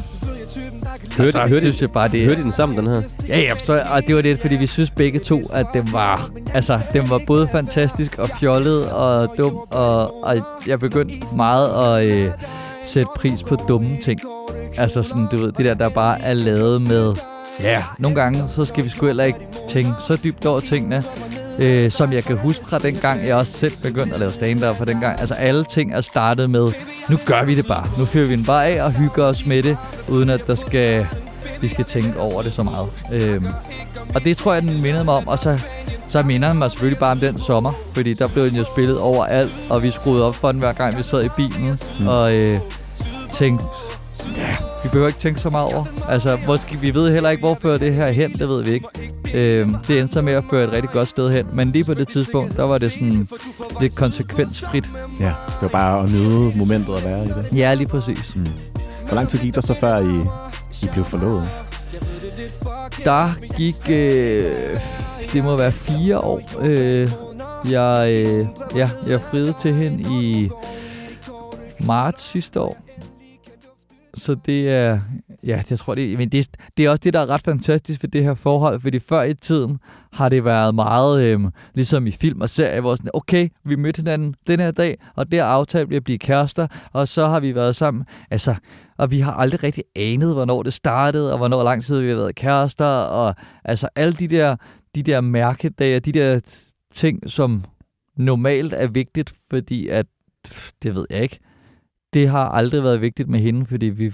Hørte, 1.16 1.38
altså, 1.38 1.54
hørte, 1.54 1.72
synes 1.72 1.92
bare, 1.92 2.08
det, 2.08 2.24
hørte 2.24 2.40
I 2.40 2.44
den 2.44 2.52
sammen, 2.52 2.78
den 2.78 2.86
her? 2.86 3.02
Ja, 3.28 3.40
ja, 3.40 3.54
så, 3.56 3.82
og 3.90 4.06
det 4.06 4.16
var 4.16 4.22
det, 4.22 4.40
fordi 4.40 4.56
vi 4.56 4.66
synes 4.66 4.90
begge 4.90 5.18
to, 5.18 5.40
at 5.52 5.66
den 5.72 5.92
var, 5.92 6.30
altså, 6.54 6.80
den 6.92 7.10
var 7.10 7.20
både 7.26 7.48
fantastisk 7.48 8.18
og 8.18 8.28
fjollet 8.40 8.88
og 8.90 9.34
dum, 9.38 9.56
og, 9.70 10.24
og 10.24 10.36
jeg 10.66 10.80
begyndte 10.80 11.14
meget 11.36 11.98
at 11.98 12.12
øh, 12.12 12.30
sætte 12.84 13.08
pris 13.16 13.42
på 13.42 13.56
dumme 13.56 13.88
ting. 14.02 14.20
Altså 14.78 15.02
sådan, 15.02 15.28
du 15.32 15.36
ved, 15.36 15.52
det 15.52 15.64
der, 15.64 15.74
der 15.74 15.88
bare 15.88 16.20
er 16.20 16.34
lavet 16.34 16.88
med... 16.88 17.14
Ja, 17.60 17.84
nogle 17.98 18.20
gange, 18.20 18.44
så 18.56 18.64
skal 18.64 18.84
vi 18.84 18.88
sgu 18.88 19.06
heller 19.06 19.24
ikke 19.24 19.38
tænke 19.68 19.92
så 20.06 20.18
dybt 20.24 20.46
over 20.46 20.60
tingene. 20.60 21.02
Øh, 21.58 21.90
som 21.90 22.12
jeg 22.12 22.24
kan 22.24 22.36
huske 22.36 22.66
fra 22.66 22.78
den 22.78 22.94
gang, 22.94 23.26
jeg 23.26 23.36
også 23.36 23.52
selv 23.52 23.72
begyndte 23.82 24.14
at 24.14 24.20
lave 24.20 24.32
stand-up 24.32 24.76
for 24.76 24.84
den 24.84 25.00
gang. 25.00 25.20
Altså 25.20 25.34
alle 25.34 25.64
ting 25.64 25.92
er 25.94 26.00
startet 26.00 26.50
med, 26.50 26.72
nu 27.08 27.18
gør 27.26 27.44
vi 27.44 27.54
det 27.54 27.66
bare. 27.66 27.86
Nu 27.98 28.04
fyrer 28.04 28.26
vi 28.26 28.36
den 28.36 28.44
bare 28.44 28.66
af 28.66 28.84
og 28.84 28.92
hygger 28.92 29.24
os 29.24 29.46
med 29.46 29.62
det, 29.62 29.76
uden 30.08 30.30
at 30.30 30.46
der 30.46 30.54
skal, 30.54 31.06
vi 31.60 31.68
skal 31.68 31.84
tænke 31.84 32.20
over 32.20 32.42
det 32.42 32.52
så 32.52 32.62
meget. 32.62 32.88
Øh, 33.14 33.42
og 34.14 34.24
det 34.24 34.36
tror 34.36 34.52
jeg, 34.52 34.62
den 34.62 34.82
mindede 34.82 35.04
mig 35.04 35.14
om. 35.14 35.28
Og 35.28 35.38
så, 35.38 35.58
så 36.08 36.22
minder 36.22 36.48
den 36.48 36.58
mig 36.58 36.70
selvfølgelig 36.70 36.98
bare 36.98 37.12
om 37.12 37.18
den 37.18 37.40
sommer, 37.40 37.72
fordi 37.94 38.14
der 38.14 38.28
blev 38.28 38.44
den 38.44 38.56
jo 38.56 38.64
spillet 38.64 38.98
overalt, 38.98 39.52
og 39.70 39.82
vi 39.82 39.90
skruede 39.90 40.26
op 40.26 40.34
for 40.34 40.52
den 40.52 40.60
hver 40.60 40.72
gang, 40.72 40.98
vi 40.98 41.02
sad 41.02 41.24
i 41.24 41.28
bilen. 41.36 41.78
Mm. 42.00 42.08
Og 42.08 42.32
øh, 42.34 42.60
tænkte, 43.34 43.64
Ja, 44.36 44.56
vi 44.82 44.88
behøver 44.88 45.06
ikke 45.06 45.20
tænke 45.20 45.40
så 45.40 45.50
meget 45.50 45.74
over. 45.74 45.84
Altså, 46.08 46.38
måske, 46.46 46.76
vi 46.76 46.94
ved 46.94 47.12
heller 47.12 47.30
ikke, 47.30 47.40
hvor 47.40 47.58
fører 47.62 47.78
det 47.78 47.94
her 47.94 48.10
hen, 48.10 48.32
det 48.32 48.48
ved 48.48 48.64
vi 48.64 48.70
ikke. 48.70 48.86
Øh, 49.34 49.68
det 49.88 50.00
endte 50.00 50.12
så 50.12 50.22
med 50.22 50.32
at 50.32 50.44
føre 50.50 50.64
et 50.64 50.72
rigtig 50.72 50.90
godt 50.90 51.08
sted 51.08 51.32
hen, 51.32 51.46
men 51.52 51.68
lige 51.68 51.84
på 51.84 51.94
det 51.94 52.08
tidspunkt, 52.08 52.56
der 52.56 52.62
var 52.62 52.78
det 52.78 52.92
sådan 52.92 53.28
lidt 53.80 53.96
konsekvensfrit. 53.96 54.90
Ja, 55.20 55.26
det 55.48 55.62
var 55.62 55.68
bare 55.68 56.02
at 56.02 56.10
nyde 56.10 56.52
momentet 56.56 56.94
at 56.96 57.04
være 57.04 57.24
i 57.24 57.28
det. 57.28 57.48
Ja, 57.56 57.74
lige 57.74 57.86
præcis. 57.88 58.36
Mm. 58.36 58.46
Hvor 59.06 59.14
lang 59.14 59.28
tid 59.28 59.38
gik 59.38 59.54
der 59.54 59.60
så 59.60 59.74
før 59.74 59.98
I, 59.98 60.20
I 60.82 60.88
blev 60.92 61.04
forlovet? 61.04 61.48
Der 63.04 63.32
gik, 63.56 63.76
øh, 63.90 64.80
det 65.32 65.44
må 65.44 65.56
være 65.56 65.72
fire 65.72 66.18
år. 66.18 66.40
Øh, 66.60 67.08
jeg, 67.70 68.12
øh, 68.12 68.46
ja, 68.74 68.90
jeg 69.06 69.20
friede 69.30 69.54
til 69.62 69.74
hende 69.74 70.24
i 70.24 70.50
marts 71.80 72.22
sidste 72.30 72.60
år. 72.60 72.76
Så 74.14 74.36
det 74.46 74.70
er, 74.70 75.00
ja, 75.44 75.62
jeg 75.70 75.78
tror, 75.78 75.94
det, 75.94 76.18
men 76.18 76.28
det, 76.28 76.48
det 76.76 76.84
er 76.84 76.90
også 76.90 77.00
det, 77.04 77.14
der 77.14 77.20
er 77.20 77.26
ret 77.26 77.42
fantastisk 77.42 78.02
ved 78.02 78.10
det 78.10 78.22
her 78.22 78.34
forhold, 78.34 78.80
fordi 78.80 78.98
før 78.98 79.22
i 79.22 79.34
tiden 79.34 79.78
har 80.12 80.28
det 80.28 80.44
været 80.44 80.74
meget, 80.74 81.22
øh, 81.22 81.40
ligesom 81.74 82.06
i 82.06 82.10
film 82.10 82.40
og 82.40 82.50
serier, 82.50 82.80
hvor 82.80 82.94
sådan, 82.94 83.10
okay, 83.14 83.48
vi 83.64 83.76
mødte 83.76 83.98
hinanden 83.98 84.34
den 84.46 84.60
her 84.60 84.70
dag, 84.70 84.98
og 85.14 85.32
der 85.32 85.44
aftalte 85.44 85.88
vi 85.88 85.96
at 85.96 86.04
blive 86.04 86.18
kærester, 86.18 86.66
og 86.92 87.08
så 87.08 87.28
har 87.28 87.40
vi 87.40 87.54
været 87.54 87.76
sammen. 87.76 88.04
Altså, 88.30 88.54
og 88.96 89.10
vi 89.10 89.20
har 89.20 89.32
aldrig 89.32 89.62
rigtig 89.62 89.84
anet, 89.96 90.34
hvornår 90.34 90.62
det 90.62 90.72
startede, 90.72 91.32
og 91.32 91.38
hvornår 91.38 91.62
lang 91.62 91.84
tid 91.84 92.00
vi 92.00 92.08
har 92.08 92.16
været 92.16 92.34
kærester, 92.34 92.84
og 92.86 93.34
altså 93.64 93.88
alle 93.96 94.12
de 94.12 94.28
der, 94.28 94.56
de 94.94 95.02
der 95.02 95.20
mærkedage, 95.20 96.00
de 96.00 96.12
der 96.12 96.40
ting, 96.94 97.30
som 97.30 97.64
normalt 98.16 98.72
er 98.72 98.86
vigtigt, 98.86 99.34
fordi 99.50 99.88
at, 99.88 100.06
det 100.82 100.94
ved 100.94 101.06
jeg 101.10 101.22
ikke, 101.22 101.38
det 102.14 102.28
har 102.28 102.48
aldrig 102.48 102.82
været 102.82 103.00
vigtigt 103.00 103.28
med 103.28 103.40
hende, 103.40 103.66
fordi 103.66 103.86
vi 103.86 104.12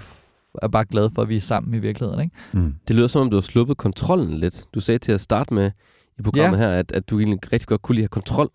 er 0.61 0.67
bare 0.67 0.85
glade 0.85 1.11
for, 1.15 1.21
at 1.21 1.29
vi 1.29 1.35
er 1.35 1.41
sammen 1.41 1.73
i 1.73 1.79
virkeligheden. 1.79 2.23
Ikke? 2.23 2.35
Mm. 2.51 2.75
Det 2.87 2.95
lyder 2.95 3.07
som 3.07 3.21
om, 3.21 3.29
du 3.29 3.35
har 3.35 3.41
sluppet 3.41 3.77
kontrollen 3.77 4.33
lidt. 4.33 4.65
Du 4.73 4.79
sagde 4.79 4.99
til 4.99 5.11
at 5.11 5.21
starte 5.21 5.53
med 5.53 5.71
i 6.19 6.21
programmet 6.21 6.57
ja. 6.57 6.63
her, 6.63 6.71
at, 6.71 6.91
at 6.91 7.09
du 7.09 7.19
egentlig 7.19 7.53
rigtig 7.53 7.67
godt 7.67 7.81
kunne 7.81 7.95
lide 7.95 8.03
at 8.03 8.09
have 8.13 8.21
kontrol, 8.21 8.49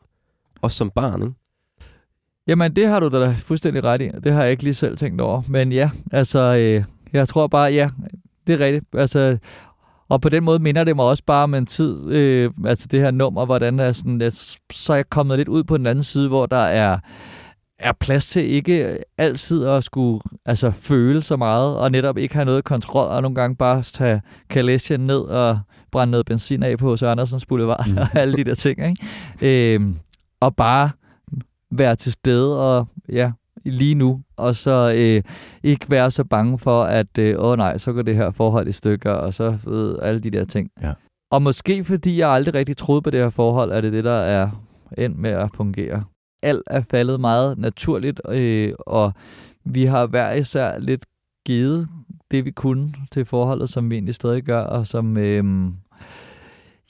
også 0.62 0.76
som 0.76 0.90
barn, 0.90 1.22
ikke? 1.22 1.34
Jamen, 2.46 2.76
det 2.76 2.88
har 2.88 3.00
du 3.00 3.08
da 3.08 3.36
fuldstændig 3.38 3.84
ret 3.84 4.02
i. 4.02 4.08
Det 4.24 4.32
har 4.32 4.42
jeg 4.42 4.50
ikke 4.50 4.62
lige 4.62 4.74
selv 4.74 4.98
tænkt 4.98 5.20
over. 5.20 5.42
Men 5.48 5.72
ja, 5.72 5.90
altså, 6.12 6.38
øh, 6.38 6.84
jeg 7.12 7.28
tror 7.28 7.46
bare, 7.46 7.72
ja, 7.72 7.90
det 8.46 8.52
er 8.52 8.60
rigtigt. 8.60 8.84
Altså, 8.94 9.38
og 10.08 10.20
på 10.20 10.28
den 10.28 10.44
måde 10.44 10.58
minder 10.58 10.84
det 10.84 10.96
mig 10.96 11.04
også 11.04 11.22
bare 11.26 11.42
om 11.42 11.54
en 11.54 11.66
tid, 11.66 12.10
øh, 12.10 12.50
altså 12.66 12.88
det 12.90 13.00
her 13.00 13.10
nummer, 13.10 13.44
hvordan 13.44 13.80
er 13.80 13.92
sådan, 13.92 14.22
at, 14.22 14.58
så 14.72 14.92
er 14.92 14.96
jeg 14.96 15.10
kommet 15.10 15.38
lidt 15.38 15.48
ud 15.48 15.64
på 15.64 15.76
den 15.76 15.86
anden 15.86 16.04
side, 16.04 16.28
hvor 16.28 16.46
der 16.46 16.56
er, 16.56 16.98
er 17.78 17.92
plads 17.92 18.28
til 18.28 18.50
ikke 18.50 18.98
altid 19.18 19.66
at 19.66 19.84
skulle 19.84 20.20
altså, 20.46 20.70
føle 20.70 21.22
så 21.22 21.36
meget, 21.36 21.76
og 21.76 21.90
netop 21.90 22.18
ikke 22.18 22.34
have 22.34 22.44
noget 22.44 22.64
kontrol, 22.64 23.06
og 23.06 23.22
nogle 23.22 23.34
gange 23.34 23.56
bare 23.56 23.82
tage 23.82 24.22
kalesjen 24.50 25.00
ned 25.00 25.20
og 25.20 25.60
brænde 25.92 26.10
noget 26.10 26.26
benzin 26.26 26.62
af 26.62 26.78
på 26.78 26.96
Søren 26.96 27.10
Andersens 27.10 27.46
Boulevard, 27.46 27.88
mm. 27.88 27.96
og 27.96 28.06
alle 28.14 28.36
de 28.36 28.44
der 28.44 28.54
ting. 28.54 28.78
Ikke? 28.88 29.74
Øh, 29.74 29.80
og 30.40 30.56
bare 30.56 30.90
være 31.70 31.96
til 31.96 32.12
stede 32.12 32.76
og 32.76 32.86
ja, 33.08 33.32
lige 33.64 33.94
nu, 33.94 34.20
og 34.36 34.56
så 34.56 34.94
øh, 34.96 35.22
ikke 35.62 35.90
være 35.90 36.10
så 36.10 36.24
bange 36.24 36.58
for, 36.58 36.84
at 36.84 37.18
øh, 37.18 37.34
åh 37.38 37.56
nej, 37.56 37.78
så 37.78 37.92
går 37.92 38.02
det 38.02 38.16
her 38.16 38.30
forhold 38.30 38.68
i 38.68 38.72
stykker, 38.72 39.12
og 39.12 39.34
så 39.34 39.58
ved 39.64 39.98
alle 40.02 40.20
de 40.20 40.30
der 40.30 40.44
ting. 40.44 40.70
Ja. 40.82 40.92
Og 41.30 41.42
måske 41.42 41.84
fordi 41.84 42.18
jeg 42.18 42.28
aldrig 42.28 42.54
rigtig 42.54 42.76
troede 42.76 43.02
på 43.02 43.10
det 43.10 43.20
her 43.20 43.30
forhold, 43.30 43.72
er 43.72 43.80
det 43.80 43.92
det, 43.92 44.04
der 44.04 44.12
er 44.12 44.50
endt 44.98 45.18
med 45.18 45.30
at 45.30 45.50
fungere. 45.54 46.04
Alt 46.44 46.62
er 46.66 46.82
faldet 46.90 47.20
meget 47.20 47.58
naturligt, 47.58 48.20
øh, 48.28 48.72
og 48.78 49.12
vi 49.64 49.84
har 49.84 50.06
hver 50.06 50.32
især 50.32 50.78
lidt 50.78 51.06
givet 51.46 51.88
det, 52.30 52.44
vi 52.44 52.50
kunne 52.50 52.94
til 53.12 53.24
forholdet, 53.24 53.68
som 53.70 53.90
vi 53.90 53.94
egentlig 53.94 54.14
stadig 54.14 54.42
gør, 54.42 54.60
og 54.60 54.86
som... 54.86 55.16
Øh, 55.16 55.44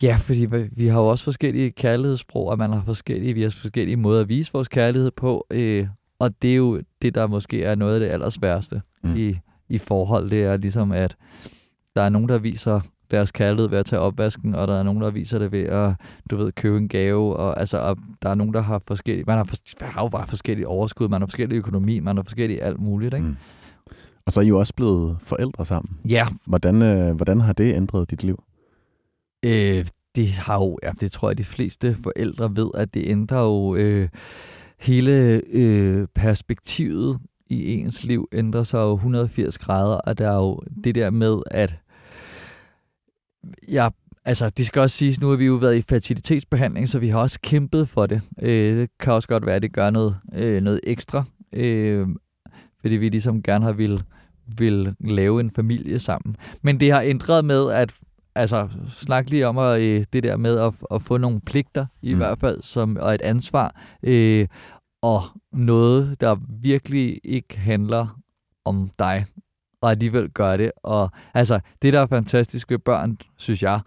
Ja, 0.03 0.17
fordi 0.17 0.47
vi 0.73 0.87
har 0.87 1.01
jo 1.01 1.07
også 1.07 1.25
forskellige 1.25 1.71
kærlighedssprog, 1.71 2.49
og 2.49 2.59
man 2.59 2.73
har 2.73 2.83
forskellige, 2.87 3.35
vi 3.35 3.43
har 3.43 3.51
forskellige 3.51 3.97
måder 3.97 4.21
at 4.21 4.29
vise 4.29 4.53
vores 4.53 4.69
kærlighed 4.69 5.11
på. 5.11 5.47
Øh, 5.51 5.87
og 6.19 6.43
det 6.43 6.53
er 6.53 6.57
jo 6.57 6.83
det, 7.03 7.15
der 7.15 7.27
måske 7.27 7.65
er 7.65 7.75
noget 7.75 7.95
af 7.95 8.01
det 8.01 8.07
allersværeste 8.07 8.83
mm. 9.03 9.17
i, 9.17 9.39
i 9.69 9.79
forhold. 9.79 10.31
Det 10.31 10.45
er 10.45 10.57
ligesom, 10.57 10.93
at 10.93 11.17
der 11.97 12.03
er 12.03 12.09
nogen, 12.09 12.29
der 12.29 12.39
viser 12.39 12.81
deres 13.11 13.33
kærlighed 13.33 13.69
ved 13.69 13.79
at 13.79 13.87
tage 13.87 14.01
opvasken, 14.01 14.55
og 14.55 14.69
der 14.69 14.79
er 14.79 14.83
nogen, 14.83 15.03
der 15.03 15.11
viser 15.11 15.39
det 15.39 15.53
ved 15.53 15.63
at, 15.63 15.93
du 16.31 16.37
ved, 16.37 16.53
købe 16.53 16.79
en 16.79 16.89
gave, 16.89 17.37
og 17.37 17.61
altså, 17.61 17.79
og 17.79 17.97
der 18.23 18.29
er 18.29 18.35
nogen, 18.35 18.55
der 18.55 18.61
har 18.61 18.83
forskellige, 18.87 19.25
man 19.27 19.37
har, 19.37 19.45
for, 19.45 19.57
man 19.81 19.91
har 19.91 20.03
jo 20.03 20.09
bare 20.09 20.27
forskellige 20.27 20.69
overskud, 20.69 21.09
man 21.09 21.21
har 21.21 21.27
forskellige 21.27 21.59
økonomi, 21.59 21.99
man 21.99 22.17
har 22.17 22.23
forskellige 22.23 22.63
alt 22.63 22.81
muligt, 22.81 23.15
ikke? 23.15 23.27
Mm. 23.27 23.37
Og 24.27 24.33
så 24.33 24.41
er 24.41 24.45
I 24.45 24.49
jo 24.49 24.59
også 24.59 24.75
blevet 24.75 25.17
forældre 25.21 25.65
sammen. 25.65 25.99
Ja. 26.09 26.27
Hvordan, 26.47 26.83
øh, 26.83 27.17
hvordan 27.17 27.41
har 27.41 27.53
det 27.53 27.75
ændret 27.75 28.11
dit 28.11 28.25
liv? 28.25 28.43
Øh, 29.45 29.87
det 30.17 30.29
har 30.29 30.55
jo, 30.57 30.79
ja, 30.83 30.93
det 31.01 31.13
tror 31.13 31.31
jeg, 31.31 31.39
de 31.39 31.45
fleste 31.45 31.97
forældre 32.03 32.57
ved, 32.57 32.71
at 32.75 32.95
det 32.95 33.05
ændrer 33.07 33.41
jo 33.41 33.75
øh, 33.75 34.09
hele 34.81 35.43
øh, 35.51 36.07
perspektivet 36.15 37.19
i 37.51 37.75
ens 37.75 38.05
liv 38.05 38.29
ændrer 38.33 38.63
sig 38.63 38.79
jo 38.79 38.95
180 38.95 39.59
grader, 39.59 39.97
og 39.97 40.19
der 40.19 40.31
er 40.31 40.37
jo 40.37 40.61
det 40.85 40.95
der 40.95 41.11
med, 41.11 41.43
at 41.51 41.77
jeg 43.69 43.91
Altså, 44.27 44.51
det 44.51 44.67
skal 44.67 44.83
også 44.83 44.97
siges, 44.97 45.21
nu 45.21 45.29
har 45.29 45.37
vi 45.37 45.45
jo 45.45 45.55
været 45.55 45.77
i 45.77 45.83
fertilitetsbehandling, 45.89 46.89
så 46.89 46.99
vi 46.99 47.09
har 47.09 47.19
også 47.19 47.39
kæmpet 47.43 47.89
for 47.89 48.07
det. 48.07 48.21
Øh, 48.43 48.77
det 48.77 48.91
kan 49.01 49.13
også 49.13 49.29
godt 49.29 49.47
være, 49.47 49.57
at 49.57 49.63
det 49.63 49.73
gør 49.73 49.91
noget, 49.91 50.17
øh, 50.35 50.63
noget 50.63 50.81
ekstra, 50.85 51.25
øh, 51.53 52.09
fordi 52.81 52.95
vi 52.95 53.09
ligesom 53.09 53.43
gerne 53.43 53.65
har 53.65 53.73
vil, 53.73 54.03
vil 54.59 54.95
lave 55.01 55.41
en 55.41 55.51
familie 55.51 55.99
sammen. 55.99 56.37
Men 56.63 56.81
det 56.81 56.93
har 56.93 57.03
ændret 57.03 57.45
med, 57.45 57.71
at 57.71 57.95
altså, 58.35 58.69
snak 58.89 59.31
lige 59.31 59.47
om 59.47 59.59
at, 59.59 59.81
øh, 59.81 60.05
det 60.13 60.23
der 60.23 60.37
med 60.37 60.59
at, 60.59 60.75
at 60.91 61.03
få 61.03 61.17
nogle 61.17 61.41
pligter, 61.41 61.87
i 62.03 62.13
mm. 62.13 62.19
hvert 62.19 62.39
fald, 62.39 62.63
som, 62.63 62.97
og 63.01 63.15
et 63.15 63.23
ansvar, 63.23 63.81
øh, 64.03 64.49
og 65.03 65.23
noget, 65.53 66.21
der 66.21 66.37
virkelig 66.49 67.21
ikke 67.25 67.59
handler 67.59 68.21
om 68.65 68.91
dig, 68.99 69.27
og 69.85 69.91
alligevel 69.91 70.31
gør 70.31 70.57
det. 70.57 70.73
Og 70.83 71.11
altså, 71.35 71.61
det, 71.83 71.93
der 71.93 72.01
er 72.01 72.07
fantastisk 72.07 72.71
ved 72.71 72.79
børn, 72.79 73.19
synes 73.37 73.63
jeg, 73.63 73.81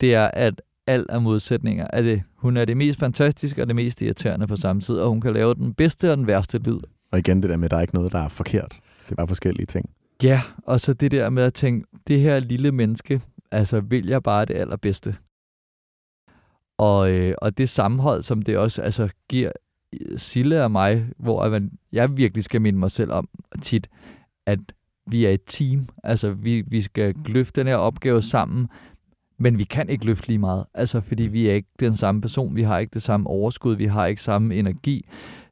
det 0.00 0.14
er, 0.14 0.30
at 0.32 0.62
alt 0.86 1.06
er 1.08 1.18
modsætninger. 1.18 1.86
At 1.86 2.04
det, 2.04 2.22
hun 2.36 2.56
er 2.56 2.64
det 2.64 2.76
mest 2.76 2.98
fantastiske 2.98 3.62
og 3.62 3.66
det 3.66 3.76
mest 3.76 4.02
irriterende 4.02 4.46
på 4.46 4.56
samme 4.56 4.82
tid, 4.82 4.94
og 4.94 5.08
hun 5.08 5.20
kan 5.20 5.32
lave 5.32 5.54
den 5.54 5.74
bedste 5.74 6.10
og 6.10 6.16
den 6.16 6.26
værste 6.26 6.58
lyd. 6.58 6.78
Og 7.12 7.18
igen 7.18 7.42
det 7.42 7.50
der 7.50 7.56
med, 7.56 7.64
at 7.64 7.70
der 7.70 7.76
er 7.76 7.80
ikke 7.80 7.94
noget, 7.94 8.12
der 8.12 8.18
er 8.18 8.28
forkert. 8.28 8.80
Det 9.04 9.12
er 9.12 9.16
bare 9.16 9.28
forskellige 9.28 9.66
ting. 9.66 9.90
Ja, 10.22 10.42
og 10.62 10.80
så 10.80 10.92
det 10.92 11.10
der 11.10 11.30
med 11.30 11.42
at 11.42 11.54
tænke, 11.54 11.86
det 12.06 12.20
her 12.20 12.40
lille 12.40 12.72
menneske, 12.72 13.20
altså 13.50 13.80
vil 13.80 14.06
jeg 14.06 14.22
bare 14.22 14.44
det 14.44 14.54
allerbedste. 14.54 15.16
Og, 16.78 17.10
øh, 17.10 17.34
og 17.42 17.58
det 17.58 17.68
sammenhold, 17.68 18.22
som 18.22 18.42
det 18.42 18.58
også 18.58 18.82
altså, 18.82 19.08
giver 19.28 19.52
øh, 20.00 20.18
Sille 20.18 20.64
og 20.64 20.70
mig, 20.70 21.06
hvor 21.18 21.48
man, 21.48 21.70
jeg 21.92 22.16
virkelig 22.16 22.44
skal 22.44 22.62
minde 22.62 22.78
mig 22.78 22.90
selv 22.90 23.12
om 23.12 23.28
tit, 23.62 23.88
at 24.46 24.58
vi 25.08 25.24
er 25.24 25.30
et 25.30 25.44
team. 25.46 25.88
Altså, 26.04 26.30
vi, 26.30 26.64
vi 26.66 26.80
skal 26.80 27.14
løfte 27.26 27.60
den 27.60 27.66
her 27.68 27.76
opgave 27.76 28.22
sammen, 28.22 28.68
men 29.38 29.58
vi 29.58 29.64
kan 29.64 29.88
ikke 29.88 30.06
løfte 30.06 30.28
lige 30.28 30.38
meget. 30.38 30.64
Altså, 30.74 31.00
fordi 31.00 31.22
vi 31.22 31.48
er 31.48 31.54
ikke 31.54 31.68
den 31.80 31.96
samme 31.96 32.20
person, 32.20 32.56
vi 32.56 32.62
har 32.62 32.78
ikke 32.78 32.94
det 32.94 33.02
samme 33.02 33.26
overskud, 33.26 33.76
vi 33.76 33.86
har 33.86 34.06
ikke 34.06 34.22
samme 34.22 34.54
energi 34.54 35.04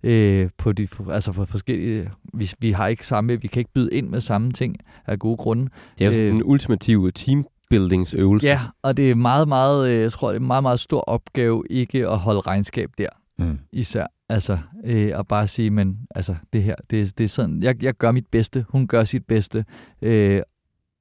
øh, 0.02 0.48
på 0.58 0.72
de, 0.72 0.88
altså 1.10 1.32
på 1.32 1.44
forskellige, 1.44 2.10
vi, 2.34 2.50
vi 2.58 2.70
har 2.70 2.86
ikke 2.86 3.06
samme, 3.06 3.40
vi 3.40 3.48
kan 3.48 3.60
ikke 3.60 3.72
byde 3.72 3.92
ind 3.92 4.08
med 4.08 4.20
samme 4.20 4.52
ting 4.52 4.76
af 5.06 5.18
gode 5.18 5.36
grunde. 5.36 5.68
Det 5.98 6.06
er 6.06 6.12
jo 6.12 6.20
øh, 6.20 6.34
en 6.34 6.42
ultimativ 6.44 7.12
team 7.12 7.46
buildingsøvelse. 7.70 8.46
Ja, 8.46 8.60
og 8.82 8.96
det 8.96 9.10
er 9.10 9.14
meget, 9.14 9.48
meget, 9.48 9.90
øh, 9.90 10.00
jeg 10.00 10.12
tror, 10.12 10.28
det 10.28 10.36
er 10.36 10.40
en 10.40 10.46
meget, 10.46 10.62
meget 10.62 10.80
stor 10.80 11.00
opgave 11.00 11.64
ikke 11.70 12.08
at 12.08 12.18
holde 12.18 12.40
regnskab 12.40 12.90
der. 12.98 13.08
Mm. 13.38 13.58
Især. 13.72 14.06
Altså, 14.28 14.58
øh, 14.84 15.18
at 15.18 15.28
bare 15.28 15.46
sige, 15.46 15.70
men 15.70 16.06
altså, 16.14 16.36
det 16.52 16.62
her, 16.62 16.74
det, 16.90 17.18
det 17.18 17.24
er 17.24 17.28
sådan, 17.28 17.62
jeg, 17.62 17.82
jeg 17.82 17.94
gør 17.94 18.12
mit 18.12 18.26
bedste, 18.26 18.64
hun 18.68 18.86
gør 18.86 19.04
sit 19.04 19.26
bedste, 19.26 19.64
øh, 20.02 20.42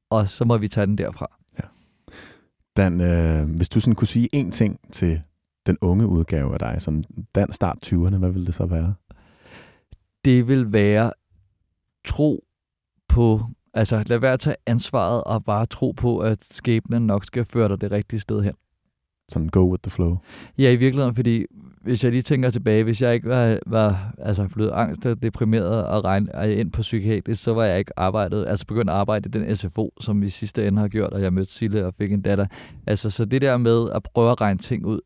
og 0.09 0.29
så 0.29 0.45
må 0.45 0.57
vi 0.57 0.67
tage 0.67 0.87
den 0.87 0.97
derfra. 0.97 1.37
Ja. 1.57 1.63
Dan, 2.77 3.01
øh, 3.01 3.55
hvis 3.55 3.69
du 3.69 3.79
sådan 3.79 3.95
kunne 3.95 4.07
sige 4.07 4.29
én 4.35 4.51
ting 4.51 4.79
til 4.91 5.21
den 5.65 5.77
unge 5.81 6.07
udgave 6.07 6.53
af 6.53 6.59
dig, 6.59 6.81
sådan 6.81 7.03
Dan 7.35 7.53
start 7.53 7.77
20'erne, 7.85 8.17
hvad 8.17 8.31
vil 8.31 8.45
det 8.45 8.53
så 8.53 8.65
være? 8.65 8.93
Det 10.25 10.47
vil 10.47 10.73
være 10.73 11.11
tro 12.05 12.43
på 13.07 13.41
Altså, 13.75 14.03
lad 14.07 14.17
være 14.17 14.33
at 14.33 14.39
tage 14.39 14.55
ansvaret 14.65 15.23
og 15.23 15.43
bare 15.43 15.65
tro 15.65 15.91
på, 15.91 16.19
at 16.19 16.43
skæbnen 16.51 17.07
nok 17.07 17.25
skal 17.25 17.45
føre 17.45 17.69
dig 17.69 17.81
det 17.81 17.91
rigtige 17.91 18.19
sted 18.19 18.41
hen. 18.41 18.53
Sådan 19.29 19.49
go 19.49 19.71
with 19.71 19.81
the 19.81 19.89
flow. 19.89 20.17
Ja, 20.57 20.71
i 20.71 20.75
virkeligheden, 20.75 21.15
fordi 21.15 21.45
hvis 21.81 22.03
jeg 22.03 22.11
lige 22.11 22.21
tænker 22.21 22.49
tilbage, 22.49 22.83
hvis 22.83 23.01
jeg 23.01 23.13
ikke 23.13 23.29
var, 23.29 23.59
var 23.65 24.13
altså 24.17 24.47
blevet 24.53 24.71
angst 24.71 25.05
og 25.05 25.23
deprimeret 25.23 25.85
og 25.85 26.03
regn, 26.03 26.29
ind 26.47 26.71
på 26.71 26.81
psykiatrisk, 26.81 27.43
så 27.43 27.53
var 27.53 27.65
jeg 27.65 27.79
ikke 27.79 27.99
arbejdet, 27.99 28.45
altså 28.47 28.65
begyndt 28.65 28.89
at 28.89 28.95
arbejde 28.95 29.29
i 29.29 29.31
den 29.31 29.55
SFO, 29.55 29.93
som 29.99 30.21
vi 30.21 30.29
sidste 30.29 30.67
ende 30.67 30.81
har 30.81 30.87
gjort, 30.87 31.13
og 31.13 31.21
jeg 31.21 31.33
mødte 31.33 31.53
Sille 31.53 31.85
og 31.85 31.93
fik 31.93 32.11
en 32.11 32.21
datter. 32.21 32.45
Altså, 32.87 33.09
så 33.09 33.25
det 33.25 33.41
der 33.41 33.57
med 33.57 33.89
at 33.95 34.03
prøve 34.03 34.31
at 34.31 34.41
regne 34.41 34.59
ting 34.59 34.85
ud, 34.85 34.99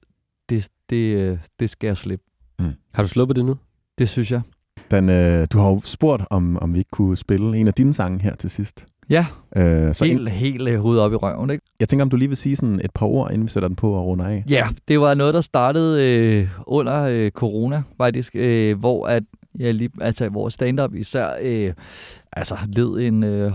det, 0.50 0.70
det, 0.90 1.40
det 1.60 1.70
skal 1.70 1.88
jeg 1.88 1.98
slippe. 1.98 2.26
Mm. 2.60 2.74
Har 2.94 3.04
du 3.04 3.10
sluppet 3.10 3.36
det 3.36 3.46
nu? 3.46 3.56
Det 4.00 4.10
synes 4.10 4.32
jeg. 4.32 4.42
Dan, 4.92 5.10
øh, 5.10 5.48
du 5.54 5.60
har 5.60 5.70
jo 5.70 5.82
spurgt, 5.84 6.24
om, 6.30 6.58
om 6.58 6.74
vi 6.74 6.80
ikke 6.80 6.92
kunne 6.92 7.18
spille 7.18 7.58
en 7.58 7.68
af 7.68 7.74
dine 7.74 7.94
sange 7.94 8.20
her 8.22 8.36
til 8.36 8.50
sidst. 8.50 8.86
Ja, 9.10 9.26
Øh, 9.56 9.96
så 9.96 10.06
helt, 10.06 10.30
helt 10.30 10.70
øh, 10.70 10.80
hovedet 10.80 11.04
op 11.04 11.14
i 11.14 11.16
røven, 11.16 11.50
ikke? 11.50 11.66
Jeg 11.80 11.90
tænker, 11.90 12.04
om 12.06 12.10
du 12.10 12.18
lige 12.18 12.28
vil 12.28 12.38
sige 12.38 12.56
sådan 12.56 12.82
et 12.84 12.92
par 12.96 13.06
ord, 13.06 13.32
inden 13.32 13.48
vi 13.48 13.52
sætter 13.52 13.68
den 13.70 13.76
på 13.76 13.92
og 13.94 14.06
runder 14.06 14.26
af. 14.26 14.44
Ja, 14.50 14.68
det 14.88 15.00
var 15.00 15.14
noget, 15.14 15.34
der 15.34 15.42
startede 15.42 16.18
øh, 16.18 16.48
under 16.68 17.04
øh, 17.04 17.32
corona, 17.32 17.84
faktisk, 17.98 18.36
øh, 18.36 18.80
hvor 18.80 19.08
at 19.08 19.24
ja, 19.60 19.72
lige, 19.72 19.90
altså, 20.02 20.30
vores 20.30 20.54
stand-up 20.54 20.96
især 20.96 21.30
øh, 21.42 21.74
altså, 22.34 22.58
led 22.76 23.08
en 23.08 23.24
øh, 23.24 23.52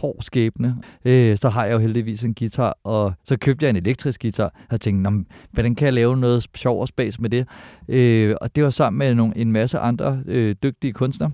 hård 0.00 0.16
skæbne. 0.20 0.76
Øh, 1.04 1.38
så 1.38 1.48
har 1.48 1.64
jeg 1.64 1.72
jo 1.72 1.78
heldigvis 1.78 2.24
en 2.24 2.34
guitar, 2.34 2.78
og 2.84 3.12
så 3.24 3.36
købte 3.36 3.64
jeg 3.64 3.70
en 3.70 3.76
elektrisk 3.76 4.22
guitar, 4.22 4.54
og 4.70 4.80
tænkte, 4.80 5.10
"Nå, 5.10 5.22
hvordan 5.50 5.74
kan 5.74 5.84
jeg 5.84 5.94
lave 5.94 6.16
noget 6.16 6.46
sjov 6.54 6.80
og 6.80 6.88
spas 6.88 7.20
med 7.20 7.30
det? 7.30 7.46
Øh, 7.88 8.34
og 8.40 8.56
det 8.56 8.64
var 8.64 8.70
sammen 8.70 8.98
med 8.98 9.14
nogle, 9.14 9.36
en 9.36 9.52
masse 9.52 9.78
andre 9.78 10.22
øh, 10.26 10.54
dygtige 10.62 10.92
kunstnere. 10.92 11.30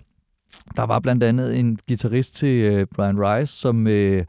Der 0.77 0.83
var 0.83 1.01
blandt 1.01 1.23
andet 1.23 1.59
en 1.59 1.79
guitarist 1.89 2.37
til 2.37 2.49
øh, 2.49 2.87
Brian 2.95 3.21
Rice, 3.21 3.53
som... 3.53 3.87
Øh, 3.87 4.25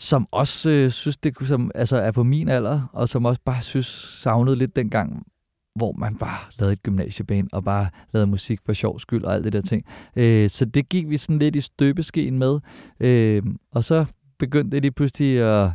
som 0.00 0.26
også 0.32 0.70
øh, 0.70 0.90
synes, 0.90 1.16
det 1.16 1.36
som, 1.42 1.70
altså, 1.74 1.96
er 1.96 2.10
på 2.10 2.22
min 2.22 2.48
alder, 2.48 2.90
og 2.92 3.08
som 3.08 3.24
også 3.24 3.40
bare 3.44 3.62
synes 3.62 3.86
savnede 4.22 4.56
lidt 4.56 4.76
dengang, 4.76 5.26
hvor 5.74 5.92
man 5.92 6.16
bare 6.16 6.38
lavede 6.58 6.72
et 6.72 6.82
gymnasieband, 6.82 7.48
og 7.52 7.64
bare 7.64 7.88
lavede 8.12 8.26
musik 8.26 8.60
for 8.66 8.72
sjov 8.72 9.00
skyld 9.00 9.24
og 9.24 9.34
alt 9.34 9.44
det 9.44 9.52
der 9.52 9.60
ting. 9.60 9.84
Øh, 10.16 10.50
så 10.50 10.64
det 10.64 10.88
gik 10.88 11.08
vi 11.08 11.16
sådan 11.16 11.38
lidt 11.38 11.56
i 11.56 11.60
støbeskeen 11.60 12.38
med, 12.38 12.60
øh, 13.00 13.42
og 13.72 13.84
så 13.84 14.04
begyndte 14.38 14.74
det 14.74 14.82
lige 14.82 14.92
pludselig 14.92 15.38
at, 15.38 15.70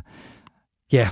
ja, 0.92 1.08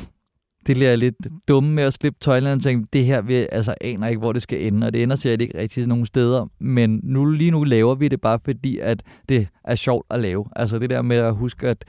det 0.67 0.77
bliver 0.77 0.97
lidt 0.97 1.17
dumme 1.49 1.73
med 1.73 1.85
at 1.85 1.93
slippe 1.93 2.19
tøjlerne 2.21 2.55
og 2.55 2.62
tænke, 2.62 2.89
det 2.93 3.05
her, 3.05 3.23
vi 3.23 3.35
altså 3.35 3.75
aner 3.81 4.07
ikke, 4.07 4.19
hvor 4.19 4.33
det 4.33 4.43
skal 4.43 4.67
ende, 4.67 4.87
og 4.87 4.93
det 4.93 5.03
ender 5.03 5.17
sikkert 5.17 5.41
ikke 5.41 5.59
rigtig 5.59 5.87
nogen 5.87 6.07
steder, 6.07 6.47
men 6.61 7.01
nu, 7.03 7.25
lige 7.25 7.51
nu 7.51 7.65
laver 7.65 7.95
vi 7.95 8.09
det 8.09 8.21
bare 8.21 8.39
fordi, 8.45 8.79
at 8.79 9.03
det 9.29 9.49
er 9.65 9.75
sjovt 9.75 10.07
at 10.11 10.21
lave. 10.21 10.47
Altså 10.57 10.79
det 10.79 10.91
der 10.91 11.03
med 11.03 11.17
at 11.17 11.35
huske, 11.35 11.69
at, 11.69 11.85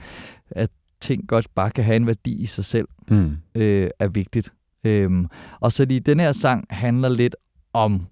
at 0.50 0.70
ting 1.00 1.28
godt 1.28 1.46
bare 1.54 1.70
kan 1.70 1.84
have 1.84 1.96
en 1.96 2.06
værdi 2.06 2.42
i 2.42 2.46
sig 2.46 2.64
selv, 2.64 2.88
Mm. 3.08 3.36
øh, 3.54 3.90
er 3.98 4.08
vigtigt. 4.08 4.52
Øhm, 4.84 5.26
og 5.60 5.72
så 5.72 5.84
lige, 5.84 6.00
den 6.00 6.20
her 6.20 6.32
sang 6.32 6.66
handler 6.70 7.08
lidt 7.08 7.36
om 7.72 8.06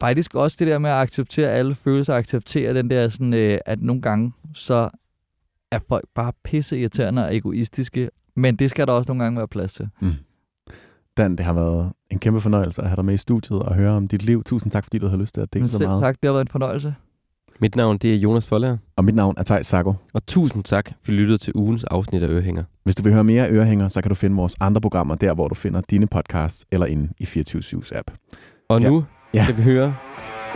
faktisk 0.00 0.34
også 0.34 0.56
det 0.60 0.66
der 0.66 0.78
med 0.78 0.90
at 0.90 0.96
acceptere 0.96 1.50
alle 1.50 1.74
følelser, 1.74 2.14
acceptere 2.14 2.74
den 2.74 2.90
der 2.90 3.08
sådan, 3.08 3.34
øh, 3.34 3.58
at 3.66 3.80
nogle 3.82 4.02
gange 4.02 4.32
så 4.54 4.90
er 5.72 5.78
folk 5.88 6.04
bare 6.14 6.32
pisse 6.44 6.78
irriterende 6.78 7.24
og 7.24 7.36
egoistiske, 7.36 8.10
men 8.34 8.56
det 8.56 8.70
skal 8.70 8.86
der 8.86 8.92
også 8.92 9.08
nogle 9.12 9.24
gange 9.24 9.36
være 9.38 9.48
plads 9.48 9.72
til. 9.74 9.88
Dan, 11.16 11.36
det 11.36 11.40
har 11.46 11.52
været 11.52 11.92
en 12.10 12.18
kæmpe 12.18 12.40
fornøjelse 12.40 12.82
at 12.82 12.88
have 12.88 12.96
dig 12.96 13.04
med 13.04 13.14
i 13.14 13.16
studiet 13.16 13.62
og 13.62 13.74
høre 13.74 13.92
om 13.92 14.08
dit 14.08 14.22
liv. 14.22 14.44
Tusind 14.44 14.72
tak, 14.72 14.84
fordi 14.84 14.98
du 14.98 15.06
havde 15.06 15.20
lyst 15.20 15.34
til 15.34 15.40
at 15.40 15.52
dele 15.52 15.62
Men 15.62 15.68
så 15.68 15.78
selv 15.78 15.88
meget. 15.88 16.00
tak, 16.02 16.16
det 16.22 16.28
har 16.28 16.32
været 16.32 16.44
en 16.44 16.50
fornøjelse. 16.50 16.94
Mit 17.60 17.76
navn 17.76 17.98
det 17.98 18.14
er 18.14 18.18
Jonas 18.18 18.46
Folger, 18.46 18.76
Og 18.96 19.04
mit 19.04 19.14
navn 19.14 19.34
er 19.38 19.42
Thijs 19.42 19.66
Sago. 19.66 19.92
og 20.14 20.26
tusind 20.26 20.64
tak, 20.64 20.90
for 21.04 21.12
lyttede 21.12 21.38
til 21.38 21.52
ugens 21.56 21.84
afsnit 21.84 22.22
af 22.22 22.28
Ørehænger. 22.28 22.64
Hvis 22.84 22.94
du 22.94 23.02
vil 23.02 23.12
høre 23.12 23.24
mere 23.24 23.50
ørehænger, 23.50 23.88
så 23.88 24.00
kan 24.02 24.08
du 24.08 24.14
finde 24.14 24.36
vores 24.36 24.54
andre 24.60 24.80
programmer 24.80 25.14
der, 25.14 25.34
hvor 25.34 25.48
du 25.48 25.54
finder 25.54 25.80
dine 25.90 26.06
podcasts 26.06 26.66
eller 26.72 26.86
inde 26.86 27.08
i 27.18 27.24
24-7's 27.24 27.92
app. 27.98 28.10
Og 28.68 28.80
Ja. 28.80 28.88
nu 28.88 29.04
Ja. 29.34 29.44
skal 29.44 29.56
vi 29.56 29.62
høre, 29.62 29.94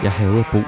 Jeg 0.02 0.12
hader. 0.12 0.44
Bo 0.52 0.58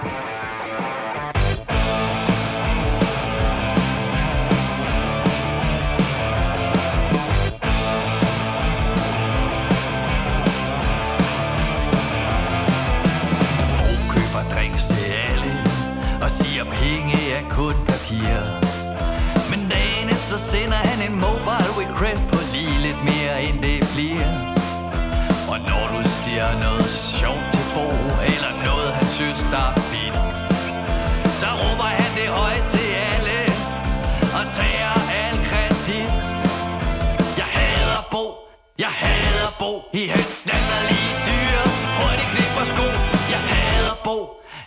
I 39.95 40.07
hans 40.09 40.42
latterlige 40.51 41.14
dyr. 41.26 41.61
Hurtigt 41.99 42.30
klip 42.34 42.57
og 42.61 42.66
sko. 42.66 42.86
Jeg 43.34 43.42
hader 43.51 43.97
Bo. 44.05 44.16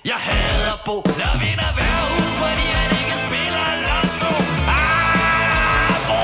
Jeg 0.05 0.19
hader 0.27 0.77
Bo. 0.85 0.95
Der 1.21 1.33
vinder 1.43 1.71
hver 1.77 1.97
uge 2.15 2.29
Fordi 2.41 2.67
han 2.77 2.89
ikke 2.99 3.15
spiller 3.25 3.69
lotto. 3.87 4.31
Ah, 4.81 5.95
Bo 6.09 6.23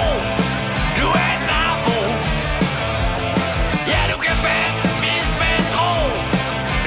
Du 0.98 1.06
er 1.24 1.30
en 1.38 1.44
narbo 1.52 1.98
Ja, 3.92 4.02
du 4.12 4.18
kan 4.26 4.38
hvis 5.04 5.30
man 5.44 5.60
tror 5.76 6.06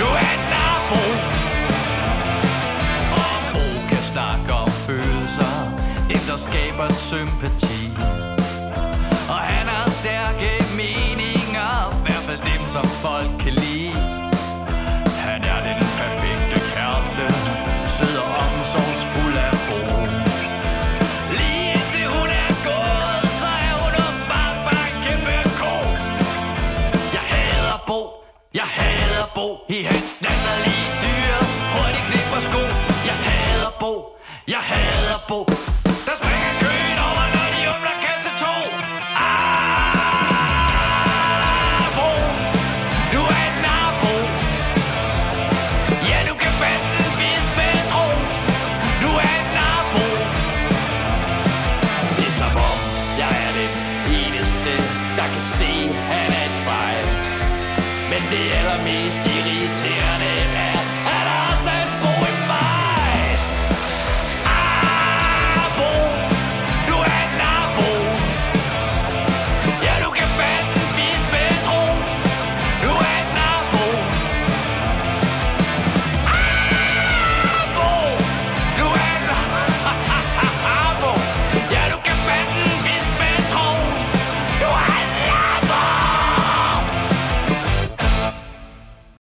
Du 0.01 0.07
er 0.23 0.31
en 0.37 0.45
narbo 0.55 1.03
Og 3.23 3.37
Bo 3.53 3.65
kan 3.91 4.03
snakke 4.13 4.53
om 4.65 4.71
følelser. 4.87 5.57
Dem 6.11 6.23
der 6.29 6.39
skaber 6.47 6.89
sympati. 6.93 7.86
couple. 29.37 29.65
He 29.69 29.83
had 29.83 30.06